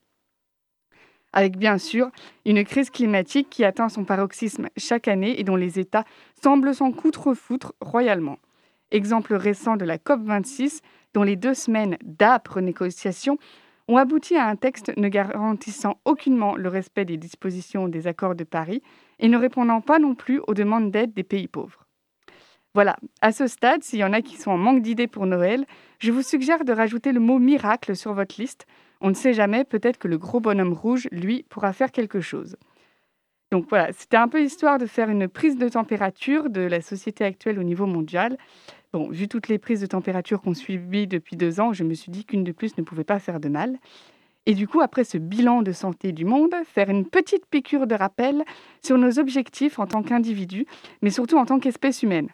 Avec 1.31 1.57
bien 1.57 1.77
sûr 1.77 2.09
une 2.45 2.63
crise 2.63 2.89
climatique 2.89 3.49
qui 3.49 3.63
atteint 3.63 3.89
son 3.89 4.03
paroxysme 4.03 4.69
chaque 4.77 5.07
année 5.07 5.39
et 5.39 5.43
dont 5.43 5.55
les 5.55 5.79
États 5.79 6.05
semblent 6.41 6.73
s'en 6.73 6.91
foutre 6.91 7.73
royalement. 7.81 8.39
Exemple 8.91 9.35
récent 9.35 9.77
de 9.77 9.85
la 9.85 9.97
COP26, 9.97 10.79
dont 11.13 11.23
les 11.23 11.35
deux 11.35 11.53
semaines 11.53 11.97
d'âpres 12.03 12.61
négociations 12.61 13.37
ont 13.87 13.97
abouti 13.97 14.35
à 14.35 14.47
un 14.47 14.55
texte 14.55 14.91
ne 14.97 15.07
garantissant 15.09 15.99
aucunement 16.05 16.55
le 16.55 16.69
respect 16.69 17.05
des 17.05 17.17
dispositions 17.17 17.87
des 17.87 18.07
accords 18.07 18.35
de 18.35 18.43
Paris 18.43 18.81
et 19.19 19.27
ne 19.27 19.37
répondant 19.37 19.81
pas 19.81 19.99
non 19.99 20.15
plus 20.15 20.41
aux 20.47 20.53
demandes 20.53 20.91
d'aide 20.91 21.13
des 21.13 21.23
pays 21.23 21.47
pauvres. 21.47 21.85
Voilà, 22.75 22.97
à 23.21 23.31
ce 23.31 23.47
stade, 23.47 23.83
s'il 23.83 23.99
y 23.99 24.03
en 24.03 24.13
a 24.13 24.21
qui 24.21 24.37
sont 24.37 24.51
en 24.51 24.57
manque 24.57 24.83
d'idées 24.83 25.07
pour 25.07 25.25
Noël, 25.25 25.65
je 25.97 26.11
vous 26.11 26.21
suggère 26.21 26.65
de 26.65 26.71
rajouter 26.71 27.11
le 27.11 27.19
mot 27.19 27.39
miracle 27.39 27.95
sur 27.95 28.13
votre 28.13 28.39
liste. 28.39 28.67
On 29.01 29.09
ne 29.09 29.13
sait 29.13 29.33
jamais, 29.33 29.63
peut-être 29.63 29.97
que 29.97 30.07
le 30.07 30.17
gros 30.17 30.39
bonhomme 30.39 30.73
rouge, 30.73 31.07
lui, 31.11 31.45
pourra 31.49 31.73
faire 31.73 31.91
quelque 31.91 32.19
chose. 32.19 32.57
Donc 33.51 33.65
voilà, 33.69 33.91
c'était 33.93 34.17
un 34.17 34.27
peu 34.27 34.41
histoire 34.43 34.77
de 34.77 34.85
faire 34.85 35.09
une 35.09 35.27
prise 35.27 35.57
de 35.57 35.69
température 35.69 36.49
de 36.49 36.61
la 36.61 36.81
société 36.81 37.23
actuelle 37.23 37.57
au 37.57 37.63
niveau 37.63 37.87
mondial. 37.87 38.37
Bon, 38.93 39.09
vu 39.09 39.27
toutes 39.27 39.47
les 39.47 39.57
prises 39.57 39.81
de 39.81 39.87
température 39.87 40.41
qu'on 40.41 40.53
subit 40.53 41.07
depuis 41.07 41.35
deux 41.35 41.59
ans, 41.59 41.73
je 41.73 41.83
me 41.83 41.93
suis 41.93 42.11
dit 42.11 42.25
qu'une 42.25 42.43
de 42.43 42.51
plus 42.51 42.77
ne 42.77 42.83
pouvait 42.83 43.03
pas 43.03 43.19
faire 43.19 43.39
de 43.39 43.49
mal. 43.49 43.77
Et 44.45 44.53
du 44.53 44.67
coup, 44.67 44.81
après 44.81 45.03
ce 45.03 45.17
bilan 45.17 45.61
de 45.61 45.71
santé 45.71 46.11
du 46.11 46.25
monde, 46.25 46.53
faire 46.65 46.89
une 46.89 47.05
petite 47.05 47.45
piqûre 47.45 47.87
de 47.87 47.95
rappel 47.95 48.43
sur 48.83 48.97
nos 48.97 49.19
objectifs 49.19 49.79
en 49.79 49.87
tant 49.87 50.03
qu'individu, 50.03 50.65
mais 51.01 51.09
surtout 51.09 51.37
en 51.37 51.45
tant 51.45 51.59
qu'espèce 51.59 52.03
humaine. 52.03 52.29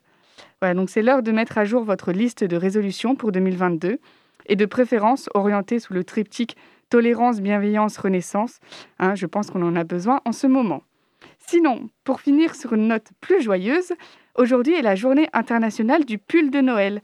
Voilà, 0.61 0.75
donc 0.75 0.89
c'est 0.89 1.01
l'heure 1.01 1.23
de 1.23 1.31
mettre 1.31 1.57
à 1.57 1.65
jour 1.65 1.83
votre 1.83 2.11
liste 2.11 2.43
de 2.43 2.55
résolutions 2.55 3.15
pour 3.15 3.31
2022 3.31 3.99
et 4.47 4.55
de 4.55 4.65
préférence 4.65 5.29
orientée 5.33 5.79
sous 5.79 5.93
le 5.93 6.03
triptyque 6.03 6.55
tolérance, 6.89 7.41
bienveillance, 7.41 7.97
renaissance. 7.97 8.59
Hein, 8.99 9.15
je 9.15 9.25
pense 9.25 9.49
qu'on 9.49 9.63
en 9.63 9.75
a 9.75 9.83
besoin 9.83 10.21
en 10.25 10.31
ce 10.31 10.47
moment. 10.47 10.83
Sinon, 11.39 11.89
pour 12.03 12.21
finir 12.21 12.55
sur 12.55 12.73
une 12.73 12.87
note 12.87 13.07
plus 13.21 13.41
joyeuse, 13.41 13.93
aujourd'hui 14.35 14.73
est 14.73 14.81
la 14.81 14.95
journée 14.95 15.27
internationale 15.33 16.05
du 16.05 16.17
pull 16.17 16.51
de 16.51 16.61
Noël. 16.61 17.01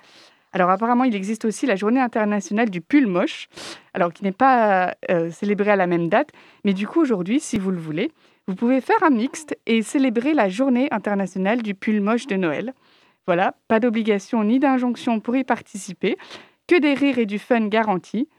Alors 0.53 0.69
apparemment, 0.69 1.05
il 1.05 1.15
existe 1.15 1.45
aussi 1.45 1.65
la 1.65 1.75
journée 1.75 2.01
internationale 2.01 2.69
du 2.69 2.81
pull 2.81 3.07
moche, 3.07 3.47
alors 3.93 4.11
qui 4.11 4.23
n'est 4.23 4.31
pas 4.31 4.95
euh, 5.09 5.29
célébrée 5.29 5.71
à 5.71 5.75
la 5.75 5.87
même 5.87 6.09
date, 6.09 6.31
mais 6.65 6.73
du 6.73 6.87
coup 6.87 6.99
aujourd'hui, 6.99 7.39
si 7.39 7.57
vous 7.57 7.71
le 7.71 7.77
voulez, 7.77 8.11
vous 8.47 8.55
pouvez 8.55 8.81
faire 8.81 9.01
un 9.03 9.11
mixte 9.11 9.57
et 9.65 9.81
célébrer 9.81 10.33
la 10.33 10.49
journée 10.49 10.89
internationale 10.91 11.61
du 11.61 11.73
pull 11.73 12.01
moche 12.01 12.27
de 12.27 12.35
Noël. 12.35 12.73
Voilà, 13.27 13.55
pas 13.67 13.79
d'obligation 13.79 14.43
ni 14.43 14.59
d'injonction 14.59 15.19
pour 15.19 15.35
y 15.35 15.43
participer, 15.43 16.17
que 16.71 16.79
des 16.79 16.93
rires 16.93 17.19
et 17.19 17.25
du 17.25 17.37
fun 17.37 17.67
garantis. 17.67 18.29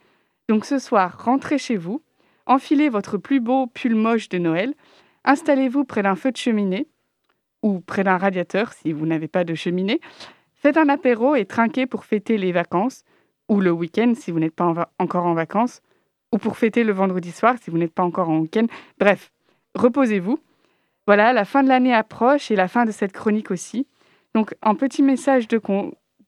Donc 0.49 0.65
ce 0.65 0.79
soir, 0.79 1.23
rentrez 1.23 1.59
chez 1.59 1.77
vous, 1.77 2.01
enfilez 2.47 2.89
votre 2.89 3.19
plus 3.19 3.39
beau 3.39 3.67
pull 3.67 3.93
moche 3.93 4.27
de 4.27 4.39
Noël, 4.39 4.73
installez-vous 5.23 5.85
près 5.85 6.01
d'un 6.01 6.15
feu 6.15 6.31
de 6.31 6.37
cheminée 6.37 6.87
ou 7.61 7.79
près 7.79 8.03
d'un 8.03 8.17
radiateur 8.17 8.73
si 8.73 8.91
vous 8.91 9.05
n'avez 9.05 9.27
pas 9.27 9.43
de 9.43 9.53
cheminée, 9.53 10.01
faites 10.55 10.77
un 10.77 10.89
apéro 10.89 11.35
et 11.35 11.45
trinquez 11.45 11.85
pour 11.85 12.05
fêter 12.05 12.39
les 12.39 12.51
vacances 12.51 13.03
ou 13.49 13.59
le 13.59 13.69
week-end 13.69 14.13
si 14.15 14.31
vous 14.31 14.39
n'êtes 14.39 14.55
pas 14.55 14.89
encore 14.97 15.27
en 15.27 15.35
vacances 15.35 15.83
ou 16.31 16.39
pour 16.39 16.57
fêter 16.57 16.83
le 16.83 16.91
vendredi 16.91 17.31
soir 17.31 17.57
si 17.61 17.69
vous 17.69 17.77
n'êtes 17.77 17.93
pas 17.93 18.03
encore 18.03 18.29
en 18.29 18.39
week-end. 18.39 18.65
Bref, 18.97 19.31
reposez-vous. 19.75 20.39
Voilà, 21.05 21.33
la 21.33 21.45
fin 21.45 21.61
de 21.61 21.67
l'année 21.67 21.93
approche 21.93 22.49
et 22.49 22.55
la 22.55 22.67
fin 22.67 22.85
de 22.85 22.91
cette 22.91 23.11
chronique 23.11 23.51
aussi. 23.51 23.85
Donc, 24.33 24.55
en 24.63 24.73
petit 24.73 25.03
message 25.03 25.47
de, 25.47 25.59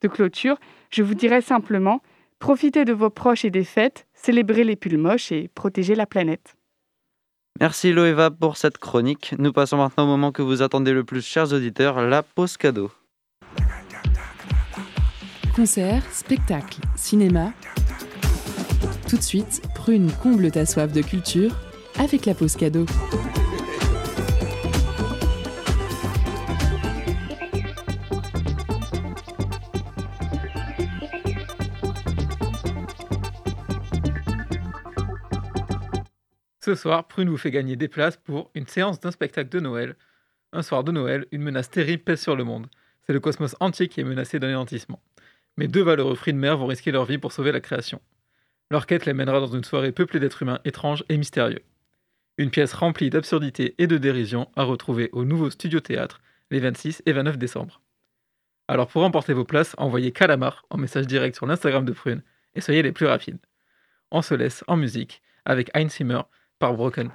de 0.05 0.11
clôture, 0.11 0.57
je 0.91 1.03
vous 1.03 1.15
dirais 1.15 1.41
simplement 1.41 2.01
profitez 2.39 2.85
de 2.85 2.93
vos 2.93 3.09
proches 3.09 3.45
et 3.45 3.49
des 3.49 3.63
fêtes, 3.63 4.05
célébrez 4.13 4.63
les 4.63 4.75
pulls 4.75 4.97
moches 4.97 5.31
et 5.31 5.49
protégez 5.55 5.95
la 5.95 6.05
planète. 6.05 6.55
Merci 7.59 7.93
Loeva 7.93 8.29
pour 8.29 8.57
cette 8.57 8.77
chronique. 8.77 9.33
Nous 9.39 9.53
passons 9.53 9.77
maintenant 9.77 10.03
au 10.03 10.07
moment 10.07 10.31
que 10.31 10.41
vous 10.41 10.61
attendez 10.61 10.91
le 10.91 11.03
plus, 11.03 11.25
chers 11.25 11.53
auditeurs, 11.53 12.01
la 12.01 12.21
pause 12.21 12.57
cadeau. 12.57 12.91
Concert, 15.55 16.03
spectacle, 16.11 16.81
cinéma. 16.95 17.53
Tout 19.09 19.15
de 19.15 19.21
suite, 19.23 19.61
prune 19.73 20.11
comble 20.21 20.51
ta 20.51 20.65
soif 20.65 20.91
de 20.91 21.01
culture 21.01 21.55
avec 21.97 22.25
la 22.25 22.33
pause 22.33 22.57
cadeau. 22.57 22.85
Ce 36.65 36.73
soir, 36.73 37.07
Prune 37.07 37.29
vous 37.29 37.37
fait 37.37 37.51
gagner 37.51 37.75
des 37.75 37.87
places 37.87 38.17
pour 38.17 38.49
une 38.55 38.65
séance 38.65 38.99
d'un 38.99 39.11
spectacle 39.11 39.49
de 39.49 39.59
Noël. 39.59 39.95
Un 40.51 40.63
soir 40.63 40.83
de 40.83 40.91
Noël, 40.91 41.27
une 41.31 41.43
menace 41.43 41.69
terrible 41.69 42.01
pèse 42.01 42.19
sur 42.19 42.35
le 42.35 42.43
monde. 42.43 42.65
C'est 43.03 43.13
le 43.13 43.19
cosmos 43.19 43.55
entier 43.59 43.87
qui 43.87 44.01
est 44.01 44.03
menacé 44.03 44.39
d'anéantissement. 44.39 44.99
Mais 45.57 45.67
deux 45.67 45.83
valeureux 45.83 46.15
fruits 46.15 46.33
de 46.33 46.39
mer 46.39 46.57
vont 46.57 46.65
risquer 46.65 46.91
leur 46.91 47.05
vie 47.05 47.19
pour 47.19 47.33
sauver 47.33 47.51
la 47.51 47.59
création. 47.59 48.01
Leur 48.71 48.87
quête 48.87 49.05
les 49.05 49.13
mènera 49.13 49.39
dans 49.41 49.55
une 49.55 49.63
soirée 49.63 49.91
peuplée 49.91 50.19
d'êtres 50.19 50.41
humains 50.41 50.57
étranges 50.65 51.03
et 51.07 51.17
mystérieux. 51.17 51.61
Une 52.39 52.49
pièce 52.49 52.73
remplie 52.73 53.11
d'absurdité 53.11 53.75
et 53.77 53.85
de 53.85 53.99
dérision 53.99 54.49
à 54.55 54.63
retrouver 54.63 55.11
au 55.11 55.23
nouveau 55.23 55.51
studio 55.51 55.81
théâtre 55.81 56.19
les 56.49 56.61
26 56.61 57.03
et 57.05 57.11
29 57.11 57.37
décembre. 57.37 57.79
Alors 58.67 58.87
pour 58.87 59.03
remporter 59.03 59.33
vos 59.33 59.45
places, 59.45 59.75
envoyez 59.77 60.11
Calamar 60.11 60.65
en 60.71 60.77
message 60.77 61.05
direct 61.05 61.35
sur 61.35 61.45
l'Instagram 61.45 61.85
de 61.85 61.93
Prune 61.93 62.23
et 62.55 62.61
soyez 62.61 62.81
les 62.81 62.91
plus 62.91 63.05
rapides. 63.05 63.37
On 64.09 64.23
se 64.23 64.33
laisse 64.33 64.63
en 64.65 64.77
musique 64.77 65.21
avec 65.45 65.69
Heinzimmer 65.75 66.21
par 66.21 66.29
Broken. 66.73 67.11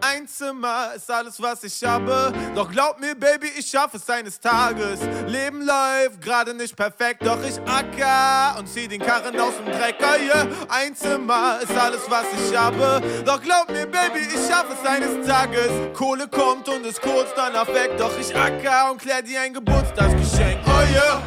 Ein 0.00 0.28
Zimmer 0.28 0.92
ist 0.94 1.10
alles, 1.10 1.40
was 1.42 1.64
ich 1.64 1.82
habe. 1.82 2.32
Doch 2.54 2.70
glaub 2.70 3.00
mir, 3.00 3.14
Baby, 3.14 3.48
ich 3.58 3.66
schaffe 3.66 3.96
es 3.96 4.08
eines 4.08 4.38
Tages. 4.38 5.00
Leben 5.26 5.62
läuft 5.62 6.20
gerade 6.20 6.54
nicht 6.54 6.76
perfekt, 6.76 7.26
doch 7.26 7.38
ich 7.42 7.58
acker 7.68 8.58
und 8.58 8.68
zieh 8.68 8.86
den 8.86 9.00
Karren 9.00 9.38
aus 9.38 9.54
dem 9.56 9.66
Drecker. 9.66 10.20
Yeah. 10.20 10.46
Ein 10.68 10.94
Zimmer 10.94 11.58
ist 11.62 11.76
alles, 11.76 12.02
was 12.08 12.24
ich 12.32 12.56
habe. 12.56 13.02
Doch 13.24 13.42
glaub 13.42 13.68
mir, 13.68 13.86
Baby, 13.86 14.20
ich 14.20 14.48
schaffe 14.48 14.74
es 14.80 14.88
eines 14.88 15.26
Tages. 15.26 15.70
Kohle 15.94 16.28
kommt 16.28 16.68
und 16.68 16.86
ist 16.86 17.02
kurz 17.02 17.30
danach 17.34 17.68
weg, 17.68 17.92
doch 17.98 18.16
ich 18.18 18.34
acker 18.34 18.92
und 18.92 19.00
klär 19.00 19.22
dir 19.22 19.40
ein 19.40 19.54
Geburtstagsgeschenk. 19.54 20.60
Oh 20.66 20.92
yeah. 20.92 21.22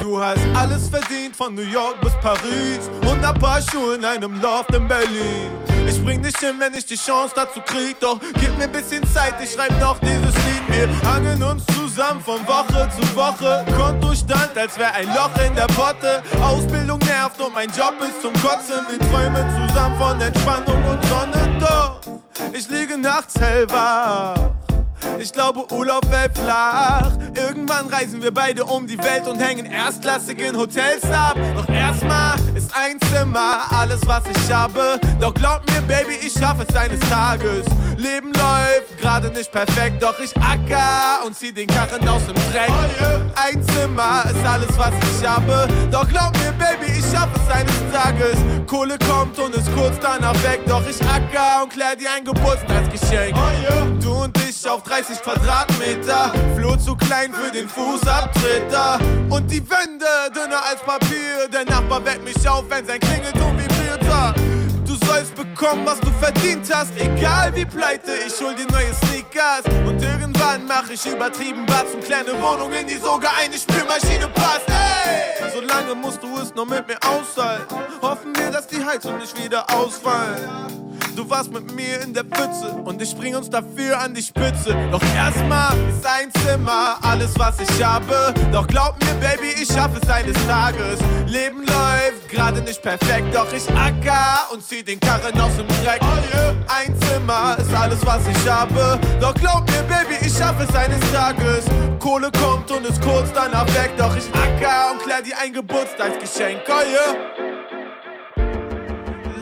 Du 0.00 0.18
hast 0.18 0.40
alles 0.54 0.88
verdient, 0.88 1.36
von 1.36 1.54
New 1.54 1.60
York 1.62 2.00
bis 2.00 2.14
Paris. 2.22 2.88
Und 3.02 3.22
ein 3.22 3.38
paar 3.38 3.60
Schuhe 3.60 3.96
in 3.96 4.04
einem 4.04 4.40
Loft 4.40 4.74
in 4.74 4.88
Berlin. 4.88 5.67
Spring 5.98 6.20
nicht 6.20 6.38
hin, 6.38 6.56
wenn 6.58 6.74
ich 6.74 6.86
die 6.86 6.96
Chance 6.96 7.34
dazu 7.34 7.60
krieg. 7.60 7.98
Doch 8.00 8.18
gib 8.40 8.56
mir 8.56 8.64
ein 8.64 8.72
bisschen 8.72 9.06
Zeit, 9.12 9.34
ich 9.42 9.52
schreib 9.52 9.78
noch 9.80 9.98
dieses 10.00 10.34
Lied. 10.46 10.62
Wir 10.68 11.10
hangen 11.10 11.42
uns 11.42 11.64
zusammen 11.66 12.20
von 12.20 12.46
Woche 12.46 12.88
zu 12.96 13.16
Woche. 13.16 13.64
Kontostand, 13.76 14.56
als 14.56 14.78
wär 14.78 14.94
ein 14.94 15.08
Loch 15.08 15.34
in 15.44 15.54
der 15.54 15.66
Potte. 15.66 16.22
Ausbildung 16.40 16.98
nervt 17.00 17.40
und 17.40 17.54
mein 17.54 17.68
Job 17.68 17.94
ist 18.00 18.22
zum 18.22 18.32
Kotzen. 18.34 18.86
Wir 18.88 18.98
träumen 19.10 19.68
zusammen 19.68 19.98
von 19.98 20.20
Entspannung 20.20 20.84
und 20.84 21.04
Sonne. 21.06 21.58
Doch 21.60 22.00
ich 22.52 22.68
liege 22.68 22.96
nachts 22.98 23.34
hellwach. 23.38 24.36
Ich 25.18 25.32
glaube, 25.32 25.66
Urlaub 25.72 26.04
fällt 26.06 26.36
flach. 26.36 27.10
Irgendwann 27.34 27.86
reisen 27.86 28.22
wir 28.22 28.32
beide 28.32 28.64
um 28.64 28.86
die 28.86 28.98
Welt 28.98 29.26
und 29.26 29.38
hängen 29.38 29.66
erstklassig 29.66 30.38
in 30.40 30.56
Hotels 30.56 31.04
ab. 31.10 31.36
Doch 31.56 31.68
ist 32.68 32.76
ein 32.76 33.00
Zimmer 33.12 33.60
alles, 33.70 34.00
was 34.06 34.22
ich 34.26 34.52
habe. 34.52 35.00
Doch 35.20 35.34
glaub 35.34 35.62
mir, 35.70 35.82
Baby, 35.82 36.14
ich 36.20 36.32
schaffe 36.32 36.64
es 36.68 36.76
eines 36.76 37.00
Tages. 37.08 37.64
Leben 37.96 38.32
läuft 38.32 38.98
gerade 39.00 39.28
nicht 39.30 39.50
perfekt, 39.50 40.02
doch 40.02 40.18
ich 40.20 40.36
acker 40.36 41.24
und 41.26 41.36
zieh 41.36 41.52
den 41.52 41.66
Karren 41.66 42.06
aus 42.08 42.24
dem 42.26 42.34
Dreck. 42.52 42.70
Ein 43.34 43.62
Zimmer 43.68 44.24
ist 44.30 44.46
alles, 44.46 44.78
was 44.78 44.92
ich 45.10 45.26
habe. 45.26 45.68
Doch 45.90 46.08
glaub 46.08 46.32
mir, 46.38 46.52
Baby, 46.52 46.98
ich 46.98 47.04
schaffe 47.04 47.38
es 47.46 47.54
eines 47.54 47.74
Tages. 47.92 48.36
Kohle 48.66 48.98
kommt 48.98 49.38
und 49.38 49.54
ist 49.54 49.72
kurz 49.74 49.96
danach 50.00 50.34
weg, 50.42 50.60
doch 50.66 50.82
ich 50.88 51.00
acker 51.02 51.62
und 51.62 51.72
klär 51.72 51.96
dir 51.96 52.10
ein 52.16 52.24
Geburtstagsgeschenk. 52.24 53.34
Du 54.00 54.12
und 54.24 54.36
ich 54.38 54.68
auf 54.68 54.82
30 54.82 55.22
Quadratmeter. 55.22 56.32
Flur 56.56 56.78
zu 56.78 56.94
klein 56.96 57.32
für 57.32 57.50
den 57.50 57.68
Fußabtreter. 57.68 58.98
Und 59.30 59.50
die 59.50 59.62
Wände 59.68 60.06
dünner 60.34 60.62
als 60.70 60.80
Papier. 60.82 61.48
Der 61.52 61.64
Nachbar 61.64 62.04
weckt 62.04 62.24
mich 62.24 62.48
auf, 62.48 62.57
wenn 62.68 62.86
sein 62.86 63.00
Klingelton 63.00 63.58
vibriert. 63.58 63.78
Du 64.86 64.94
sollst 65.06 65.34
bekommen, 65.34 65.84
was 65.84 66.00
du 66.00 66.10
verdient 66.12 66.66
hast. 66.72 66.92
Egal 66.96 67.54
wie 67.54 67.64
pleite, 67.64 68.12
ich 68.26 68.40
hol 68.40 68.54
dir 68.54 68.66
neue 68.72 68.92
Sneakers. 68.94 69.64
Und 69.86 70.02
irgendwann 70.02 70.66
mach 70.66 70.88
ich 70.88 71.04
übertrieben 71.04 71.66
Batz 71.66 71.92
und 71.92 72.04
kleine 72.04 72.32
Wohnung, 72.40 72.72
in 72.72 72.86
die 72.86 72.96
sogar 72.96 73.32
eine 73.38 73.54
Spülmaschine 73.58 74.28
passt. 74.28 74.66
Ey! 74.68 75.50
Solange 75.52 75.94
musst 75.94 76.22
du 76.22 76.38
es 76.38 76.54
noch 76.54 76.66
mit 76.66 76.86
mir 76.88 76.98
aushalten. 77.06 77.76
Hoffen 78.00 78.34
wir, 78.34 78.50
dass 78.50 78.66
die 78.66 78.82
Heizung 78.82 79.18
nicht 79.18 79.36
wieder 79.42 79.66
ausfallen. 79.74 80.87
Du 81.18 81.28
warst 81.28 81.52
mit 81.52 81.74
mir 81.74 82.00
in 82.02 82.14
der 82.14 82.22
Pfütze 82.22 82.70
und 82.84 83.02
ich 83.02 83.12
bring 83.16 83.34
uns 83.34 83.50
dafür 83.50 83.98
an 83.98 84.14
die 84.14 84.22
Spitze. 84.22 84.72
Doch 84.92 85.02
erstmal 85.16 85.76
ist 85.88 86.06
ein 86.06 86.30
Zimmer 86.44 86.96
alles, 87.02 87.36
was 87.36 87.56
ich 87.58 87.84
habe. 87.84 88.32
Doch 88.52 88.68
glaub 88.68 88.94
mir, 89.02 89.14
Baby, 89.14 89.48
ich 89.60 89.66
schaffe 89.66 89.98
es 90.00 90.08
eines 90.08 90.36
Tages. 90.46 91.00
Leben 91.26 91.66
läuft 91.66 92.28
gerade 92.30 92.60
nicht 92.60 92.80
perfekt, 92.80 93.34
doch 93.34 93.52
ich 93.52 93.68
acker 93.70 94.46
und 94.52 94.62
zieh 94.62 94.84
den 94.84 95.00
Karren 95.00 95.40
aus 95.40 95.56
dem 95.56 95.66
Dreck. 95.66 96.00
Ein 96.68 96.94
Zimmer 97.00 97.56
ist 97.58 97.74
alles, 97.74 97.98
was 98.06 98.22
ich 98.28 98.48
habe. 98.48 99.00
Doch 99.20 99.34
glaub 99.34 99.68
mir, 99.72 99.82
Baby, 99.88 100.24
ich 100.24 100.32
schaffe 100.32 100.68
es 100.68 100.72
eines 100.76 101.00
Tages. 101.10 101.64
Kohle 101.98 102.30
kommt 102.30 102.70
und 102.70 102.86
ist 102.86 103.02
kurz 103.02 103.32
danach 103.34 103.66
weg, 103.74 103.90
doch 103.98 104.14
ich 104.14 104.28
acker 104.32 104.92
und 104.92 105.02
klär 105.02 105.20
dir 105.20 105.36
ein 105.42 105.52
Geburtstagsgeschenk. 105.52 106.60
Oh 106.68 106.88
yeah. 106.88 107.47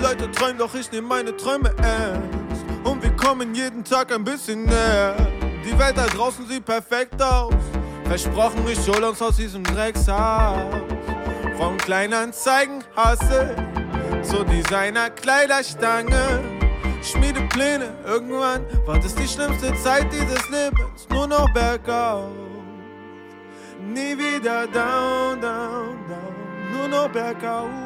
Leute 0.01 0.30
träumen, 0.30 0.59
doch 0.59 0.74
ich 0.74 0.90
nehme 0.92 1.09
meine 1.09 1.36
Träume 1.36 1.74
ernst. 1.78 2.64
Und 2.84 3.03
wir 3.03 3.14
kommen 3.16 3.55
jeden 3.55 3.84
Tag 3.84 4.12
ein 4.12 4.24
bisschen 4.24 4.64
näher. 4.64 5.16
Die 5.64 5.78
Welt 5.78 5.97
da 5.97 6.07
draußen 6.07 6.47
sieht 6.47 6.64
perfekt 6.64 7.20
aus. 7.20 7.55
Versprochen, 8.05 8.64
ich 8.70 8.78
hol 8.88 9.03
uns 9.03 9.20
aus 9.20 9.36
diesem 9.36 9.64
Dreckshaus. 9.64 10.74
Von 11.57 11.76
Kleinanzeigen 11.78 12.84
hasse 12.94 13.57
zur 14.22 14.44
Designer-Kleiderstange. 14.44 16.40
Schmiede 17.03 17.40
Pläne, 17.49 17.94
irgendwann 18.05 18.64
war 18.84 18.99
das 18.99 19.14
die 19.14 19.26
schlimmste 19.26 19.74
Zeit 19.82 20.07
dieses 20.12 20.49
Lebens. 20.51 21.07
Nur 21.09 21.26
noch 21.26 21.53
bergauf. 21.53 22.30
Nie 23.80 24.16
wieder 24.16 24.66
down, 24.66 25.40
down, 25.40 25.99
down. 26.09 26.72
Nur 26.72 26.88
noch 26.88 27.09
bergauf. 27.09 27.86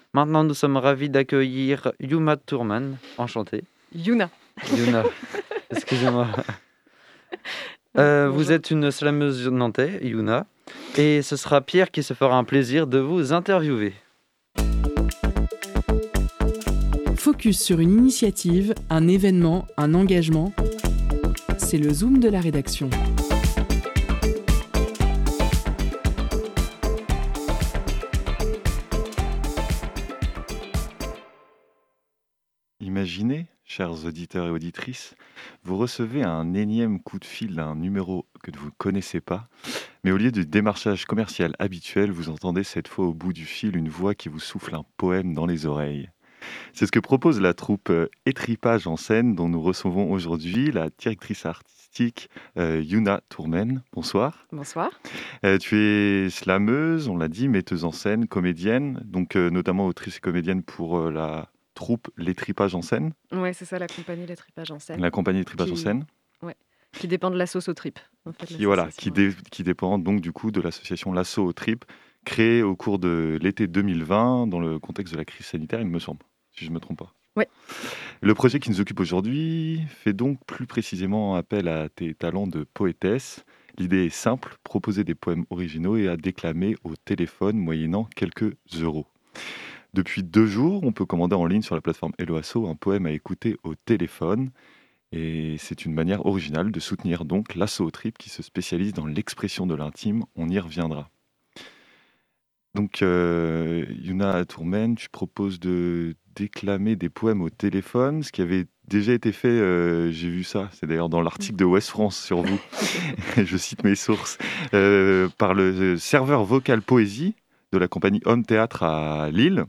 Maintenant, 0.13 0.43
nous 0.43 0.53
sommes 0.53 0.75
ravis 0.75 1.09
d'accueillir 1.09 1.93
Yuma 2.01 2.35
Tourman. 2.35 2.97
Enchanté. 3.17 3.63
Yuna. 3.95 4.29
Yuna, 4.75 5.03
excusez-moi. 5.69 6.27
Euh, 7.97 8.29
vous 8.29 8.53
êtes 8.53 8.71
une 8.71 8.89
slameuse 8.89 9.49
nantais, 9.49 9.99
Yuna, 10.01 10.45
et 10.97 11.21
ce 11.21 11.35
sera 11.35 11.59
Pierre 11.59 11.91
qui 11.91 12.03
se 12.03 12.13
fera 12.13 12.37
un 12.37 12.45
plaisir 12.45 12.87
de 12.87 12.99
vous 12.99 13.33
interviewer. 13.33 13.93
Focus 17.17 17.59
sur 17.59 17.81
une 17.81 17.91
initiative, 17.91 18.73
un 18.89 19.09
événement, 19.09 19.67
un 19.75 19.93
engagement. 19.93 20.53
C'est 21.57 21.79
le 21.79 21.93
Zoom 21.93 22.19
de 22.19 22.29
la 22.29 22.39
rédaction. 22.39 22.89
Imaginez, 33.01 33.47
chers 33.65 34.05
auditeurs 34.05 34.45
et 34.45 34.51
auditrices, 34.51 35.15
vous 35.63 35.75
recevez 35.75 36.21
un 36.21 36.53
énième 36.53 37.01
coup 37.01 37.17
de 37.17 37.25
fil 37.25 37.55
d'un 37.55 37.73
numéro 37.73 38.27
que 38.43 38.51
vous 38.55 38.67
ne 38.67 38.71
connaissez 38.77 39.19
pas, 39.19 39.47
mais 40.03 40.11
au 40.11 40.17
lieu 40.17 40.31
du 40.31 40.45
démarchage 40.45 41.05
commercial 41.05 41.55
habituel, 41.57 42.11
vous 42.11 42.29
entendez 42.29 42.63
cette 42.63 42.87
fois 42.87 43.07
au 43.07 43.15
bout 43.15 43.33
du 43.33 43.45
fil 43.45 43.75
une 43.75 43.89
voix 43.89 44.13
qui 44.13 44.29
vous 44.29 44.39
souffle 44.39 44.75
un 44.75 44.85
poème 44.97 45.33
dans 45.33 45.47
les 45.47 45.65
oreilles. 45.65 46.11
C'est 46.73 46.85
ce 46.85 46.91
que 46.91 46.99
propose 46.99 47.41
la 47.41 47.55
troupe 47.55 47.89
euh, 47.89 48.07
Étripage 48.27 48.85
en 48.85 48.97
scène 48.97 49.33
dont 49.33 49.49
nous 49.49 49.61
recevons 49.63 50.11
aujourd'hui 50.11 50.71
la 50.71 50.91
directrice 50.95 51.47
artistique 51.47 52.29
euh, 52.59 52.83
Yuna 52.85 53.21
Tourmen. 53.29 53.81
Bonsoir. 53.93 54.45
Bonsoir. 54.51 54.91
Euh, 55.43 55.57
tu 55.57 55.75
es 55.75 56.29
slameuse, 56.29 57.07
on 57.07 57.17
l'a 57.17 57.29
dit, 57.29 57.49
metteuse 57.49 57.83
en 57.83 57.91
scène, 57.91 58.27
comédienne, 58.27 59.01
donc 59.05 59.35
euh, 59.35 59.49
notamment 59.49 59.87
autrice 59.87 60.17
et 60.17 60.19
comédienne 60.19 60.61
pour 60.61 61.09
la 61.09 61.49
troupe 61.81 62.09
Les 62.17 62.35
Tripages 62.35 62.75
en 62.75 62.81
scène, 62.83 63.13
Ouais, 63.31 63.53
c'est 63.53 63.65
ça, 63.65 63.79
la 63.79 63.87
compagnie 63.87 64.25
Les 64.27 64.35
Tripages 64.35 64.69
en 64.71 64.79
scène. 64.79 65.01
la 65.01 65.09
compagnie 65.11 65.39
Les 65.39 65.45
Tripages 65.45 65.71
en 65.71 65.75
scène, 65.75 66.05
Qui 66.93 67.07
dépend 67.07 67.31
de 67.31 67.37
la 67.37 67.47
sauce 67.47 67.69
aux 67.69 67.73
tripes. 67.73 67.99
en 68.25 68.33
fait, 68.33 68.45
qui, 68.45 68.65
voilà, 68.65 68.83
qui, 68.91 69.09
l'association. 69.09 69.41
dé- 69.41 69.49
qui 69.49 69.63
dépend 69.63 69.97
donc 69.97 70.19
du 70.21 70.31
coup 70.33 70.51
de 70.51 70.59
l'association 70.61 71.11
L'Assaut 71.13 71.45
aux 71.45 71.53
Tripes, 71.53 71.85
créée 72.25 72.61
au 72.63 72.75
cours 72.75 72.99
de 72.99 73.39
l'été 73.41 73.65
2020 73.67 74.47
dans 74.47 74.59
le 74.59 74.77
contexte 74.77 75.13
de 75.13 75.17
la 75.17 75.25
crise 75.25 75.45
sanitaire, 75.47 75.79
il 75.81 75.87
me 75.87 75.99
semble, 75.99 76.19
si 76.51 76.65
je 76.65 76.69
ne 76.69 76.75
me 76.75 76.79
trompe 76.81 76.99
pas. 76.99 77.13
Ouais. 77.37 77.47
Le 78.21 78.33
projet 78.35 78.59
qui 78.59 78.69
nous 78.69 78.81
occupe 78.81 78.99
aujourd'hui 78.99 79.81
fait 79.87 80.11
donc 80.13 80.37
plus 80.45 80.67
précisément 80.67 81.35
appel 81.35 81.67
à 81.69 81.87
tes 81.89 82.13
talents 82.13 82.45
de 82.47 82.65
poétesse. 82.65 83.45
L'idée 83.77 84.05
est 84.07 84.09
simple, 84.09 84.57
proposer 84.65 85.05
des 85.05 85.15
poèmes 85.15 85.45
originaux 85.49 85.95
et 85.95 86.09
à 86.09 86.17
déclamer 86.17 86.75
au 86.83 86.95
téléphone 86.97 87.57
moyennant 87.57 88.03
quelques 88.17 88.51
euros. 88.81 89.07
Depuis 89.93 90.23
deux 90.23 90.45
jours, 90.45 90.83
on 90.83 90.93
peut 90.93 91.05
commander 91.05 91.35
en 91.35 91.45
ligne 91.45 91.61
sur 91.61 91.75
la 91.75 91.81
plateforme 91.81 92.13
Helloasso 92.17 92.67
un 92.67 92.75
poème 92.75 93.05
à 93.05 93.11
écouter 93.11 93.57
au 93.63 93.75
téléphone. 93.75 94.51
Et 95.11 95.57
c'est 95.57 95.83
une 95.85 95.93
manière 95.93 96.25
originale 96.25 96.71
de 96.71 96.79
soutenir 96.79 97.25
donc 97.25 97.55
l'assaut 97.55 97.85
au 97.85 97.91
trip 97.91 98.17
qui 98.17 98.29
se 98.29 98.41
spécialise 98.41 98.93
dans 98.93 99.05
l'expression 99.05 99.67
de 99.67 99.75
l'intime. 99.75 100.23
On 100.37 100.47
y 100.47 100.59
reviendra. 100.59 101.09
Donc, 102.73 103.01
euh, 103.01 103.85
Yuna 103.89 104.45
Tourmen, 104.45 104.95
tu 104.95 105.09
proposes 105.09 105.59
de 105.59 106.15
déclamer 106.35 106.95
des 106.95 107.09
poèmes 107.09 107.41
au 107.41 107.49
téléphone, 107.49 108.23
ce 108.23 108.31
qui 108.31 108.41
avait 108.41 108.67
déjà 108.87 109.11
été 109.11 109.33
fait, 109.33 109.49
euh, 109.49 110.09
j'ai 110.11 110.29
vu 110.29 110.45
ça, 110.45 110.69
c'est 110.71 110.85
d'ailleurs 110.85 111.09
dans 111.09 111.21
l'article 111.21 111.57
de 111.57 111.65
West 111.65 111.89
France 111.89 112.17
sur 112.17 112.41
vous, 112.41 112.59
je 113.37 113.57
cite 113.57 113.83
mes 113.83 113.95
sources, 113.95 114.37
euh, 114.73 115.27
par 115.37 115.53
le 115.53 115.97
serveur 115.97 116.45
vocal 116.45 116.81
poésie 116.81 117.35
de 117.73 117.77
la 117.77 117.89
compagnie 117.89 118.21
Homme 118.23 118.45
Théâtre 118.45 118.83
à 118.83 119.29
Lille. 119.31 119.65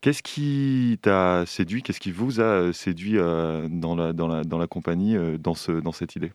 Qu'est-ce 0.00 0.22
qui 0.22 0.98
t'a 1.02 1.44
séduit? 1.46 1.82
Qu'est-ce 1.82 2.00
qui 2.00 2.12
vous 2.12 2.40
a 2.40 2.72
séduit 2.72 3.18
euh, 3.18 3.66
dans, 3.68 3.96
la, 3.96 4.66
compagnie, 4.66 5.16
euh, 5.16 5.38
dans, 5.38 5.54
ce, 5.54 5.72
dans 5.72 5.92
cette 5.92 6.16
idée? 6.16 6.32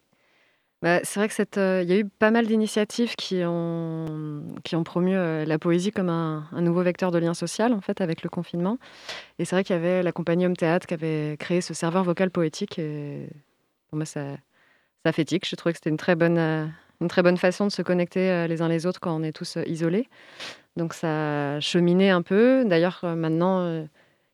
Bah, 0.83 0.99
c'est 1.03 1.17
vrai 1.17 1.29
que 1.29 1.33
cette, 1.33 1.57
euh, 1.57 1.81
il 1.81 1.89
y 1.89 1.93
a 1.93 1.97
eu 1.97 2.03
pas 2.03 2.29
mal 2.29 2.45
d'initiatives 2.45 3.15
qui 3.15 3.41
ont, 3.45 4.43
promu 4.83 5.15
euh, 5.15 5.45
la 5.45 5.57
poésie 5.57 5.91
comme 5.91 6.09
un, 6.09 6.45
nouveau 6.59 6.83
vecteur 6.83 7.09
de 7.09 7.19
lien 7.19 7.33
social 7.33 7.71
en 7.71 7.79
fait 7.79 8.01
avec 8.01 8.21
le 8.21 8.29
confinement. 8.29 8.77
Et 9.39 9.45
c'est 9.45 9.55
vrai 9.55 9.63
qu'il 9.63 9.77
y 9.77 9.79
avait 9.79 10.03
la 10.03 10.11
compagnie 10.11 10.45
Homme 10.45 10.57
Théâtre 10.57 10.85
qui 10.85 10.93
avait 10.93 11.37
créé 11.39 11.61
ce 11.61 11.73
serveur 11.73 12.03
vocal 12.03 12.31
poétique. 12.31 12.79
Et 12.79 13.29
pour 13.87 13.95
moi, 13.95 14.05
ça, 14.05 14.35
fait 15.13 15.23
tic. 15.23 15.47
Je 15.47 15.55
trouvais 15.55 15.71
que 15.71 15.77
c'était 15.77 15.89
une 15.89 15.95
très 15.95 16.15
bonne, 16.15 16.37
euh, 16.37 16.67
façon 17.37 17.65
de 17.65 17.71
se 17.71 17.81
connecter 17.81 18.29
euh, 18.29 18.47
les 18.47 18.61
uns 18.61 18.67
les 18.67 18.85
autres 18.85 18.99
quand 18.99 19.15
on 19.15 19.23
est 19.23 19.31
tous 19.31 19.55
euh, 19.55 19.63
isolés. 19.65 20.09
Donc 20.75 20.93
ça 20.93 21.55
a 21.55 21.59
cheminé 21.59 22.09
un 22.09 22.21
peu. 22.21 22.63
D'ailleurs, 22.65 23.01
euh, 23.03 23.15
maintenant, 23.15 23.59
euh, 23.61 23.83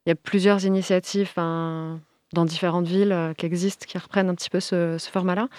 il 0.06 0.10
y 0.10 0.12
a 0.12 0.16
plusieurs 0.16 0.66
initiatives 0.66 1.34
dans 1.36 2.46
différentes 2.46 2.88
villes 2.88 3.12
euh, 3.12 3.34
qui 3.34 3.46
existent, 3.46 3.86
qui 3.88 3.98
reprennent 3.98 4.30
un 4.30 4.36
petit 4.36 4.50
peu 4.50 4.60
ce, 4.60 4.98
format-là. 5.12 5.50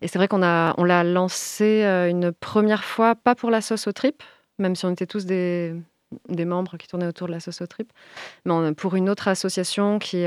Et 0.00 0.08
c'est 0.08 0.18
vrai 0.18 0.28
qu'on 0.28 0.42
a, 0.42 0.74
on 0.78 0.84
l'a 0.84 1.04
lancé 1.04 1.84
une 2.10 2.32
première 2.32 2.82
fois, 2.82 3.14
pas 3.14 3.36
pour 3.36 3.50
la 3.50 3.60
sauce 3.60 3.86
aux 3.86 3.92
tripes, 3.92 4.22
même 4.58 4.74
si 4.74 4.84
on 4.84 4.90
était 4.90 5.06
tous 5.06 5.26
des, 5.26 5.74
membres 6.28 6.76
qui 6.76 6.88
tournaient 6.88 7.06
autour 7.06 7.28
de 7.28 7.32
la 7.32 7.38
sauce 7.38 7.60
aux 7.60 7.68
tripes, 7.68 7.92
mais 8.44 8.74
pour 8.74 8.96
une 8.96 9.08
autre 9.08 9.28
association 9.28 10.00
qui, 10.00 10.24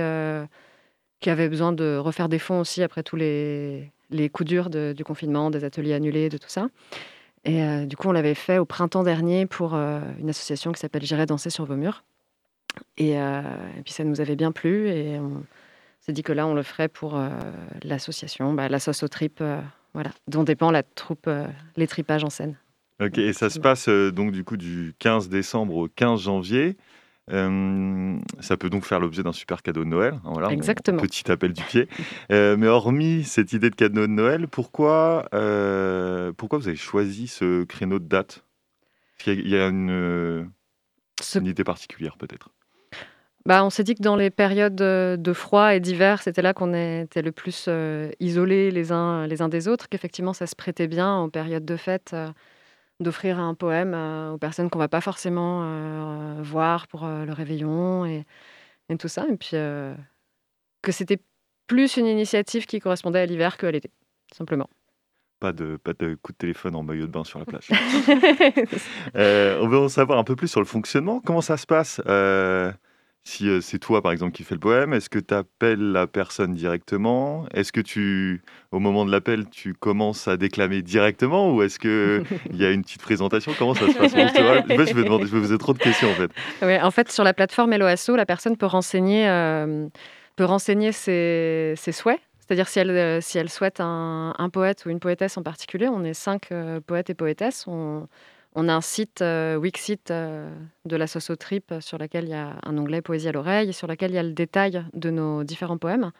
qui 1.19 1.29
avait 1.29 1.49
besoin 1.49 1.73
de 1.73 1.97
refaire 1.97 2.29
des 2.29 2.39
fonds 2.39 2.61
aussi 2.61 2.83
après 2.83 3.03
tous 3.03 3.17
les, 3.17 3.91
les 4.11 4.29
coups 4.29 4.47
durs 4.47 4.69
du 4.69 5.03
confinement, 5.03 5.51
des 5.51 5.65
ateliers 5.65 5.93
annulés, 5.93 6.29
de 6.29 6.37
tout 6.37 6.47
ça. 6.47 6.67
Et 7.45 7.63
euh, 7.63 7.85
du 7.85 7.95
coup, 7.95 8.09
on 8.09 8.11
l'avait 8.11 8.33
fait 8.33 8.57
au 8.57 8.65
printemps 8.65 9.03
dernier 9.03 9.45
pour 9.45 9.75
euh, 9.75 10.01
une 10.19 10.29
association 10.29 10.71
qui 10.71 10.79
s'appelle 10.79 11.03
J'irai 11.03 11.27
danser 11.27 11.51
sur 11.51 11.65
vos 11.65 11.75
murs. 11.75 12.03
Et, 12.97 13.19
euh, 13.19 13.41
et 13.77 13.81
puis 13.83 13.93
ça 13.93 14.03
nous 14.03 14.19
avait 14.19 14.35
bien 14.35 14.51
plu 14.51 14.89
et 14.89 15.17
on 15.19 15.43
s'est 16.01 16.11
dit 16.11 16.23
que 16.23 16.33
là, 16.33 16.45
on 16.47 16.55
le 16.55 16.63
ferait 16.63 16.89
pour 16.89 17.17
l'association, 17.83 18.53
bah, 18.53 18.67
la 18.67 18.79
sauce 18.79 19.01
aux 19.01 19.07
tripes, 19.07 19.43
voilà, 19.93 20.11
dont 20.27 20.43
dépend 20.43 20.71
la 20.71 20.83
troupe 20.83 21.29
Les 21.77 21.87
Tripages 21.87 22.25
en 22.25 22.29
scène. 22.29 22.57
Ok, 23.01 23.17
et 23.17 23.33
ça 23.33 23.49
se 23.49 23.59
passe 23.59 23.87
donc 23.87 24.31
du 24.31 24.43
coup 24.43 24.57
du 24.57 24.93
15 24.99 25.29
décembre 25.29 25.75
au 25.75 25.87
15 25.87 26.21
janvier. 26.21 26.75
Euh, 27.31 28.17
ça 28.39 28.55
peut 28.55 28.69
donc 28.69 28.85
faire 28.85 28.99
l'objet 28.99 29.23
d'un 29.23 29.31
super 29.31 29.63
cadeau 29.63 29.83
de 29.83 29.89
Noël. 29.89 30.13
hein, 30.23 30.29
Voilà, 30.31 30.49
Exactement. 30.51 31.01
petit 31.01 31.31
appel 31.31 31.53
du 31.53 31.63
pied. 31.63 31.87
Euh, 32.31 32.55
mais 32.57 32.67
hormis 32.67 33.23
cette 33.23 33.51
idée 33.53 33.69
de 33.71 33.75
cadeau 33.75 34.01
de 34.01 34.11
Noël, 34.11 34.47
pourquoi, 34.47 35.27
euh, 35.33 36.31
pourquoi 36.37 36.59
vous 36.59 36.67
avez 36.67 36.77
choisi 36.77 37.27
ce 37.27 37.63
créneau 37.63 37.97
de 37.99 38.07
date? 38.07 38.43
Il 39.25 39.47
y 39.49 39.57
a 39.57 39.67
une, 39.69 40.49
Ce- 41.19 41.39
une 41.39 41.47
idée 41.47 41.63
particulière 41.63 42.15
peut-être 42.17 42.49
Bah, 43.47 43.63
on 43.65 43.71
s'est 43.71 43.83
dit 43.83 43.95
que 43.95 44.03
dans 44.03 44.15
les 44.15 44.29
périodes 44.29 44.75
de 44.75 45.33
froid 45.33 45.73
et 45.73 45.79
d'hiver, 45.79 46.21
c'était 46.21 46.43
là 46.43 46.53
qu'on 46.53 46.73
était 46.75 47.23
le 47.23 47.31
plus 47.31 47.67
isolés 48.19 48.69
les 48.69 48.91
uns, 48.91 49.25
les 49.25 49.41
uns 49.41 49.49
des 49.49 49.67
autres, 49.67 49.89
qu'effectivement 49.89 50.33
ça 50.33 50.45
se 50.45 50.55
prêtait 50.55 50.87
bien 50.87 51.21
aux 51.21 51.29
périodes 51.29 51.65
de 51.65 51.75
fête 51.75 52.15
d'offrir 52.99 53.39
un 53.39 53.53
poème 53.53 53.93
euh, 53.93 54.31
aux 54.31 54.37
personnes 54.37 54.69
qu'on 54.69 54.79
va 54.79 54.87
pas 54.87 55.01
forcément 55.01 55.61
euh, 55.63 56.41
voir 56.41 56.87
pour 56.87 57.05
euh, 57.05 57.25
le 57.25 57.33
réveillon 57.33 58.05
et, 58.05 58.25
et 58.89 58.97
tout 58.97 59.07
ça. 59.07 59.25
Et 59.29 59.35
puis 59.35 59.51
que 59.51 60.91
c'était 60.91 61.19
plus 61.67 61.97
une 61.97 62.05
initiative 62.05 62.65
qui 62.65 62.79
correspondait 62.79 63.19
à 63.19 63.25
l'hiver 63.25 63.57
qu'à 63.57 63.71
l'été, 63.71 63.89
simplement. 64.31 64.69
pas 65.39 65.51
de, 65.51 65.77
pas 65.77 65.93
de 65.93 66.15
coup 66.21 66.31
de 66.31 66.37
téléphone 66.37 66.75
en 66.75 66.83
maillot 66.83 67.07
de 67.07 67.11
bain 67.11 67.23
sur 67.23 67.39
la 67.39 67.45
plage. 67.45 67.69
On 69.15 69.67
veut 69.67 69.79
en 69.79 69.89
savoir 69.89 70.19
un 70.19 70.23
peu 70.23 70.35
plus 70.35 70.47
sur 70.47 70.59
le 70.59 70.65
fonctionnement. 70.67 71.21
Comment 71.21 71.41
ça 71.41 71.57
se 71.57 71.65
passe? 71.65 71.99
Si 73.27 73.49
euh, 73.49 73.59
c'est 73.59 73.79
toi, 73.79 74.03
par 74.03 74.11
exemple, 74.11 74.33
qui 74.33 74.43
fais 74.43 74.53
le 74.53 74.59
poème, 74.59 74.93
est-ce 74.93 75.09
que 75.09 75.17
tu 75.17 75.33
appelles 75.33 75.91
la 75.91 76.05
personne 76.05 76.53
directement? 76.53 77.47
Est-ce 77.55 77.71
que 77.71 77.81
tu, 77.81 78.43
au 78.71 78.77
moment 78.77 79.03
de 79.03 79.11
l'appel, 79.11 79.49
tu 79.49 79.73
commences 79.73 80.27
à 80.27 80.37
déclamer 80.37 80.83
directement 80.83 81.51
ou 81.51 81.63
est-ce 81.63 81.79
qu'il 81.79 82.55
y 82.55 82.63
a 82.63 82.69
une 82.69 82.83
petite 82.83 83.01
présentation? 83.01 83.51
Comment 83.57 83.73
ça 83.73 83.87
se 83.87 83.97
passe 83.97 84.11
je, 84.13 84.93
vais 84.93 85.09
vous 85.09 85.41
poser 85.41 85.57
trop 85.57 85.73
de 85.73 85.79
questions 85.79 86.07
en 86.11 86.13
fait. 86.13 86.81
En 86.83 86.91
fait, 86.91 87.11
sur 87.11 87.23
la 87.23 87.33
plateforme 87.33 87.73
Helloasso, 87.73 88.15
la 88.15 88.27
personne 88.27 88.57
peut 88.57 88.67
renseigner, 88.67 89.27
euh, 89.27 89.87
peut 90.35 90.45
renseigner 90.45 90.91
ses, 90.91 91.73
souhaits. 91.91 92.19
C'est-à-dire 92.39 92.67
si 92.67 92.77
elle, 92.77 92.91
euh, 92.91 93.21
si 93.21 93.39
elle 93.39 93.49
souhaite 93.49 93.79
un, 93.79 94.49
poète 94.53 94.85
ou 94.85 94.91
une 94.91 94.99
poétesse 94.99 95.35
en 95.35 95.41
particulier, 95.41 95.87
on 95.87 96.03
est 96.03 96.13
cinq 96.13 96.49
poètes 96.85 97.09
et 97.09 97.15
poétesses. 97.15 97.65
On 98.55 98.69
a 98.69 98.73
un 98.73 98.81
site, 98.81 99.21
euh, 99.21 99.57
Wixit, 99.57 100.09
euh, 100.11 100.49
de 100.85 100.95
la 100.95 101.07
Soso 101.07 101.35
Trip, 101.35 101.71
euh, 101.73 101.81
sur 101.81 101.97
lequel 101.97 102.23
il 102.23 102.29
y 102.29 102.33
a 102.33 102.55
un 102.63 102.77
onglet 102.77 103.01
Poésie 103.01 103.27
à 103.27 103.33
l'oreille, 103.33 103.73
sur 103.73 103.85
lequel 103.85 104.11
il 104.11 104.15
y 104.15 104.17
a 104.17 104.23
le 104.23 104.31
détail 104.31 104.83
de 104.93 105.09
nos 105.09 105.43
différents 105.43 105.77
poèmes. 105.77 106.11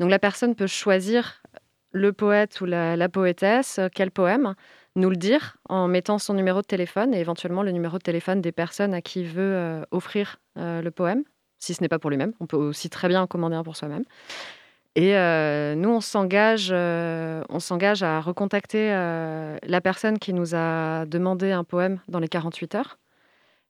Donc 0.00 0.10
la 0.10 0.18
personne 0.18 0.54
peut 0.54 0.66
choisir 0.66 1.42
le 1.92 2.12
poète 2.12 2.60
ou 2.62 2.64
la, 2.64 3.08
poétesse, 3.08 3.78
euh, 3.78 3.88
quel 3.94 4.10
poème, 4.10 4.54
nous 4.96 5.10
le 5.10 5.16
dire 5.16 5.58
en 5.68 5.88
mettant 5.88 6.18
son 6.18 6.34
numéro 6.34 6.62
de 6.62 6.66
téléphone 6.66 7.14
et 7.14 7.20
éventuellement 7.20 7.62
le 7.62 7.70
numéro 7.70 7.98
de 7.98 8.02
téléphone 8.02 8.40
des 8.40 8.52
personnes 8.52 8.94
à 8.94 9.02
qui 9.02 9.20
il 9.20 9.28
veut 9.28 9.84
offrir 9.92 10.40
le 10.56 10.88
poème, 10.88 11.22
si 11.60 11.72
ce 11.72 11.82
n'est 11.82 11.88
pas 11.88 12.00
pour 12.00 12.10
lui-même. 12.10 12.32
On 12.40 12.46
peut 12.46 12.56
aussi 12.56 12.90
très 12.90 13.06
bien 13.06 13.22
en 13.22 13.28
commander 13.28 13.54
un 13.54 13.62
pour 13.62 13.76
soi-même. 13.76 14.02
Et 14.94 15.16
euh, 15.16 15.74
nous, 15.74 15.90
on 15.90 16.00
s'engage, 16.00 16.70
euh, 16.72 17.42
on 17.48 17.60
s'engage 17.60 18.02
à 18.02 18.20
recontacter 18.20 18.90
euh, 18.92 19.56
la 19.62 19.80
personne 19.80 20.18
qui 20.18 20.32
nous 20.32 20.54
a 20.54 21.06
demandé 21.06 21.52
un 21.52 21.64
poème 21.64 22.00
dans 22.08 22.18
les 22.18 22.28
48 22.28 22.74
heures. 22.74 22.98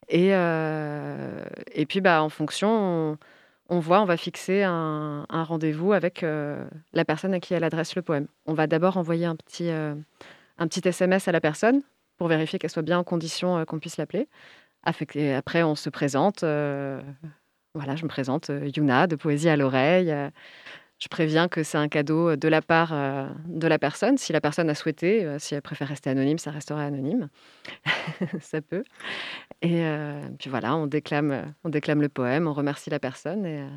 Et, 0.09 0.29
et 0.31 1.87
puis, 1.87 2.01
bah, 2.01 2.23
en 2.23 2.31
fonction, 2.31 3.19
on, 3.69 3.79
voit, 3.79 4.01
on 4.01 4.07
va 4.07 4.17
fixer 4.17 4.63
un, 4.63 5.27
un 5.29 5.45
rendez-vous 5.45 5.93
avec 5.93 6.23
la 6.23 7.05
personne 7.05 7.35
à 7.35 7.41
qui 7.41 7.53
elle 7.53 7.63
adresse 7.63 7.95
le 7.95 8.01
poème. 8.01 8.27
On 8.47 8.55
va 8.55 8.67
d'abord 8.67 8.97
envoyer 8.97 9.27
un 9.27 9.37
petit, 9.37 9.69
un 9.69 10.67
petit 10.67 10.89
SMS 10.89 11.29
à 11.29 11.33
la 11.33 11.43
personne 11.43 11.83
pour 12.17 12.29
vérifier 12.29 12.59
qu'elle 12.59 12.71
soit 12.71 12.81
bien 12.81 12.99
en 12.99 13.05
condition 13.05 13.67
qu'on 13.67 13.79
puisse 13.79 13.99
l'appeler. 13.99 14.29
Après, 14.83 15.63
on 15.63 15.75
se 15.75 15.91
présente. 15.91 16.41
voilà, 16.41 17.97
je 17.97 18.05
me 18.05 18.09
présente, 18.09 18.51
Yuna, 18.75 19.09
de 19.09 19.17
Poésie 19.17 19.51
à 19.51 19.59
l'oreille. 19.59 20.11
Euh, 20.99 21.09
je 21.09 21.09
préviens 21.09 21.49
que 21.49 21.63
c'est 21.63 21.79
un 21.79 21.89
cadeau 21.89 22.37
de 22.37 22.49
la 22.49 22.63
part 22.63 22.93
euh, 22.93 23.29
de 23.47 23.67
la 23.67 23.79
personne. 23.79 24.19
Si 24.19 24.33
la 24.33 24.41
personne 24.41 24.69
a 24.71 24.75
souhaité, 24.75 25.25
euh, 25.25 25.39
si 25.39 25.55
elle 25.55 25.63
préfère 25.63 25.89
rester 25.89 26.11
anonyme, 26.11 26.39
ça 26.39 26.51
restera 26.51 26.83
anonyme. 26.85 27.29
ça 28.41 28.61
peut. 28.63 28.85
Et 29.63 29.85
euh, 29.85 30.29
puis 30.39 30.51
voilà, 30.51 30.77
on 30.77 30.87
déclame, 30.87 31.55
on 31.65 31.69
déclame 31.69 32.03
le 32.03 32.09
poème, 32.09 32.47
on 32.49 32.53
remercie 32.55 32.91
la 32.91 32.99
personne. 33.01 33.47
Et, 33.47 33.61
euh, 33.63 33.69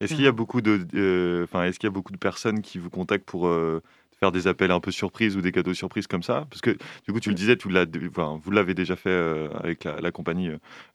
Est-ce 0.00 0.14
qu'il 0.14 0.24
y 0.24 0.28
a 0.28 0.32
beaucoup 0.32 0.60
de, 0.60 0.86
euh, 0.94 1.46
est-ce 1.64 1.78
qu'il 1.78 1.86
y 1.88 1.92
a 1.92 1.94
beaucoup 1.94 2.12
de 2.12 2.18
personnes 2.18 2.62
qui 2.62 2.78
vous 2.78 2.90
contactent 2.90 3.24
pour 3.26 3.48
euh, 3.48 3.82
faire 4.20 4.32
des 4.32 4.46
appels 4.46 4.70
un 4.70 4.80
peu 4.80 4.90
surprises 4.90 5.36
ou 5.36 5.40
des 5.40 5.52
cadeaux 5.52 5.74
surprises 5.74 6.06
comme 6.06 6.22
ça? 6.22 6.46
Parce 6.50 6.60
que 6.60 6.70
du 7.06 7.12
coup, 7.12 7.20
tu 7.20 7.28
le 7.30 7.34
disais, 7.34 7.56
tu 7.56 7.68
enfin, 8.08 8.38
vous 8.42 8.50
l'avez 8.50 8.74
déjà 8.74 8.96
fait 8.96 9.10
euh, 9.10 9.48
avec 9.54 9.84
la, 9.84 10.00
la 10.00 10.12
compagnie. 10.12 10.50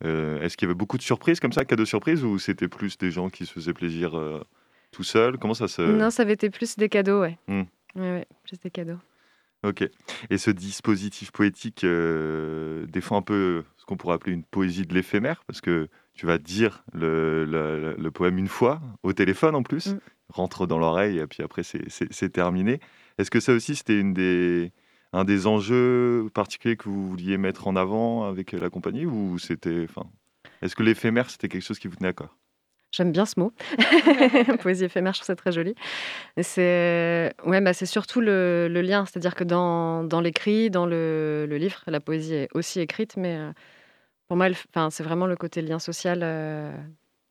euh, 0.05 0.41
est-ce 0.41 0.57
qu'il 0.57 0.67
y 0.67 0.69
avait 0.69 0.77
beaucoup 0.77 0.97
de 0.97 1.03
surprises 1.03 1.39
comme 1.39 1.53
ça, 1.53 1.65
cadeaux 1.65 1.85
surprises, 1.85 2.23
ou 2.23 2.39
c'était 2.39 2.67
plus 2.67 2.97
des 2.97 3.11
gens 3.11 3.29
qui 3.29 3.45
se 3.45 3.53
faisaient 3.53 3.73
plaisir 3.73 4.17
euh, 4.17 4.43
tout 4.91 5.03
seuls 5.03 5.37
Comment 5.37 5.53
ça 5.53 5.67
se 5.67 5.81
Non, 5.81 6.09
ça 6.09 6.23
avait 6.23 6.33
été 6.33 6.49
plus 6.49 6.77
des 6.77 6.89
cadeaux, 6.89 7.21
ouais. 7.21 7.37
Hmm. 7.47 7.63
Ouais, 7.95 8.11
ouais, 8.11 8.27
plus 8.43 8.59
des 8.59 8.69
cadeaux. 8.69 8.99
Ok. 9.63 9.87
Et 10.31 10.37
ce 10.39 10.49
dispositif 10.49 11.31
poétique 11.31 11.83
euh, 11.83 12.85
défend 12.87 13.17
un 13.17 13.21
peu 13.21 13.63
ce 13.77 13.85
qu'on 13.85 13.95
pourrait 13.95 14.15
appeler 14.15 14.33
une 14.33 14.43
poésie 14.43 14.85
de 14.87 14.93
l'éphémère, 14.93 15.43
parce 15.45 15.61
que 15.61 15.87
tu 16.15 16.25
vas 16.25 16.37
dire 16.39 16.83
le, 16.93 17.45
le- 17.45 17.95
le 17.97 18.11
poème 18.11 18.37
une 18.39 18.47
fois, 18.47 18.81
au 19.03 19.13
téléphone 19.13 19.53
en 19.55 19.61
plus, 19.63 19.93
Mm. 19.93 19.99
rentre 20.29 20.65
dans 20.65 20.79
l'oreille, 20.79 21.19
et 21.19 21.27
puis 21.27 21.43
après 21.43 21.61
c'est 21.63 22.29
terminé. 22.31 22.79
Est-ce 23.19 23.29
que 23.29 23.39
ça 23.39 23.53
aussi 23.53 23.75
c'était 23.75 23.99
une 23.99 24.13
des, 24.15 24.71
un 25.13 25.25
des 25.25 25.45
enjeux 25.45 26.27
particuliers 26.33 26.75
que 26.77 26.89
vous 26.89 27.07
vouliez 27.09 27.37
mettre 27.37 27.67
en 27.67 27.75
avant 27.75 28.23
avec 28.25 28.53
la 28.53 28.69
compagnie, 28.71 29.05
ou 29.05 29.37
c'était, 29.37 29.85
enfin, 29.87 30.09
est-ce 30.63 30.75
que 30.75 30.81
l'éphémère 30.83 31.29
c'était 31.29 31.49
quelque 31.49 31.63
chose 31.63 31.77
qui 31.79 31.87
vous 31.87 31.97
tenait 31.97 32.09
à 32.09 32.13
cœur? 32.13 32.35
J'aime 32.91 33.11
bien 33.13 33.25
ce 33.25 33.39
mot. 33.39 33.53
Poésie 34.61 34.83
éphémère, 34.85 35.13
je 35.13 35.19
trouve 35.19 35.27
ça 35.27 35.35
très 35.35 35.51
joli. 35.53 35.75
C'est 36.41 37.33
ouais, 37.45 37.61
bah, 37.61 37.73
surtout 37.73 38.21
le, 38.21 38.67
le 38.69 38.81
lien. 38.81 39.05
C'est-à-dire 39.05 39.35
que 39.35 39.43
dans, 39.45 40.03
dans 40.03 40.21
l'écrit, 40.21 40.69
dans 40.69 40.85
le, 40.85 41.45
le 41.49 41.57
livre, 41.57 41.81
la 41.87 41.99
poésie 42.01 42.35
est 42.35 42.49
aussi 42.53 42.79
écrite, 42.81 43.17
mais 43.17 43.37
euh, 43.37 43.51
pour 44.27 44.37
moi, 44.37 44.47
enfin, 44.69 44.89
c'est 44.89 45.03
vraiment 45.03 45.27
le 45.27 45.35
côté 45.37 45.61
lien 45.61 45.79
social 45.79 46.21
euh, 46.23 46.71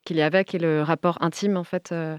qu'il 0.04 0.16
y 0.16 0.22
a 0.22 0.26
avec 0.26 0.54
et 0.54 0.58
le 0.58 0.82
rapport 0.82 1.18
intime. 1.22 1.56
En 1.56 1.64
fait, 1.64 1.92
euh, 1.92 2.18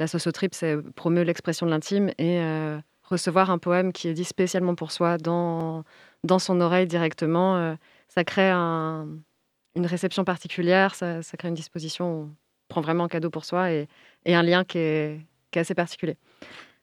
la 0.00 0.06
sociotrip, 0.06 0.54
c'est 0.54 0.76
promeut 0.94 1.22
l'expression 1.22 1.66
de 1.66 1.70
l'intime 1.72 2.08
et 2.18 2.40
euh, 2.40 2.78
recevoir 3.02 3.50
un 3.50 3.58
poème 3.58 3.92
qui 3.92 4.08
est 4.08 4.14
dit 4.14 4.24
spécialement 4.24 4.74
pour 4.74 4.92
soi 4.92 5.18
dans, 5.18 5.84
dans 6.24 6.38
son 6.38 6.60
oreille 6.60 6.86
directement, 6.86 7.56
euh, 7.56 7.74
ça 8.08 8.24
crée 8.24 8.50
un- 8.50 9.08
une 9.76 9.86
réception 9.86 10.24
particulière, 10.24 10.94
ça, 10.96 11.22
ça 11.22 11.36
crée 11.36 11.48
une 11.48 11.54
disposition 11.54 12.34
prend 12.70 12.80
vraiment 12.80 13.04
un 13.04 13.08
cadeau 13.08 13.28
pour 13.28 13.44
soi 13.44 13.70
et, 13.72 13.86
et 14.24 14.34
un 14.34 14.42
lien 14.42 14.64
qui 14.64 14.78
est, 14.78 15.20
qui 15.50 15.58
est 15.58 15.62
assez 15.62 15.74
particulier. 15.74 16.16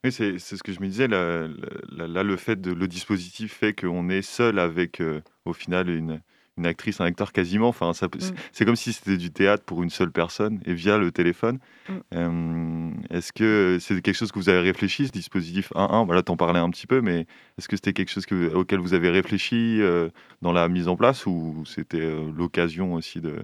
Oui, 0.04 0.12
c'est 0.12 0.38
ce 0.38 0.62
que 0.62 0.72
je 0.72 0.80
me 0.80 0.86
disais. 0.88 1.08
Là, 1.08 1.48
là- 1.92 2.08
là, 2.08 2.22
le 2.24 2.38
fait 2.38 2.62
de 2.62 2.72
le 2.72 2.88
dispositif 2.88 3.54
fait 3.54 3.74
qu'on 3.74 4.10
est 4.10 4.22
seul 4.22 4.60
avec, 4.60 5.02
euh, 5.02 5.22
au 5.46 5.54
final, 5.54 5.90
une, 5.90 6.22
une 6.58 6.66
actrice, 6.68 7.02
un 7.02 7.06
acteur 7.06 7.32
quasiment. 7.34 7.68
Enfin, 7.70 7.94
ça 7.94 8.08
peut- 8.08 8.20
c'est- 8.20 8.32
Mm. 8.32 8.38
c'est 8.52 8.66
comme 8.66 8.76
si 8.76 8.94
c'était 8.94 9.18
du 9.18 9.32
théâtre 9.32 9.64
pour 9.64 9.82
une 9.82 9.90
seule 9.90 10.12
personne 10.12 10.60
et 10.66 10.74
via 10.76 10.98
le 11.00 11.12
téléphone. 11.12 11.58
Mm. 11.90 11.94
Euh, 12.14 12.92
est-ce 13.10 13.34
que 13.34 13.78
c'est 13.82 14.00
quelque 14.02 14.16
chose 14.16 14.32
que 14.32 14.38
vous 14.40 14.50
avez 14.50 14.60
réfléchi, 14.62 15.08
ce 15.08 15.12
dispositif 15.12 15.72
1-1 15.76 16.06
Voilà, 16.06 16.22
t'en 16.22 16.38
parlais 16.38 16.60
un 16.60 16.70
petit 16.70 16.88
peu, 16.88 17.02
mais 17.02 17.26
est-ce 17.58 17.68
que 17.68 17.76
c'était 17.76 17.94
quelque 17.94 18.12
chose 18.12 18.26
que- 18.28 18.54
auquel 18.54 18.80
vous 18.80 18.94
avez 18.94 19.10
réfléchi 19.10 19.82
euh, 19.82 20.10
dans 20.42 20.52
la 20.54 20.68
mise 20.70 20.88
en 20.88 20.96
place 20.96 21.26
ou 21.26 21.64
c'était 21.66 22.00
l'occasion 22.36 22.94
aussi 22.94 23.20
de, 23.20 23.36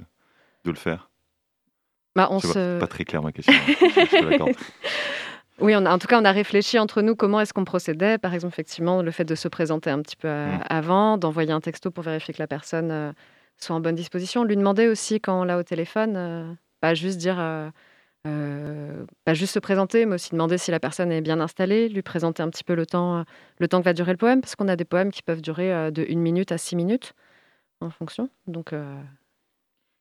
de 0.66 0.72
le 0.72 0.78
faire? 0.78 1.10
Bah, 2.16 2.28
on 2.32 2.39
pas, 2.39 2.47
se... 2.47 2.80
Pas 2.80 2.88
très 2.88 3.05
clair 3.05 3.22
ma 3.24 3.32
question. 3.32 3.53
je. 3.53 4.53
Oui, 5.59 5.76
on 5.76 5.86
a- 5.86 5.93
en 5.93 5.99
tout 5.99 6.07
cas, 6.07 6.20
on 6.20 6.26
a 6.26 6.32
réfléchi 6.32 6.80
entre 6.80 7.01
nous 7.03 7.16
comment 7.16 7.39
est-ce 7.39 7.53
qu'on 7.53 7.64
procédait? 7.64 8.18
Par 8.18 8.34
exemple, 8.34 8.53
effectivement, 8.55 9.01
le 9.03 9.11
fait 9.11 9.24
de 9.24 9.36
se 9.36 9.47
présenter 9.47 9.91
un 9.91 10.01
petit 10.01 10.16
peu 10.16 10.28
euh, 10.28 10.47
Mm. 10.57 10.64
avant, 10.68 11.18
d'envoyer 11.18 11.51
un 11.51 11.61
texto 11.61 11.91
pour 11.91 12.03
vérifier 12.03 12.34
que 12.34 12.39
la 12.41 12.47
personne 12.47 12.89
euh, 12.91 13.11
soit 13.59 13.76
en 13.76 13.80
bonne 13.80 13.95
disposition. 13.95 14.43
Lui 14.43 14.55
demander 14.57 14.88
aussi, 14.88 15.22
quand 15.22 15.41
on 15.41 15.43
l'a 15.43 15.57
au 15.59 15.64
téléphone, 15.64 16.16
euh, 16.18 16.51
pas 16.82 16.95
juste 16.95 17.18
dire, 17.20 17.38
euh, 17.39 17.70
pas 19.26 19.34
juste 19.36 19.53
se 19.53 19.59
présenter, 19.59 20.05
mais 20.07 20.16
aussi 20.16 20.32
demander 20.32 20.57
si 20.57 20.72
la 20.72 20.80
personne 20.80 21.11
est 21.11 21.22
bien 21.22 21.39
installée, 21.39 21.88
lui 21.88 22.01
présenter 22.01 22.41
un 22.41 22.49
petit 22.49 22.64
peu 22.64 22.74
le 22.74 22.88
temps, 22.88 23.24
le 23.59 23.68
temps 23.68 23.80
que 23.80 23.86
va 23.86 23.93
durer 23.93 24.11
le 24.11 24.18
poème, 24.18 24.41
parce 24.41 24.55
qu'on 24.55 24.68
a 24.68 24.76
des 24.76 24.86
poèmes 24.86 25.11
qui 25.11 25.22
peuvent 25.22 25.41
durer 25.41 25.91
de 25.91 26.03
une 26.09 26.20
minute 26.20 26.51
à 26.51 26.57
six 26.57 26.76
minutes 26.76 27.14
en 27.80 27.91
fonction. 27.91 28.28
Donc, 28.47 28.72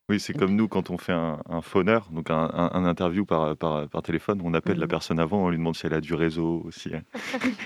Oui, 0.09 0.19
c'est 0.19 0.33
comme 0.33 0.53
nous 0.55 0.67
quand 0.67 0.89
on 0.89 0.97
fait 0.97 1.13
un, 1.13 1.39
un 1.49 1.61
phoneur, 1.61 2.09
donc 2.11 2.29
un, 2.29 2.49
un- 2.53 2.71
un 2.73 2.83
interview 2.85 3.23
par, 3.25 3.55
par, 3.55 3.87
par 3.87 4.01
téléphone, 4.01 4.41
on 4.43 4.53
appelle 4.53 4.77
la 4.77 4.83
Mhm. 4.85 4.89
personne 4.89 5.17
avant, 5.19 5.45
on 5.45 5.49
lui 5.49 5.57
demande 5.57 5.77
si 5.77 5.85
elle 5.85 5.93
a 5.93 6.01
du 6.01 6.13
réseau, 6.13 6.67
si, 6.71 6.91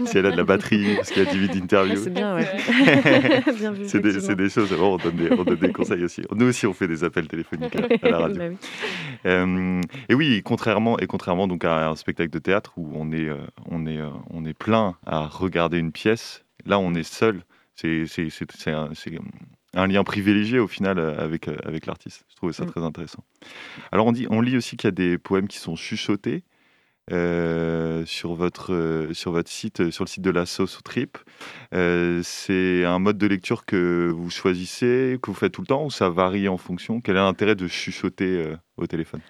si 0.06 0.18
elle 0.20 0.26
a 0.28 0.32
de 0.32 0.38
la 0.38 0.44
batterie, 0.44 0.96
parce 0.98 1.10
qu'il 1.10 1.24
y 1.24 1.28
a 1.28 1.32
10 1.32 1.36
minutes 1.40 1.54
d'interview. 1.60 1.96
c'est 1.96 2.14
bien, 2.14 2.36
ouais. 2.36 2.46
bien. 3.58 3.74
C'est 3.86 4.02
des, 4.02 4.36
des 4.36 4.50
choses, 4.50 4.70
vraiment, 4.72 4.94
on 4.94 4.98
donne 4.98 5.16
des, 5.16 5.32
on 5.32 5.44
donne 5.44 5.56
des 5.56 5.72
conseils 5.72 6.04
aussi. 6.04 6.22
Nous 6.32 6.46
aussi, 6.46 6.68
on 6.68 6.74
fait 6.74 6.88
des 6.88 7.04
appels 7.04 7.28
téléphoniques 7.28 7.76
à, 7.76 8.06
à 8.06 8.10
la 8.12 8.18
radio. 8.20 8.38
Bah 8.38 8.48
oui. 8.50 8.58
Euh, 9.26 9.82
et 10.08 10.14
oui, 10.14 10.42
contrairement, 10.46 11.00
et 11.00 11.08
contrairement 11.08 11.48
donc 11.48 11.66
à 11.66 11.90
un 11.90 11.96
spectacle 11.96 12.30
de 12.30 12.40
théâtre 12.40 12.72
où 12.78 12.92
on 12.94 13.12
est, 13.12 13.28
euh, 13.28 13.38
on 13.66 13.88
est, 13.88 13.98
euh, 13.98 14.10
on 14.30 14.46
est 14.46 14.54
plein 14.54 14.96
à 15.08 15.26
regarder 15.26 15.80
une 15.80 15.92
pièce, 15.92 16.46
là 16.68 16.78
on 16.78 16.94
est 16.94 17.02
seul. 17.02 17.42
C'est 17.74 18.06
c'est- 18.06 18.30
c'est- 18.30 18.46
c'est 18.94 19.18
un, 19.78 19.88
lien 19.88 20.04
privilégié 20.04 20.60
au 20.60 20.68
final 20.68 21.00
euh, 21.00 21.18
avec, 21.18 21.48
euh, 21.48 21.56
avec 21.64 21.86
l'artiste. 21.86 22.26
Je 22.30 22.36
trouvais 22.36 22.54
ça 22.54 22.64
Mm. 22.66 22.72
très 22.72 22.84
intéressant. 22.84 23.24
Alors 23.92 24.08
on, 24.08 24.12
dit, 24.12 24.28
on 24.30 24.42
lit 24.42 24.58
aussi 24.58 24.78
qu'il 24.78 24.88
y 24.88 24.90
a 24.90 24.92
des 24.92 25.18
poèmes 25.18 25.48
qui 25.48 25.58
sont 25.58 25.76
chuchotés. 25.76 26.44
euh, 27.12 28.04
sur, 28.06 28.34
votre, 28.34 28.74
euh, 28.74 29.14
sur 29.14 29.32
votre 29.32 29.50
site, 29.50 29.92
sur 29.92 30.04
le 30.04 30.10
site 30.10 30.24
de 30.24 30.30
la 30.30 30.46
sauce 30.46 30.78
au 30.78 30.82
trip. 30.82 31.18
Euh, 31.74 32.20
c'est 32.22 32.84
un 32.84 33.00
mode 33.00 33.18
de 33.18 33.28
lecture 33.28 33.66
que 33.66 34.12
vous 34.14 34.30
choisissez, 34.30 35.18
que 35.22 35.32
vous 35.32 35.38
faites 35.38 35.54
tout 35.54 35.62
le 35.62 35.68
temps, 35.68 35.86
ou 35.86 35.90
ça 35.90 36.10
varie 36.10 36.50
en 36.50 36.58
fonction? 36.58 37.00
Quel 37.00 37.16
est 37.16 37.20
l'intérêt 37.20 37.56
de 37.56 37.66
chuchoter 37.68 38.56
au 38.76 38.88
téléphone? 38.88 39.22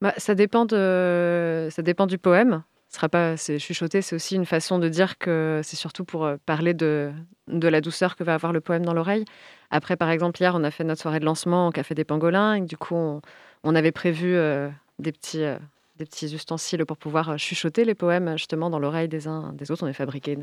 Bah, 0.00 0.14
ça, 0.18 0.36
dépend 0.36 0.66
de... 0.66 1.66
ça 1.72 1.82
dépend 1.82 2.06
du 2.06 2.18
poème. 2.18 2.62
Ce 2.90 2.96
sera 2.96 3.08
pas, 3.08 3.36
c'est 3.36 3.58
chuchoter, 3.58 4.02
c'est 4.02 4.14
aussi 4.14 4.36
une 4.36 4.46
façon 4.46 4.78
de 4.78 4.88
dire 4.88 5.18
que 5.18 5.60
c'est 5.64 5.74
surtout 5.74 6.04
pour 6.04 6.30
parler 6.46 6.74
de, 6.74 7.10
de 7.48 7.66
la 7.66 7.80
douceur 7.80 8.14
que 8.14 8.22
va 8.22 8.34
avoir 8.34 8.52
le 8.52 8.60
poème 8.60 8.84
dans 8.84 8.94
l'oreille. 8.94 9.24
Après, 9.70 9.96
par 9.96 10.10
exemple, 10.10 10.40
hier, 10.40 10.54
on 10.54 10.64
a 10.64 10.70
fait 10.70 10.84
notre 10.84 11.00
soirée 11.00 11.20
de 11.20 11.24
lancement 11.24 11.68
au 11.68 11.70
Café 11.70 11.94
des 11.94 12.04
Pangolins. 12.04 12.60
Du 12.60 12.76
coup, 12.76 13.20
on, 13.64 13.74
avait 13.74 13.92
prévu 13.92 14.34
euh, 14.34 14.68
des, 14.98 15.12
petits, 15.12 15.42
euh, 15.42 15.58
des 15.96 16.04
petits 16.04 16.34
ustensiles 16.34 16.84
pour 16.86 16.96
pouvoir 16.96 17.30
euh, 17.30 17.36
chuchoter 17.36 17.84
les 17.84 17.94
poèmes 17.94 18.32
justement 18.32 18.70
dans 18.70 18.78
l'oreille 18.78 19.08
des 19.08 19.26
uns 19.26 19.52
des 19.54 19.70
autres. 19.70 19.84
On 19.84 19.88
a 19.88 19.92
fabriqué 19.92 20.38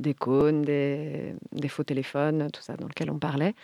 des 0.00 0.14
cônes, 0.14 0.62
des, 0.62 1.34
faux 1.68 1.84
téléphones, 1.84 2.50
tout 2.52 2.62
ça 2.62 2.76
dans 2.76 2.88
lequel 2.88 3.10
on 3.10 3.18
parlait. 3.18 3.54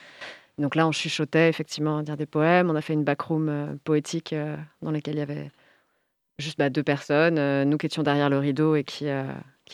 Donc 0.58 0.74
là, 0.74 0.86
on 0.86 0.92
chuchotait 0.92 1.48
effectivement 1.48 1.98
à 1.98 2.02
dire 2.02 2.16
des 2.16 2.26
poèmes. 2.26 2.70
On 2.70 2.76
a 2.76 2.82
fait 2.82 2.92
une 2.94 3.04
backroom 3.04 3.78
poétique 3.84 4.34
dans 4.82 4.90
laquelle 4.90 5.14
il 5.14 5.18
y 5.18 5.22
avait 5.22 5.50
juste 6.38 6.58
bah, 6.58 6.70
deux 6.70 6.82
personnes, 6.82 7.64
nous 7.64 7.78
qui 7.78 7.86
étions 7.86 8.02
derrière 8.02 8.28
le 8.28 8.38
rideau 8.38 8.74
et 8.76 8.84
qui, 8.84 9.06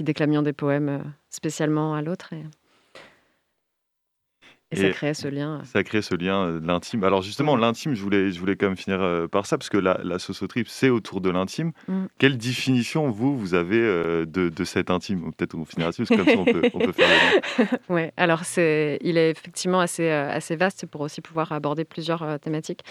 déclamions 0.01 0.43
des 0.43 0.53
poèmes 0.53 1.03
spécialement 1.30 1.95
à 1.95 2.03
l'autre. 2.03 2.32
Et 4.71 4.77
ça 4.77 4.91
créait 4.91 5.14
ce 5.14 5.29
lien. 5.29 5.62
Ça 5.64 5.83
crée 5.83 6.03
ce 6.03 6.14
lien 6.14 6.45
euh, 6.45 6.61
de 6.61 6.66
l'intime. 6.66 7.03
Alors 7.05 7.23
justement, 7.23 7.57
l'intime, 7.57 7.95
je 7.95 8.03
voulais, 8.03 8.31
je 8.31 8.39
voulais 8.39 8.57
quand 8.57 8.66
même 8.66 8.77
finir 8.77 9.01
euh, 9.01 9.27
par 9.27 9.47
ça, 9.47 9.57
parce 9.57 9.71
que 9.71 9.79
la, 9.79 10.01
la 10.05 10.19
c'est 10.66 10.91
autour 10.91 11.21
de 11.21 11.31
l'intime. 11.31 11.73
Mm. 11.87 12.05
Quelle 12.19 12.37
définition, 12.37 13.11
vous, 13.11 13.39
vous 13.39 13.55
avez 13.55 13.81
euh, 13.81 14.27
de, 14.27 14.49
de 14.51 14.64
cet 14.64 14.91
intime? 14.91 15.33
Peut-être 15.33 15.55
on 15.55 15.64
finira 15.64 15.91
dessus, 15.91 16.05
parce 16.05 16.21
que 16.21 16.25
comme 16.25 16.35
ça, 16.35 16.41
on 16.41 16.45
peut, 16.45 16.71
on 16.75 16.79
peut 16.79 16.93
faire 16.93 17.09
le. 17.09 17.64
Ouais, 17.95 18.12
alors 18.16 18.45
c'est, 18.45 18.99
il 19.01 19.16
est 19.16 19.31
effectivement 19.31 19.81
assez, 19.81 20.11
euh, 20.11 20.31
assez 20.31 20.57
vaste 20.57 20.87
pour 20.87 21.01
aussi 21.01 21.21
pouvoir 21.21 21.53
aborder 21.53 21.85
plusieurs 21.85 22.23
euh, 22.23 22.39
thématiques. 22.39 22.83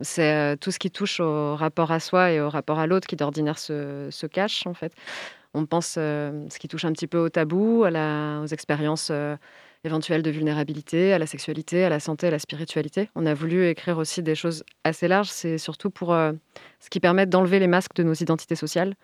C'est 0.00 0.32
euh, 0.34 0.56
tout 0.56 0.70
ce 0.70 0.78
qui 0.78 0.90
touche 0.90 1.20
au 1.20 1.54
rapport 1.56 1.90
à 1.92 2.00
soi 2.00 2.32
et 2.32 2.40
au 2.40 2.48
rapport 2.48 2.78
à 2.78 2.86
l'autre 2.86 3.06
qui 3.06 3.16
d'ordinaire 3.16 3.58
se, 3.58 4.08
se 4.10 4.26
cache 4.26 4.66
en 4.66 4.74
fait. 4.74 4.94
On 5.52 5.66
pense 5.66 5.96
euh, 5.98 6.46
ce 6.48 6.58
qui 6.58 6.68
touche 6.68 6.84
un 6.84 6.92
petit 6.92 7.06
peu 7.06 7.18
au 7.18 7.28
tabou, 7.28 7.84
à 7.84 7.90
la, 7.90 8.40
aux 8.42 8.46
expériences 8.46 9.08
euh, 9.10 9.36
éventuelles 9.84 10.22
de 10.22 10.30
vulnérabilité, 10.30 11.12
à 11.12 11.18
la 11.18 11.26
sexualité, 11.26 11.84
à 11.84 11.88
la 11.88 12.00
santé, 12.00 12.26
à 12.26 12.30
la 12.30 12.38
spiritualité. 12.38 13.08
On 13.14 13.26
a 13.26 13.34
voulu 13.34 13.66
écrire 13.66 13.98
aussi 13.98 14.22
des 14.22 14.34
choses 14.34 14.64
assez 14.84 15.08
larges. 15.08 15.28
C'est 15.30 15.58
surtout 15.58 15.90
pour 15.90 16.12
euh, 16.12 16.32
ce 16.80 16.90
qui 16.90 17.00
permet 17.00 17.26
d'enlever 17.26 17.58
les 17.58 17.66
masques 17.66 17.94
de 17.94 18.02
nos 18.02 18.12
identités 18.14 18.56
sociales 18.56 18.94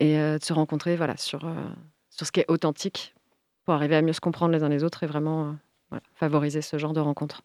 et 0.00 0.18
euh, 0.18 0.38
de 0.38 0.44
se 0.44 0.52
rencontrer 0.52 0.96
voilà, 0.96 1.16
sur, 1.16 1.44
euh, 1.44 1.54
sur 2.10 2.26
ce 2.26 2.32
qui 2.32 2.40
est 2.40 2.46
authentique 2.48 3.14
pour 3.64 3.74
arriver 3.74 3.96
à 3.96 4.02
mieux 4.02 4.12
se 4.12 4.20
comprendre 4.20 4.52
les 4.52 4.62
uns 4.62 4.68
les 4.68 4.84
autres 4.84 5.02
et 5.02 5.06
vraiment 5.06 5.56
favoriser 6.14 6.62
ce 6.62 6.78
genre 6.78 6.92
de 6.92 7.00
rencontres. 7.00 7.42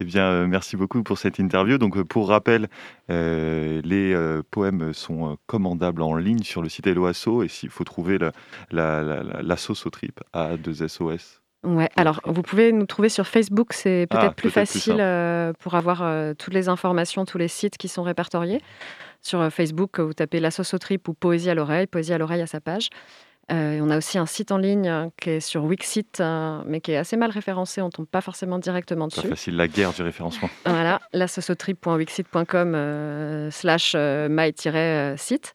Eh 0.00 0.04
bien, 0.04 0.46
merci 0.46 0.76
beaucoup 0.76 1.02
pour 1.02 1.18
cette 1.18 1.38
interview. 1.38 1.78
Donc, 1.78 2.00
pour 2.02 2.28
rappel, 2.28 2.68
les 3.08 4.40
poèmes 4.50 4.92
sont 4.92 5.38
commandables 5.46 6.02
en 6.02 6.14
ligne 6.16 6.42
sur 6.42 6.62
le 6.62 6.68
site 6.68 6.86
Eloasso. 6.86 7.42
Et 7.42 7.48
s'il 7.48 7.70
faut 7.70 7.84
trouver 7.84 8.18
la, 8.18 8.32
la, 8.70 9.02
la, 9.02 9.42
la- 9.42 9.56
sauce 9.56 9.86
au 9.86 9.90
trip, 9.90 10.20
A2SOS. 10.34 11.40
Ouais, 11.64 11.88
alors 11.96 12.20
vous 12.24 12.42
pouvez 12.42 12.72
nous 12.72 12.86
trouver 12.86 13.08
sur 13.08 13.26
Facebook, 13.26 13.72
c'est 13.72 14.06
peut-être 14.10 14.24
Ah, 14.24 14.30
plus 14.30 14.34
peut-être 14.34 14.36
plus 14.36 14.50
facile 14.50 14.96
euh, 15.00 15.52
pour 15.58 15.74
avoir 15.74 16.02
euh, 16.02 16.34
toutes 16.34 16.54
les 16.54 16.68
informations, 16.68 17.24
tous 17.24 17.38
les 17.38 17.48
sites 17.48 17.76
qui 17.76 17.88
sont 17.88 18.02
répertoriés. 18.02 18.60
Sur 19.22 19.40
euh, 19.40 19.50
Facebook, 19.50 20.00
vous 20.00 20.12
tapez 20.12 20.40
La 20.40 20.50
Sauce 20.50 20.74
ou 20.74 21.14
Poésie 21.14 21.50
à 21.50 21.54
l'oreille, 21.54 21.86
Poésie 21.86 22.12
à 22.12 22.18
l'oreille 22.18 22.42
à 22.42 22.46
sa 22.46 22.60
page. 22.60 22.90
On 23.50 23.90
a 23.90 23.98
aussi 23.98 24.18
un 24.18 24.26
site 24.26 24.52
en 24.52 24.58
ligne 24.58 24.88
euh, 24.88 25.08
qui 25.20 25.30
est 25.30 25.40
sur 25.40 25.64
Wixit, 25.64 26.20
euh, 26.20 26.62
mais 26.66 26.80
qui 26.80 26.92
est 26.92 26.96
assez 26.96 27.16
mal 27.16 27.30
référencé, 27.30 27.82
on 27.82 27.90
tombe 27.90 28.06
pas 28.06 28.20
forcément 28.20 28.58
directement 28.58 29.08
dessus. 29.08 29.28
facile, 29.28 29.56
la 29.56 29.68
guerre 29.68 29.92
du 29.92 30.02
référencement. 30.02 30.48
Voilà, 30.66 31.00
euh, 32.74 33.50
slash 33.50 33.94
my-site. 33.94 35.54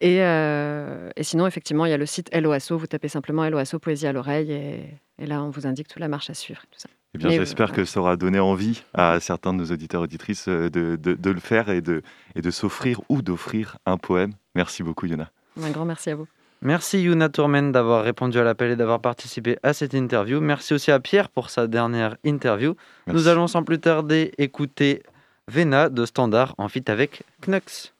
Et, 0.00 0.16
et 0.18 1.22
sinon, 1.22 1.46
effectivement, 1.46 1.86
il 1.86 1.90
y 1.90 1.94
a 1.94 1.96
le 1.96 2.06
site 2.06 2.34
LOASO. 2.34 2.78
Vous 2.78 2.86
tapez 2.86 3.08
simplement 3.08 3.48
LOASO 3.48 3.78
Poésie 3.78 4.06
à 4.06 4.12
l'oreille 4.12 4.52
et, 4.52 4.84
et 5.18 5.26
là, 5.26 5.42
on 5.42 5.50
vous 5.50 5.66
indique 5.66 5.88
toute 5.88 6.00
la 6.00 6.08
marche 6.08 6.30
à 6.30 6.34
suivre. 6.34 6.60
et 6.64 6.74
Tout 6.74 6.80
ça. 6.80 6.88
Eh 7.14 7.18
bien, 7.18 7.30
j'espère 7.30 7.70
euh, 7.70 7.74
que 7.74 7.84
ça 7.84 8.00
aura 8.00 8.16
donné 8.16 8.40
envie 8.40 8.82
à 8.92 9.20
certains 9.20 9.52
de 9.52 9.58
nos 9.58 9.66
auditeurs 9.66 10.00
et 10.02 10.04
auditrices 10.04 10.48
euh, 10.48 10.68
de, 10.68 10.96
de, 10.96 11.14
de 11.14 11.30
le 11.30 11.40
faire 11.40 11.68
et 11.70 11.80
de, 11.80 12.02
et 12.34 12.42
de 12.42 12.50
s'offrir 12.50 13.00
ou 13.08 13.22
d'offrir 13.22 13.78
un 13.86 13.98
poème. 13.98 14.32
Merci 14.56 14.82
beaucoup, 14.82 15.06
Yona. 15.06 15.30
Un 15.62 15.70
grand 15.70 15.84
merci 15.84 16.10
à 16.10 16.16
vous. 16.16 16.26
Merci 16.62 17.02
Yuna 17.02 17.28
Tourmen 17.28 17.72
d'avoir 17.72 18.02
répondu 18.02 18.38
à 18.38 18.42
l'appel 18.42 18.70
et 18.70 18.76
d'avoir 18.76 19.00
participé 19.00 19.58
à 19.62 19.74
cette 19.74 19.92
interview. 19.94 20.40
Merci 20.40 20.74
aussi 20.74 20.90
à 20.90 20.98
Pierre 20.98 21.28
pour 21.28 21.50
sa 21.50 21.66
dernière 21.66 22.16
interview. 22.24 22.74
Merci. 23.06 23.20
Nous 23.20 23.28
allons 23.28 23.46
sans 23.46 23.62
plus 23.62 23.78
tarder 23.78 24.32
écouter 24.38 25.02
Vena 25.46 25.90
de 25.90 26.06
Standard 26.06 26.54
en 26.56 26.68
fit 26.68 26.84
avec 26.86 27.22
Knux. 27.46 27.92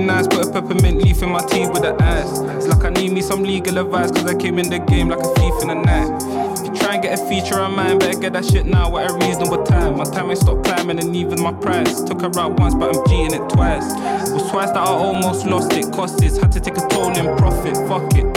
Me 0.00 0.06
nice, 0.06 0.26
put 0.26 0.46
a 0.46 0.52
peppermint 0.52 1.02
leaf 1.02 1.22
in 1.22 1.30
my 1.30 1.40
tea 1.46 1.66
with 1.68 1.82
the 1.82 1.94
ice. 2.02 2.40
It's 2.56 2.66
like 2.66 2.84
I 2.84 2.90
need 2.90 3.12
me 3.12 3.22
some 3.22 3.42
legal 3.42 3.78
advice, 3.78 4.10
cause 4.10 4.26
I 4.26 4.34
came 4.34 4.58
in 4.58 4.68
the 4.68 4.78
game 4.78 5.08
like 5.08 5.20
a 5.20 5.34
thief 5.34 5.54
in 5.62 5.68
the 5.68 5.74
night. 5.74 6.58
If 6.58 6.66
you 6.66 6.74
try 6.74 6.94
and 6.94 7.02
get 7.02 7.18
a 7.18 7.28
feature 7.28 7.58
of 7.58 7.72
mine, 7.72 7.98
better 7.98 8.18
get 8.18 8.32
that 8.34 8.44
shit 8.44 8.66
now 8.66 8.96
at 8.98 9.10
a 9.10 9.14
reasonable 9.14 9.64
time. 9.64 9.96
My 9.96 10.04
time 10.04 10.30
ain't 10.30 10.38
stop 10.38 10.62
climbing 10.64 10.98
and 10.98 11.14
even 11.16 11.40
my 11.40 11.52
price. 11.52 12.02
Took 12.02 12.20
her 12.22 12.38
out 12.38 12.58
once, 12.58 12.74
but 12.74 12.94
I'm 12.94 13.06
cheating 13.06 13.40
it 13.40 13.48
twice. 13.48 13.90
It 14.28 14.34
was 14.34 14.50
twice 14.50 14.70
that 14.70 14.76
I 14.76 14.90
almost 14.90 15.46
lost 15.46 15.72
it, 15.72 15.90
cost 15.92 16.22
it. 16.22 16.36
Had 16.36 16.52
to 16.52 16.60
take 16.60 16.76
a 16.76 16.86
toll 16.88 17.16
in 17.16 17.36
profit, 17.38 17.76
fuck 17.88 18.14
it. 18.16 18.35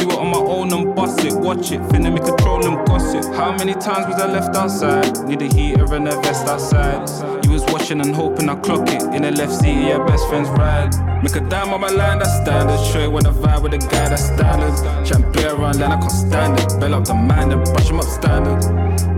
And 0.72 0.96
bust 0.96 1.24
it, 1.26 1.34
watch 1.34 1.72
it. 1.72 1.82
Finna 1.90 2.14
me 2.14 2.20
control 2.20 2.64
and 2.66 2.86
gossip. 2.88 3.26
How 3.34 3.52
many 3.58 3.74
times 3.74 4.06
was 4.08 4.22
I 4.22 4.32
left 4.32 4.56
outside? 4.56 5.28
Need 5.28 5.42
a 5.42 5.46
heater 5.46 5.94
and 5.96 6.08
a 6.08 6.16
vest 6.22 6.48
outside. 6.48 7.10
You 7.44 7.52
was 7.52 7.64
watching 7.74 8.02
and 8.02 8.16
hoping 8.16 8.50
I 8.50 8.56
clock 8.56 8.88
it. 8.90 9.02
In 9.16 9.24
the 9.24 9.32
left 9.32 9.54
seat 9.54 9.78
of 9.78 9.88
your 9.88 10.06
best 10.06 10.28
friend's 10.28 10.50
ride. 10.50 10.94
Make 11.24 11.36
a 11.36 11.42
dime 11.42 11.74
on 11.74 11.82
my 11.82 11.90
line, 11.90 12.20
that's 12.20 12.34
standard. 12.36 12.80
Straight 12.86 13.08
when 13.08 13.26
I 13.26 13.32
vibe 13.32 13.64
with 13.64 13.74
a 13.74 13.78
guy, 13.80 14.10
that's 14.10 14.26
standard. 14.26 15.06
Champ 15.06 15.34
beer 15.34 15.54
around 15.56 15.80
line, 15.80 15.92
I 15.92 16.00
can't 16.00 16.12
stand 16.12 16.60
it. 16.60 16.80
Bell 16.80 16.94
up 16.94 17.06
the 17.06 17.16
mind 17.16 17.52
and 17.52 17.64
brush 17.64 17.90
him 17.90 18.00
up 18.00 18.06
standard. 18.06 18.64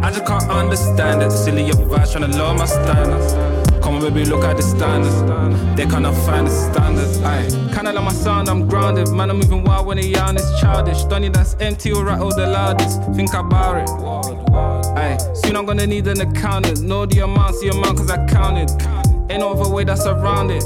I 0.04 0.10
just 0.10 0.26
can't 0.26 0.50
understand 0.50 1.22
it. 1.22 1.32
Silly 1.32 1.70
advice, 1.70 2.14
trying 2.14 2.32
to 2.32 2.38
lower 2.38 2.56
my 2.56 2.66
standards. 2.66 3.61
Come 3.82 3.96
on, 3.96 4.02
baby, 4.02 4.26
look 4.26 4.44
at 4.44 4.58
the 4.58 4.64
standards. 4.64 5.16
They 5.76 5.86
cannot 5.86 6.14
find 6.26 6.48
the 6.48 6.52
standards. 6.52 7.18
Aye. 7.24 7.50
Kinda 7.74 7.94
like 7.94 8.04
my 8.04 8.12
sound, 8.12 8.48
I'm 8.48 8.68
grounded. 8.68 9.10
Man, 9.10 9.30
I'm 9.30 9.38
moving 9.40 9.64
wild 9.64 9.88
when 9.88 9.98
they 9.98 10.08
yarn, 10.08 10.36
it's 10.36 10.60
childish. 10.62 11.04
Donny 11.06 11.30
that's 11.30 11.56
empty 11.60 11.92
or 11.92 12.06
rattle 12.06 12.30
the 12.30 12.48
loudest. 12.48 13.02
Think 13.16 13.34
about 13.34 13.78
it. 13.78 13.90
Aye. 14.98 15.18
Soon 15.34 15.56
I'm 15.56 15.66
gonna 15.66 15.88
need 15.88 16.08
an 16.08 16.22
accountant. 16.22 16.82
Know 16.82 17.06
the 17.06 17.20
amount, 17.22 17.56
the 17.60 17.70
amount, 17.70 17.98
cause 17.98 18.12
I 18.12 18.26
counted. 18.28 18.70
Ain't 19.32 19.40
no 19.40 19.52
other 19.54 19.70
way 19.74 19.84
that's 19.84 20.06
around 20.06 20.52
it. 20.52 20.62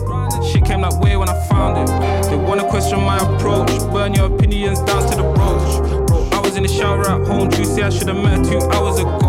Shit 0.51 0.65
came 0.65 0.81
that 0.81 0.99
way 1.01 1.15
when 1.15 1.29
I 1.29 1.39
found 1.47 1.77
it. 1.77 1.87
They 2.29 2.35
wanna 2.35 2.67
question 2.67 2.99
my 2.99 3.17
approach. 3.17 3.69
Burn 3.93 4.13
your 4.13 4.25
opinions 4.33 4.81
down 4.81 5.01
to 5.09 5.15
the 5.15 5.23
brooch. 5.23 6.07
Bro, 6.07 6.29
I 6.33 6.39
was 6.41 6.57
in 6.57 6.63
the 6.63 6.69
shower 6.69 7.01
at 7.01 7.27
home. 7.27 7.49
Juicy, 7.49 7.81
I 7.83 7.89
should've 7.89 8.17
met 8.17 8.43
two 8.45 8.59
hours 8.71 8.99
ago. 8.99 9.24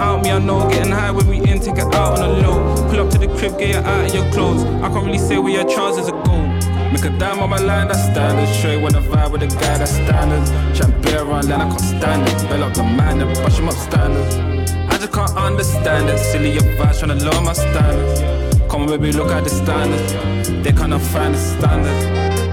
Out 0.00 0.22
me, 0.22 0.30
I 0.30 0.38
know. 0.38 0.66
Getting 0.70 0.92
high 0.92 1.10
when 1.10 1.26
we 1.26 1.36
in, 1.38 1.60
take 1.60 1.76
it 1.76 1.94
out 1.94 2.18
on 2.18 2.20
the 2.20 2.48
low. 2.48 2.88
Pull 2.88 3.00
up 3.00 3.10
to 3.10 3.18
the 3.18 3.28
crib, 3.36 3.58
get 3.58 3.70
it 3.70 3.84
out 3.84 4.06
of 4.06 4.14
your 4.14 4.24
clothes. 4.32 4.64
I 4.64 4.88
can't 4.88 5.04
really 5.04 5.18
say 5.18 5.38
where 5.38 5.52
your 5.52 5.68
trousers 5.68 6.08
are 6.08 6.22
go. 6.24 6.40
Make 6.90 7.04
a 7.04 7.10
dime 7.18 7.38
on 7.40 7.50
my 7.50 7.58
line, 7.58 7.88
that's 7.88 8.02
standard. 8.04 8.48
Straight 8.56 8.80
when 8.80 8.94
I 8.96 9.02
vibe 9.02 9.32
with 9.32 9.42
a 9.42 9.46
guy, 9.46 9.76
that's 9.76 9.92
standard. 9.92 10.42
Beer 11.02 11.22
around 11.22 11.48
line, 11.50 11.60
I 11.60 11.68
can't 11.68 11.80
stand 11.80 12.28
it. 12.28 12.48
Bell 12.48 12.64
up 12.64 12.72
the 12.72 12.82
man 12.82 13.20
and 13.20 13.34
brush 13.34 13.58
him 13.58 13.68
up 13.68 13.74
standard. 13.74 14.70
I 14.88 14.96
just 14.96 15.12
can't 15.12 15.36
understand 15.36 16.08
it. 16.08 16.18
Silly 16.18 16.56
advice, 16.56 17.00
trying 17.00 17.18
to 17.18 17.24
lower 17.24 17.42
my 17.42 17.52
standards. 17.52 18.20
Come 18.70 18.82
on, 18.82 18.88
baby, 18.88 19.12
look 19.12 19.30
at 19.30 19.44
the 19.44 19.50
standards. 19.50 20.48
They 20.64 20.72
cannot 20.72 21.02
find 21.02 21.34
the 21.34 21.38
standards. 21.38 22.49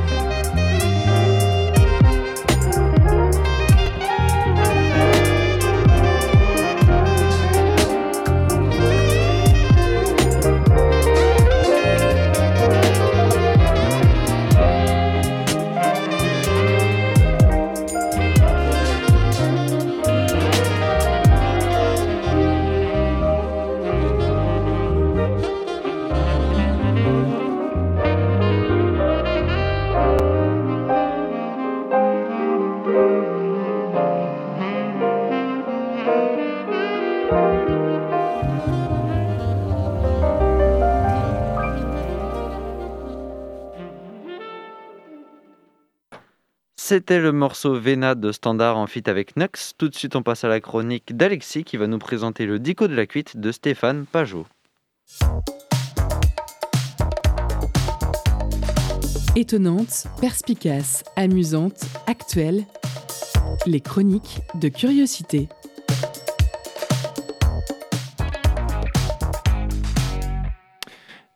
C'était 46.90 47.20
le 47.20 47.34
morceau 47.34 47.78
Vena 47.78 48.16
de 48.16 48.32
Standard 48.32 48.78
en 48.78 48.88
fit 48.88 49.04
avec 49.08 49.36
Nux. 49.36 49.74
Tout 49.78 49.90
de 49.90 49.94
suite, 49.94 50.16
on 50.16 50.24
passe 50.24 50.46
à 50.46 50.48
la 50.48 50.62
chronique 50.62 51.18
d'Alexis 51.18 51.66
qui 51.66 51.76
va 51.76 51.86
nous 51.86 52.00
présenter 52.00 52.46
le 52.46 52.60
dico 52.60 52.88
de 52.88 52.96
la 52.96 53.06
cuite 53.06 53.36
de 53.36 53.52
Stéphane 53.52 54.06
Pajot. 54.06 54.46
Étonnante, 59.36 60.08
perspicace, 60.22 61.04
amusante, 61.18 61.84
actuelle, 62.06 62.64
les 63.66 63.82
chroniques 63.82 64.40
de 64.54 64.70
curiosité. 64.70 65.50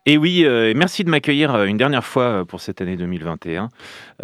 Et 0.07 0.17
oui, 0.17 0.45
euh, 0.45 0.73
merci 0.75 1.03
de 1.03 1.11
m'accueillir 1.11 1.53
euh, 1.53 1.65
une 1.65 1.77
dernière 1.77 2.03
fois 2.03 2.23
euh, 2.23 2.43
pour 2.43 2.59
cette 2.59 2.81
année 2.81 2.97
2021. 2.97 3.69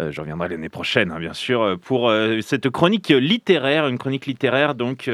Euh, 0.00 0.10
je 0.10 0.20
reviendrai 0.20 0.48
l'année 0.48 0.68
prochaine, 0.68 1.12
hein, 1.12 1.20
bien 1.20 1.34
sûr, 1.34 1.78
pour 1.80 2.12
cette 2.42 2.68
chronique 2.70 3.10
littéraire, 3.10 3.86
une 3.86 3.96
chronique 3.96 4.26
littéraire 4.26 4.74
donc 4.74 5.08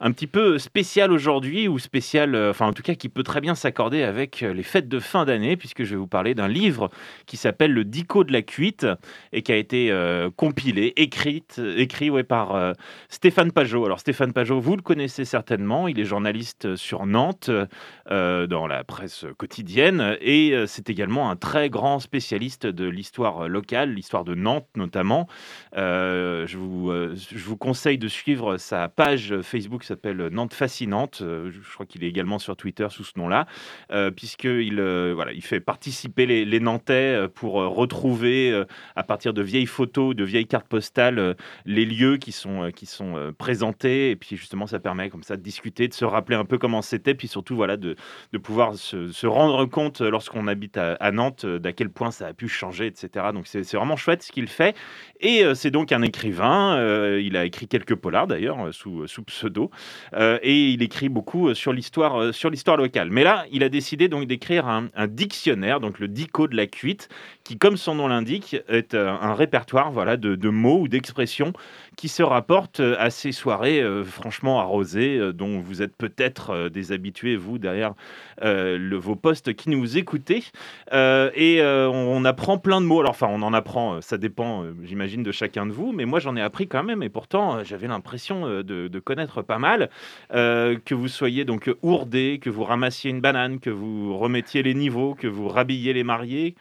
un 0.00 0.12
petit 0.12 0.26
peu 0.26 0.58
spéciale 0.58 1.12
aujourd'hui, 1.12 1.66
ou 1.66 1.78
spéciale, 1.78 2.36
enfin 2.50 2.66
en 2.66 2.72
tout 2.72 2.82
cas 2.82 2.94
qui 2.94 3.08
peut 3.08 3.22
très 3.22 3.40
bien 3.40 3.54
s'accorder 3.54 4.02
avec 4.02 4.40
les 4.40 4.62
fêtes 4.62 4.88
de 4.88 4.98
fin 4.98 5.24
d'année, 5.24 5.56
puisque 5.56 5.84
je 5.84 5.90
vais 5.90 5.96
vous 5.96 6.06
parler 6.06 6.34
d'un 6.34 6.48
livre 6.48 6.90
qui 7.26 7.36
s'appelle 7.36 7.72
Le 7.72 7.84
Dico 7.84 8.24
de 8.24 8.32
la 8.32 8.42
cuite 8.42 8.86
et 9.32 9.42
qui 9.42 9.52
a 9.52 9.56
été 9.56 9.94
compilé, 10.36 10.92
écrite, 10.96 11.60
écrit 11.76 12.10
par 12.24 12.74
Stéphane 13.08 13.52
Pajot. 13.52 13.84
Alors 13.84 14.00
Stéphane 14.00 14.32
Pajot, 14.32 14.60
vous 14.60 14.76
le 14.76 14.82
connaissez 14.82 15.24
certainement, 15.24 15.88
il 15.88 16.00
est 16.00 16.04
journaliste 16.04 16.76
sur 16.76 17.06
Nantes, 17.06 17.50
dans 18.08 18.66
la 18.66 18.84
presse 18.84 19.26
quotidienne, 19.36 20.01
et 20.20 20.52
euh, 20.52 20.66
c'est 20.66 20.90
également 20.90 21.30
un 21.30 21.36
très 21.36 21.70
grand 21.70 22.00
spécialiste 22.00 22.66
de 22.66 22.88
l'histoire 22.88 23.48
locale, 23.48 23.92
l'histoire 23.92 24.24
de 24.24 24.34
Nantes 24.34 24.68
notamment. 24.76 25.28
Euh, 25.76 26.46
je, 26.46 26.58
vous, 26.58 26.90
euh, 26.90 27.14
je 27.14 27.44
vous 27.44 27.56
conseille 27.56 27.98
de 27.98 28.08
suivre 28.08 28.56
sa 28.56 28.88
page 28.88 29.40
Facebook 29.42 29.82
qui 29.82 29.86
s'appelle 29.86 30.28
Nantes 30.28 30.54
Fascinante. 30.54 31.20
Euh, 31.22 31.50
je 31.50 31.74
crois 31.74 31.86
qu'il 31.86 32.04
est 32.04 32.08
également 32.08 32.38
sur 32.38 32.56
Twitter 32.56 32.86
sous 32.90 33.04
ce 33.04 33.18
nom-là, 33.18 33.46
euh, 33.90 34.10
puisqu'il 34.10 34.78
euh, 34.80 35.12
voilà, 35.14 35.32
il 35.32 35.42
fait 35.42 35.60
participer 35.60 36.26
les, 36.26 36.60
Nantais 36.60 37.16
euh, 37.16 37.28
pour 37.28 37.60
euh, 37.60 37.68
retrouver, 37.68 38.50
euh, 38.52 38.64
à 38.96 39.02
partir 39.02 39.34
de 39.34 39.42
vieilles 39.42 39.66
photos, 39.66 40.14
de 40.14 40.24
vieilles 40.24 40.46
cartes 40.46 40.68
postales, 40.68 41.18
euh, 41.18 41.34
les 41.66 41.84
lieux 41.84 42.16
qui 42.16 42.32
sont, 42.32 42.64
euh, 42.64 42.70
qui 42.70 42.86
sont 42.86 43.16
euh, 43.16 43.32
présentés. 43.32 44.10
Et 44.10 44.16
puis 44.16 44.36
justement, 44.36 44.66
ça 44.66 44.78
permet 44.78 45.10
comme 45.10 45.22
ça 45.22 45.36
de 45.36 45.42
discuter, 45.42 45.88
de 45.88 45.94
se 45.94 46.04
rappeler 46.04 46.36
un 46.36 46.44
peu 46.44 46.58
comment 46.58 46.82
c'était, 46.82 47.14
puis 47.14 47.28
surtout 47.28 47.56
voilà, 47.56 47.76
de, 47.76 47.96
de 48.32 48.38
pouvoir 48.38 48.74
se 48.76 49.26
rendre 49.26 49.66
compte 49.66 49.91
euh, 50.00 50.10
lorsqu'on 50.10 50.46
habite 50.46 50.76
à, 50.78 51.10
Nantes 51.12 51.44
euh, 51.44 51.58
d'à 51.58 51.72
quel 51.72 51.90
point 51.90 52.10
ça 52.10 52.26
a 52.26 52.32
pu 52.32 52.48
changer, 52.48 52.86
etc. 52.86 53.26
Donc 53.34 53.46
c'est 53.46 53.70
vraiment 53.72 53.96
chouette 53.96 54.22
ce 54.22 54.32
qu'il 54.32 54.48
fait. 54.48 54.74
Et 55.20 55.44
euh, 55.44 55.54
c'est 55.54 55.70
donc 55.70 55.92
un 55.92 56.02
écrivain. 56.02 56.78
il 57.18 57.36
a 57.36 57.44
écrit 57.44 57.68
quelques 57.68 57.94
polars 57.94 58.26
d'ailleurs 58.26 58.72
sous, 58.72 59.06
pseudo. 59.26 59.70
Et 60.14 60.70
il 60.70 60.82
écrit 60.82 61.08
beaucoup 61.08 61.54
sur 61.54 61.72
l'histoire 61.72 62.34
sur 62.34 62.50
l'histoire 62.50 62.76
locale. 62.76 63.10
Mais 63.10 63.24
là, 63.24 63.44
il 63.50 63.62
a 63.62 63.68
décidé 63.68 64.08
donc 64.08 64.26
d'écrire 64.26 64.66
un, 64.66 64.88
dictionnaire, 65.06 65.80
donc 65.80 65.98
le 65.98 66.08
dico 66.08 66.48
de 66.48 66.56
la 66.56 66.66
cuite, 66.66 67.08
qui, 67.44 67.58
comme 67.58 67.76
son 67.76 67.94
nom 67.94 68.08
l'indique, 68.08 68.56
est 68.68 68.94
un 68.94 69.34
répertoire 69.34 69.90
voilà, 69.90 70.16
de, 70.16 70.48
mots 70.48 70.80
ou 70.80 70.88
d'expressions 70.88 71.52
qui 71.96 72.08
se 72.08 72.22
rapportent 72.22 72.80
à 72.80 73.10
ces 73.10 73.32
soirées 73.32 73.84
franchement 74.04 74.60
arrosées, 74.60 75.32
dont 75.32 75.60
vous 75.60 75.82
êtes 75.82 75.96
peut-être 75.96 76.68
des 76.68 76.92
habitués, 76.92 77.36
vous, 77.36 77.58
derrière 77.58 77.94
vos 78.42 79.16
postes 79.16 79.54
qui 79.54 79.70
nous 79.70 79.81
écoutez. 79.84 80.44
Euh, 80.92 81.30
et 81.34 81.60
euh, 81.60 81.88
on, 81.88 82.24
apprend 82.24 82.58
plein 82.58 82.80
de 82.80 82.86
mots. 82.86 83.00
Alors, 83.00 83.10
enfin, 83.10 83.28
on 83.30 83.42
en 83.42 83.52
apprend, 83.52 83.94
euh, 83.94 84.00
ça 84.00 84.18
dépend, 84.18 84.64
j'imagine, 84.82 85.22
de 85.22 85.32
chacun 85.32 85.66
de 85.66 85.72
vous, 85.72 85.92
mais 85.92 86.04
moi, 86.04 86.20
j'en 86.20 86.36
ai 86.36 86.40
appris 86.40 86.68
quand 86.68 86.82
même, 86.82 87.02
et 87.02 87.08
pourtant, 87.08 87.64
j'avais 87.64 87.88
l'impression 87.88 88.62
de, 88.62 88.98
connaître 89.04 89.42
pas 89.42 89.58
mal. 89.58 89.90
Que 90.30 90.94
vous 90.94 91.08
soyez 91.08 91.44
donc 91.44 91.70
ourdé, 91.82 92.38
que 92.40 92.50
vous 92.50 92.64
ramassiez 92.64 93.10
une 93.10 93.20
banane, 93.20 93.58
que 93.58 93.70
vous 93.70 94.16
remettiez 94.16 94.62
les 94.62 94.74
niveaux, 94.74 95.14
que 95.14 95.26
vous 95.26 95.48
rabilliez 95.48 95.92
les 95.92 96.04
mariés, 96.04 96.54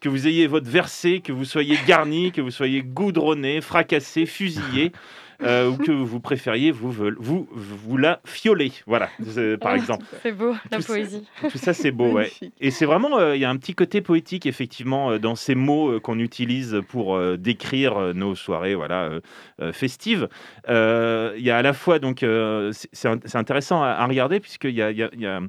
que 0.00 0.08
vous 0.08 0.26
ayez 0.26 0.46
votre 0.46 0.68
versé, 0.68 1.20
que 1.20 1.32
vous 1.32 1.44
soyez 1.44 1.78
garni, 1.86 2.32
que 2.32 2.40
vous 2.40 2.50
soyez 2.50 2.82
goudronné, 2.82 3.60
fracassé, 3.60 4.26
fusillé. 4.26 4.92
euh, 5.42 5.68
ou 5.70 5.76
que 5.76 5.92
vous 5.92 6.20
préfériez 6.20 6.70
vous, 6.70 6.90
vous, 6.90 7.48
vous 7.50 7.96
la 7.96 8.20
fioler, 8.24 8.72
voilà, 8.86 9.08
c'est- 9.26 9.56
par 9.58 9.74
exemple. 9.74 10.04
C'est 10.22 10.32
beau, 10.32 10.54
la 10.70 10.80
ça- 10.80 10.86
poésie. 10.86 11.26
Tout 11.40 11.58
ça, 11.58 11.72
c'est 11.74 11.90
beau, 11.90 12.12
ouais. 12.12 12.30
Et 12.60 12.70
c'est 12.70 12.86
vraiment, 12.86 13.18
euh, 13.18 13.36
il 13.36 13.40
y 13.40 13.44
a 13.44 13.50
un 13.50 13.56
petit 13.56 13.74
côté 13.74 14.00
poétique, 14.00 14.46
effectivement, 14.46 15.10
euh, 15.12 15.18
dans 15.18 15.34
ces 15.34 15.54
mots 15.54 15.90
euh, 15.92 16.00
qu'on 16.00 16.18
utilise 16.18 16.80
pour 16.88 17.16
euh, 17.16 17.36
décrire 17.36 17.96
euh, 17.98 18.12
nos 18.12 18.34
soirées 18.34 18.74
voilà, 18.74 19.04
euh, 19.04 19.20
euh, 19.60 19.72
festives. 19.72 20.28
Euh, 20.68 21.34
Il 21.36 21.44
y 21.44 21.50
a 21.50 21.58
à 21.58 21.62
la 21.62 21.72
fois, 21.72 21.98
donc, 21.98 22.22
euh, 22.22 22.72
c'est- 22.72 22.88
c'est 22.92 23.08
int- 23.08 23.20
c'est 23.24 23.38
intéressant 23.38 23.82
à, 23.82 23.88
à 23.88 24.06
regarder, 24.06 24.40
puisqu'il 24.40 24.70
y 24.74 24.82
a, 24.82 24.90
y, 24.90 25.02
a, 25.02 25.10
y, 25.16 25.26
a, 25.26 25.40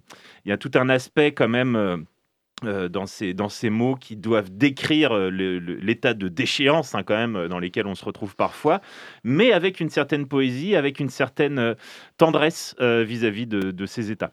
y 0.46 0.52
a 0.52 0.58
tout 0.58 0.72
un 0.76 0.90
aspect, 0.90 1.32
quand 1.32 1.48
même. 1.48 2.06
Euh, 2.66 2.90
dans, 2.90 3.06
ces, 3.06 3.36
dans 3.36 3.50
ces 3.50 3.70
mots 3.70 3.94
qui 3.94 4.16
doivent 4.16 4.50
décrire 4.50 5.12
euh, 5.16 5.30
l'état 5.30 6.16
de 6.16 6.28
déchéance 6.28 6.96
hein, 6.96 7.04
quand 7.04 7.16
même 7.16 7.36
euh, 7.36 7.48
dans 7.48 7.60
lesquels 7.60 7.86
on 7.86 7.94
se 7.94 8.04
retrouve 8.04 8.36
parfois, 8.36 8.82
mais 9.24 9.52
avec 9.52 9.80
une 9.80 9.92
certaine 9.92 10.26
poésie, 10.28 10.76
avec 10.76 11.00
une 11.00 11.10
certaine 11.10 11.76
tendresse 12.18 12.76
vis-à-vis 12.80 13.46
de, 13.46 13.86
ces 13.86 14.10
états. 14.10 14.32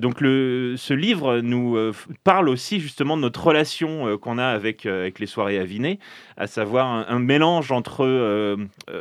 Donc 0.00 0.20
le, 0.20 0.74
ce 0.76 0.92
livre 0.92 1.38
nous 1.38 1.92
parle 2.24 2.48
aussi 2.48 2.80
justement 2.80 3.16
de 3.16 3.22
notre 3.22 3.44
relation 3.44 4.18
qu'on 4.18 4.38
a 4.38 4.46
avec, 4.46 4.86
avec 4.86 5.20
les 5.20 5.26
soirées 5.26 5.58
avinées, 5.58 6.00
à 6.36 6.48
savoir 6.48 7.08
un, 7.08 7.18
mélange 7.20 7.70
entre 7.70 8.56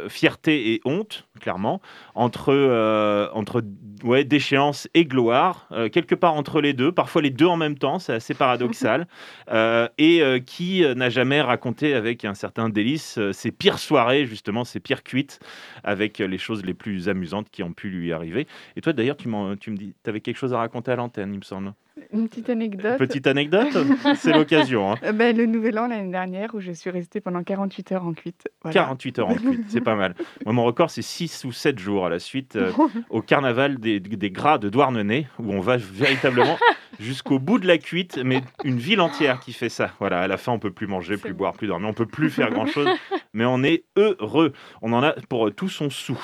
fierté 0.08 0.74
et 0.74 0.82
honte, 0.86 1.28
clairement, 1.40 1.82
entre, 2.14 3.30
entre 3.34 3.64
ouais, 4.04 4.24
déchéance 4.24 4.88
et 4.94 5.06
gloire, 5.06 5.68
quelque 5.92 6.16
part 6.16 6.36
entre 6.36 6.62
les 6.62 6.74
deux, 6.74 6.92
parfois 6.92 7.22
les 7.22 7.32
deux 7.32 7.48
en 7.48 7.58
même 7.58 7.78
temps, 7.78 7.98
c'est 7.98 8.14
assez 8.14 8.34
paradoxal 8.34 8.51
paradoxal, 8.52 9.08
euh, 9.52 9.88
et 9.98 10.22
euh, 10.22 10.40
qui 10.40 10.84
euh, 10.84 10.94
n'a 10.94 11.10
jamais 11.10 11.42
raconté 11.42 11.94
avec 11.94 12.26
un 12.26 12.34
certain 12.34 12.70
délice 12.70 13.20
ses 13.32 13.52
pires 13.52 13.80
soirées, 13.80 14.26
justement, 14.26 14.64
ses 14.64 14.80
pires 14.80 15.04
cuites, 15.04 15.40
avec 15.84 16.20
les 16.20 16.38
choses 16.38 16.64
les 16.66 16.74
plus 16.74 17.10
amusantes 17.10 17.50
qui 17.50 17.64
ont 17.64 17.74
pu 17.74 17.90
lui 17.90 18.14
arriver. 18.14 18.48
Et 18.76 18.82
toi, 18.82 18.94
d'ailleurs, 18.94 19.18
tu, 19.18 19.30
tu 19.60 19.72
me 19.72 19.78
dis, 19.78 19.94
tu 20.04 20.10
avais 20.10 20.22
quelque 20.22 20.38
chose 20.38 20.54
à 20.54 20.58
raconter 20.58 20.92
à 20.92 20.96
l'antenne, 20.96 21.34
il 21.34 21.40
me 21.40 21.44
semble. 21.44 21.74
Une 22.14 22.30
petite 22.30 22.50
anecdote. 22.50 22.98
Petite 22.98 23.28
anecdote 23.28 23.68
C'est 24.16 24.32
l'occasion. 24.34 24.92
hein. 24.92 24.96
Euh, 25.04 25.12
ben, 25.12 25.36
le 25.36 25.46
nouvel 25.46 25.78
an 25.78 25.88
l'année 25.88 26.12
dernière 26.12 26.56
où 26.56 26.60
je 26.62 26.72
suis 26.72 26.90
restée 26.90 27.20
pendant 27.22 27.44
48 27.44 27.92
heures 27.92 28.06
en 28.06 28.14
cuite. 28.14 28.48
Voilà. 28.62 28.74
48 28.74 29.20
heures 29.20 29.30
en 29.30 29.36
cuite, 29.36 29.62
c'est 29.68 29.82
pas 29.82 29.96
mal. 29.96 30.16
Moi, 30.46 30.54
mon 30.54 30.64
record, 30.64 30.90
c'est 30.90 31.02
6 31.02 31.44
ou 31.46 31.52
7 31.52 31.80
jours 31.80 32.06
à 32.06 32.10
la 32.10 32.20
suite 32.20 32.56
euh, 32.56 32.72
au 33.10 33.22
carnaval 33.22 33.78
des, 33.78 34.00
des 34.00 34.32
gras 34.32 34.58
de 34.58 34.70
Douarnenez, 34.70 35.28
où 35.40 35.52
on 35.52 35.60
va 35.60 35.78
véritablement 35.78 36.58
jusqu'au 37.00 37.40
bout 37.40 37.60
de 37.60 37.68
la 37.68 37.78
cuite, 37.78 38.20
mais 38.24 38.42
une 38.64 38.78
ville 38.78 39.02
entière 39.02 39.40
qui 39.40 39.54
fait 39.54 39.70
ça. 39.70 39.92
Voilà, 40.00 40.22
à 40.22 40.28
la 40.28 40.38
fin, 40.38 40.52
on 40.52 40.60
peut 40.60 40.72
plus 40.72 40.88
manger, 40.88 41.18
plus 41.18 41.34
boire, 41.34 41.54
plus 41.54 41.68
dormir, 41.68 41.90
on 41.90 41.94
peut 41.94 42.06
plus 42.06 42.30
faire 42.30 42.52
grand-chose, 42.52 42.88
mais 43.34 43.46
on 43.46 43.64
est 43.64 43.84
heureux. 43.98 44.54
On 44.82 44.94
en 44.94 45.04
a 45.04 45.14
pour 45.30 45.48
euh, 45.48 45.52
tout 45.52 45.70
son 45.70 45.90
sou. 45.90 46.18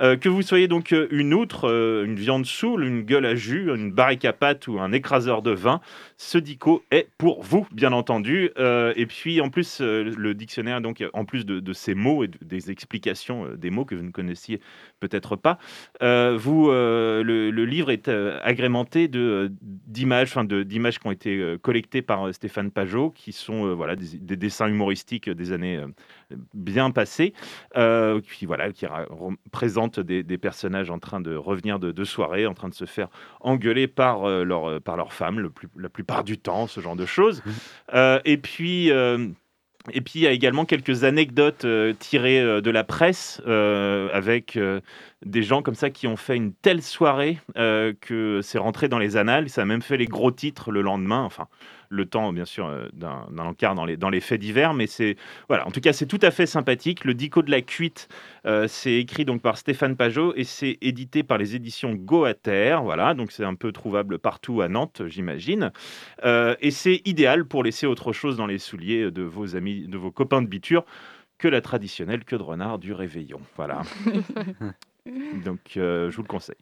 Euh, 0.00 0.16
que 0.16 0.28
vous 0.28 0.42
soyez 0.42 0.68
donc 0.68 0.94
une 1.10 1.34
outre, 1.34 1.68
une 2.04 2.14
viande 2.14 2.46
soule, 2.46 2.84
une 2.84 3.02
gueule 3.02 3.26
à 3.26 3.34
jus, 3.34 3.74
une 3.74 3.90
barrique 3.92 4.24
à 4.24 4.32
pâte 4.32 4.68
ou 4.68 4.78
un 4.78 4.92
écraseur 5.10 5.42
de 5.42 5.50
vin, 5.50 5.80
ce 6.20 6.36
dico 6.36 6.84
est 6.90 7.08
pour 7.16 7.42
vous, 7.42 7.66
bien 7.72 7.92
entendu. 7.92 8.50
Euh, 8.58 8.92
et 8.94 9.06
puis, 9.06 9.40
en 9.40 9.48
plus, 9.48 9.80
euh, 9.80 10.12
le 10.14 10.34
dictionnaire, 10.34 10.82
donc, 10.82 11.02
en 11.14 11.24
plus 11.24 11.46
de, 11.46 11.72
ces 11.72 11.94
mots 11.94 12.24
et 12.24 12.28
de- 12.28 12.36
des 12.42 12.70
explications 12.70 13.46
euh, 13.46 13.56
des 13.56 13.70
mots 13.70 13.86
que 13.86 13.94
vous 13.94 14.02
ne 14.02 14.10
connaissiez 14.10 14.60
peut-être 15.00 15.34
pas, 15.34 15.58
vous, 16.02 16.70
le, 16.70 17.64
livre 17.64 17.90
est 17.90 18.08
agrémenté 18.08 19.08
d'images, 19.08 20.28
enfin, 20.28 20.46
qui 20.46 21.06
ont 21.06 21.10
été 21.10 21.56
collectées 21.62 22.02
par 22.02 22.34
Stéphane 22.34 22.70
Pajot, 22.70 23.10
qui 23.10 23.32
sont 23.32 23.74
voilà, 23.74 23.96
des, 23.96 24.18
des 24.18 24.36
dessins 24.36 24.68
humoristiques 24.68 25.30
des 25.30 25.52
années 25.52 25.82
bien 26.52 26.90
passées, 26.90 27.32
qui, 27.74 28.44
voilà, 28.44 28.72
qui 28.72 28.84
présentent 29.50 30.00
des, 30.00 30.38
personnages 30.38 30.90
en 30.90 30.98
train 30.98 31.22
de 31.22 31.34
revenir 31.34 31.78
de, 31.78 32.04
soirée, 32.04 32.46
en 32.46 32.54
train 32.54 32.68
de 32.68 32.74
se 32.74 32.84
faire 32.84 33.08
engueuler 33.40 33.88
par, 33.88 34.28
leur, 34.28 34.82
par 34.82 34.98
leur 34.98 35.14
femme, 35.14 35.50
la 35.76 35.88
plupart 35.88 36.09
du 36.24 36.36
temps, 36.38 36.66
ce 36.66 36.80
genre 36.80 36.96
de 36.96 37.06
choses. 37.06 37.42
Euh, 37.94 38.20
et 38.24 38.36
puis. 38.36 38.90
euh, 38.90 39.28
et 39.92 40.02
puis 40.02 40.20
il 40.20 40.22
y 40.22 40.26
a 40.26 40.30
également 40.32 40.66
quelques 40.66 41.04
anecdotes 41.04 41.64
euh, 41.64 41.94
tirées 41.98 42.60
de 42.60 42.70
la 42.70 42.84
presse 42.84 43.40
avec 43.46 44.58
des 45.24 45.42
gens 45.42 45.60
comme 45.60 45.74
ça 45.74 45.90
qui 45.90 46.06
ont 46.06 46.16
fait 46.16 46.36
une 46.36 46.54
telle 46.54 46.82
soirée 46.82 47.38
euh, 47.58 47.92
que 48.00 48.40
c'est 48.42 48.58
rentré 48.58 48.88
dans 48.88 48.98
les 48.98 49.16
annales. 49.16 49.50
Ça 49.50 49.62
a 49.62 49.64
même 49.66 49.82
fait 49.82 49.98
les 49.98 50.06
gros 50.06 50.30
titres 50.30 50.72
le 50.72 50.80
lendemain. 50.80 51.22
Enfin, 51.22 51.46
le 51.90 52.06
temps, 52.06 52.32
bien 52.32 52.46
sûr, 52.46 52.66
euh, 52.66 52.88
d'un 52.92 53.26
encart 53.38 53.74
dans 53.74 53.84
les, 53.84 53.98
dans 53.98 54.08
les 54.08 54.20
faits 54.20 54.40
divers. 54.40 54.72
Mais 54.72 54.86
c'est. 54.86 55.16
Voilà, 55.48 55.66
en 55.66 55.70
tout 55.70 55.80
cas, 55.80 55.92
c'est 55.92 56.06
tout 56.06 56.20
à 56.22 56.30
fait 56.30 56.46
sympathique. 56.46 57.04
Le 57.04 57.12
Dico 57.12 57.42
de 57.42 57.50
la 57.50 57.60
cuite, 57.60 58.08
euh, 58.46 58.66
c'est 58.66 58.94
écrit 58.94 59.26
donc 59.26 59.42
par 59.42 59.58
Stéphane 59.58 59.94
Pajot 59.94 60.32
et 60.36 60.44
c'est 60.44 60.78
édité 60.80 61.22
par 61.22 61.36
les 61.36 61.54
éditions 61.54 61.92
Goater. 61.94 62.78
Voilà, 62.82 63.12
donc 63.12 63.30
c'est 63.30 63.44
un 63.44 63.54
peu 63.54 63.72
trouvable 63.72 64.18
partout 64.18 64.62
à 64.62 64.68
Nantes, 64.68 65.02
j'imagine. 65.06 65.70
Et 66.24 66.70
c'est 66.70 67.02
idéal 67.04 67.44
pour 67.44 67.62
laisser 67.62 67.86
autre 67.86 68.12
chose 68.12 68.36
dans 68.36 68.46
les 68.46 68.58
souliers 68.58 69.10
de 69.10 69.22
vos 69.22 69.56
amis, 69.56 69.86
de 69.86 69.98
vos 69.98 70.10
copains 70.10 70.42
de 70.42 70.46
biture 70.46 70.84
que 71.38 71.48
la 71.48 71.60
traditionnelle 71.60 72.24
queue 72.24 72.38
de 72.38 72.42
renard 72.42 72.78
du 72.78 72.92
réveillon. 72.92 73.40
Voilà. 73.56 73.82
Donc, 75.44 75.76
euh, 75.76 76.10
je 76.10 76.16
vous 76.16 76.22
le 76.22 76.28
conseille. 76.28 76.56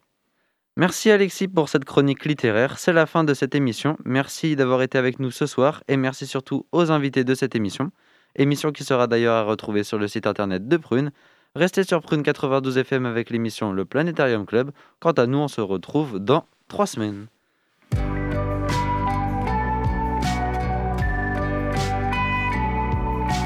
Merci 0.77 1.11
Alexis 1.11 1.47
pour 1.47 1.67
cette 1.67 1.83
chronique 1.83 2.25
littéraire. 2.25 2.79
C'est 2.79 2.93
la 2.93 3.05
fin 3.05 3.23
de 3.23 3.33
cette 3.33 3.53
émission. 3.53 3.97
Merci 4.05 4.55
d'avoir 4.55 4.81
été 4.81 4.97
avec 4.97 5.19
nous 5.19 5.31
ce 5.31 5.45
soir 5.45 5.83
et 5.87 5.97
merci 5.97 6.25
surtout 6.25 6.65
aux 6.71 6.91
invités 6.91 7.23
de 7.23 7.35
cette 7.35 7.55
émission. 7.55 7.91
Émission 8.35 8.71
qui 8.71 8.83
sera 8.83 9.07
d'ailleurs 9.07 9.35
à 9.35 9.43
retrouver 9.43 9.83
sur 9.83 9.97
le 9.97 10.07
site 10.07 10.25
internet 10.25 10.67
de 10.67 10.77
Prune. 10.77 11.11
Restez 11.55 11.83
sur 11.83 12.01
Prune 12.01 12.23
92 12.23 12.77
FM 12.77 13.05
avec 13.05 13.29
l'émission 13.29 13.73
Le 13.73 13.83
Planétarium 13.83 14.45
Club. 14.45 14.71
Quant 14.99 15.11
à 15.11 15.25
nous, 15.25 15.39
on 15.39 15.47
se 15.47 15.61
retrouve 15.61 16.19
dans 16.19 16.45
trois 16.67 16.85
semaines. 16.85 17.25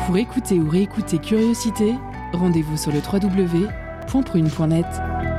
Pour 0.06 0.18
écouter 0.18 0.60
ou 0.60 0.70
réécouter 0.70 1.18
Curiosité, 1.18 1.96
rendez-vous 2.34 2.78
sur 2.78 2.92
le 2.92 3.00
www.prune.net. 4.08 5.33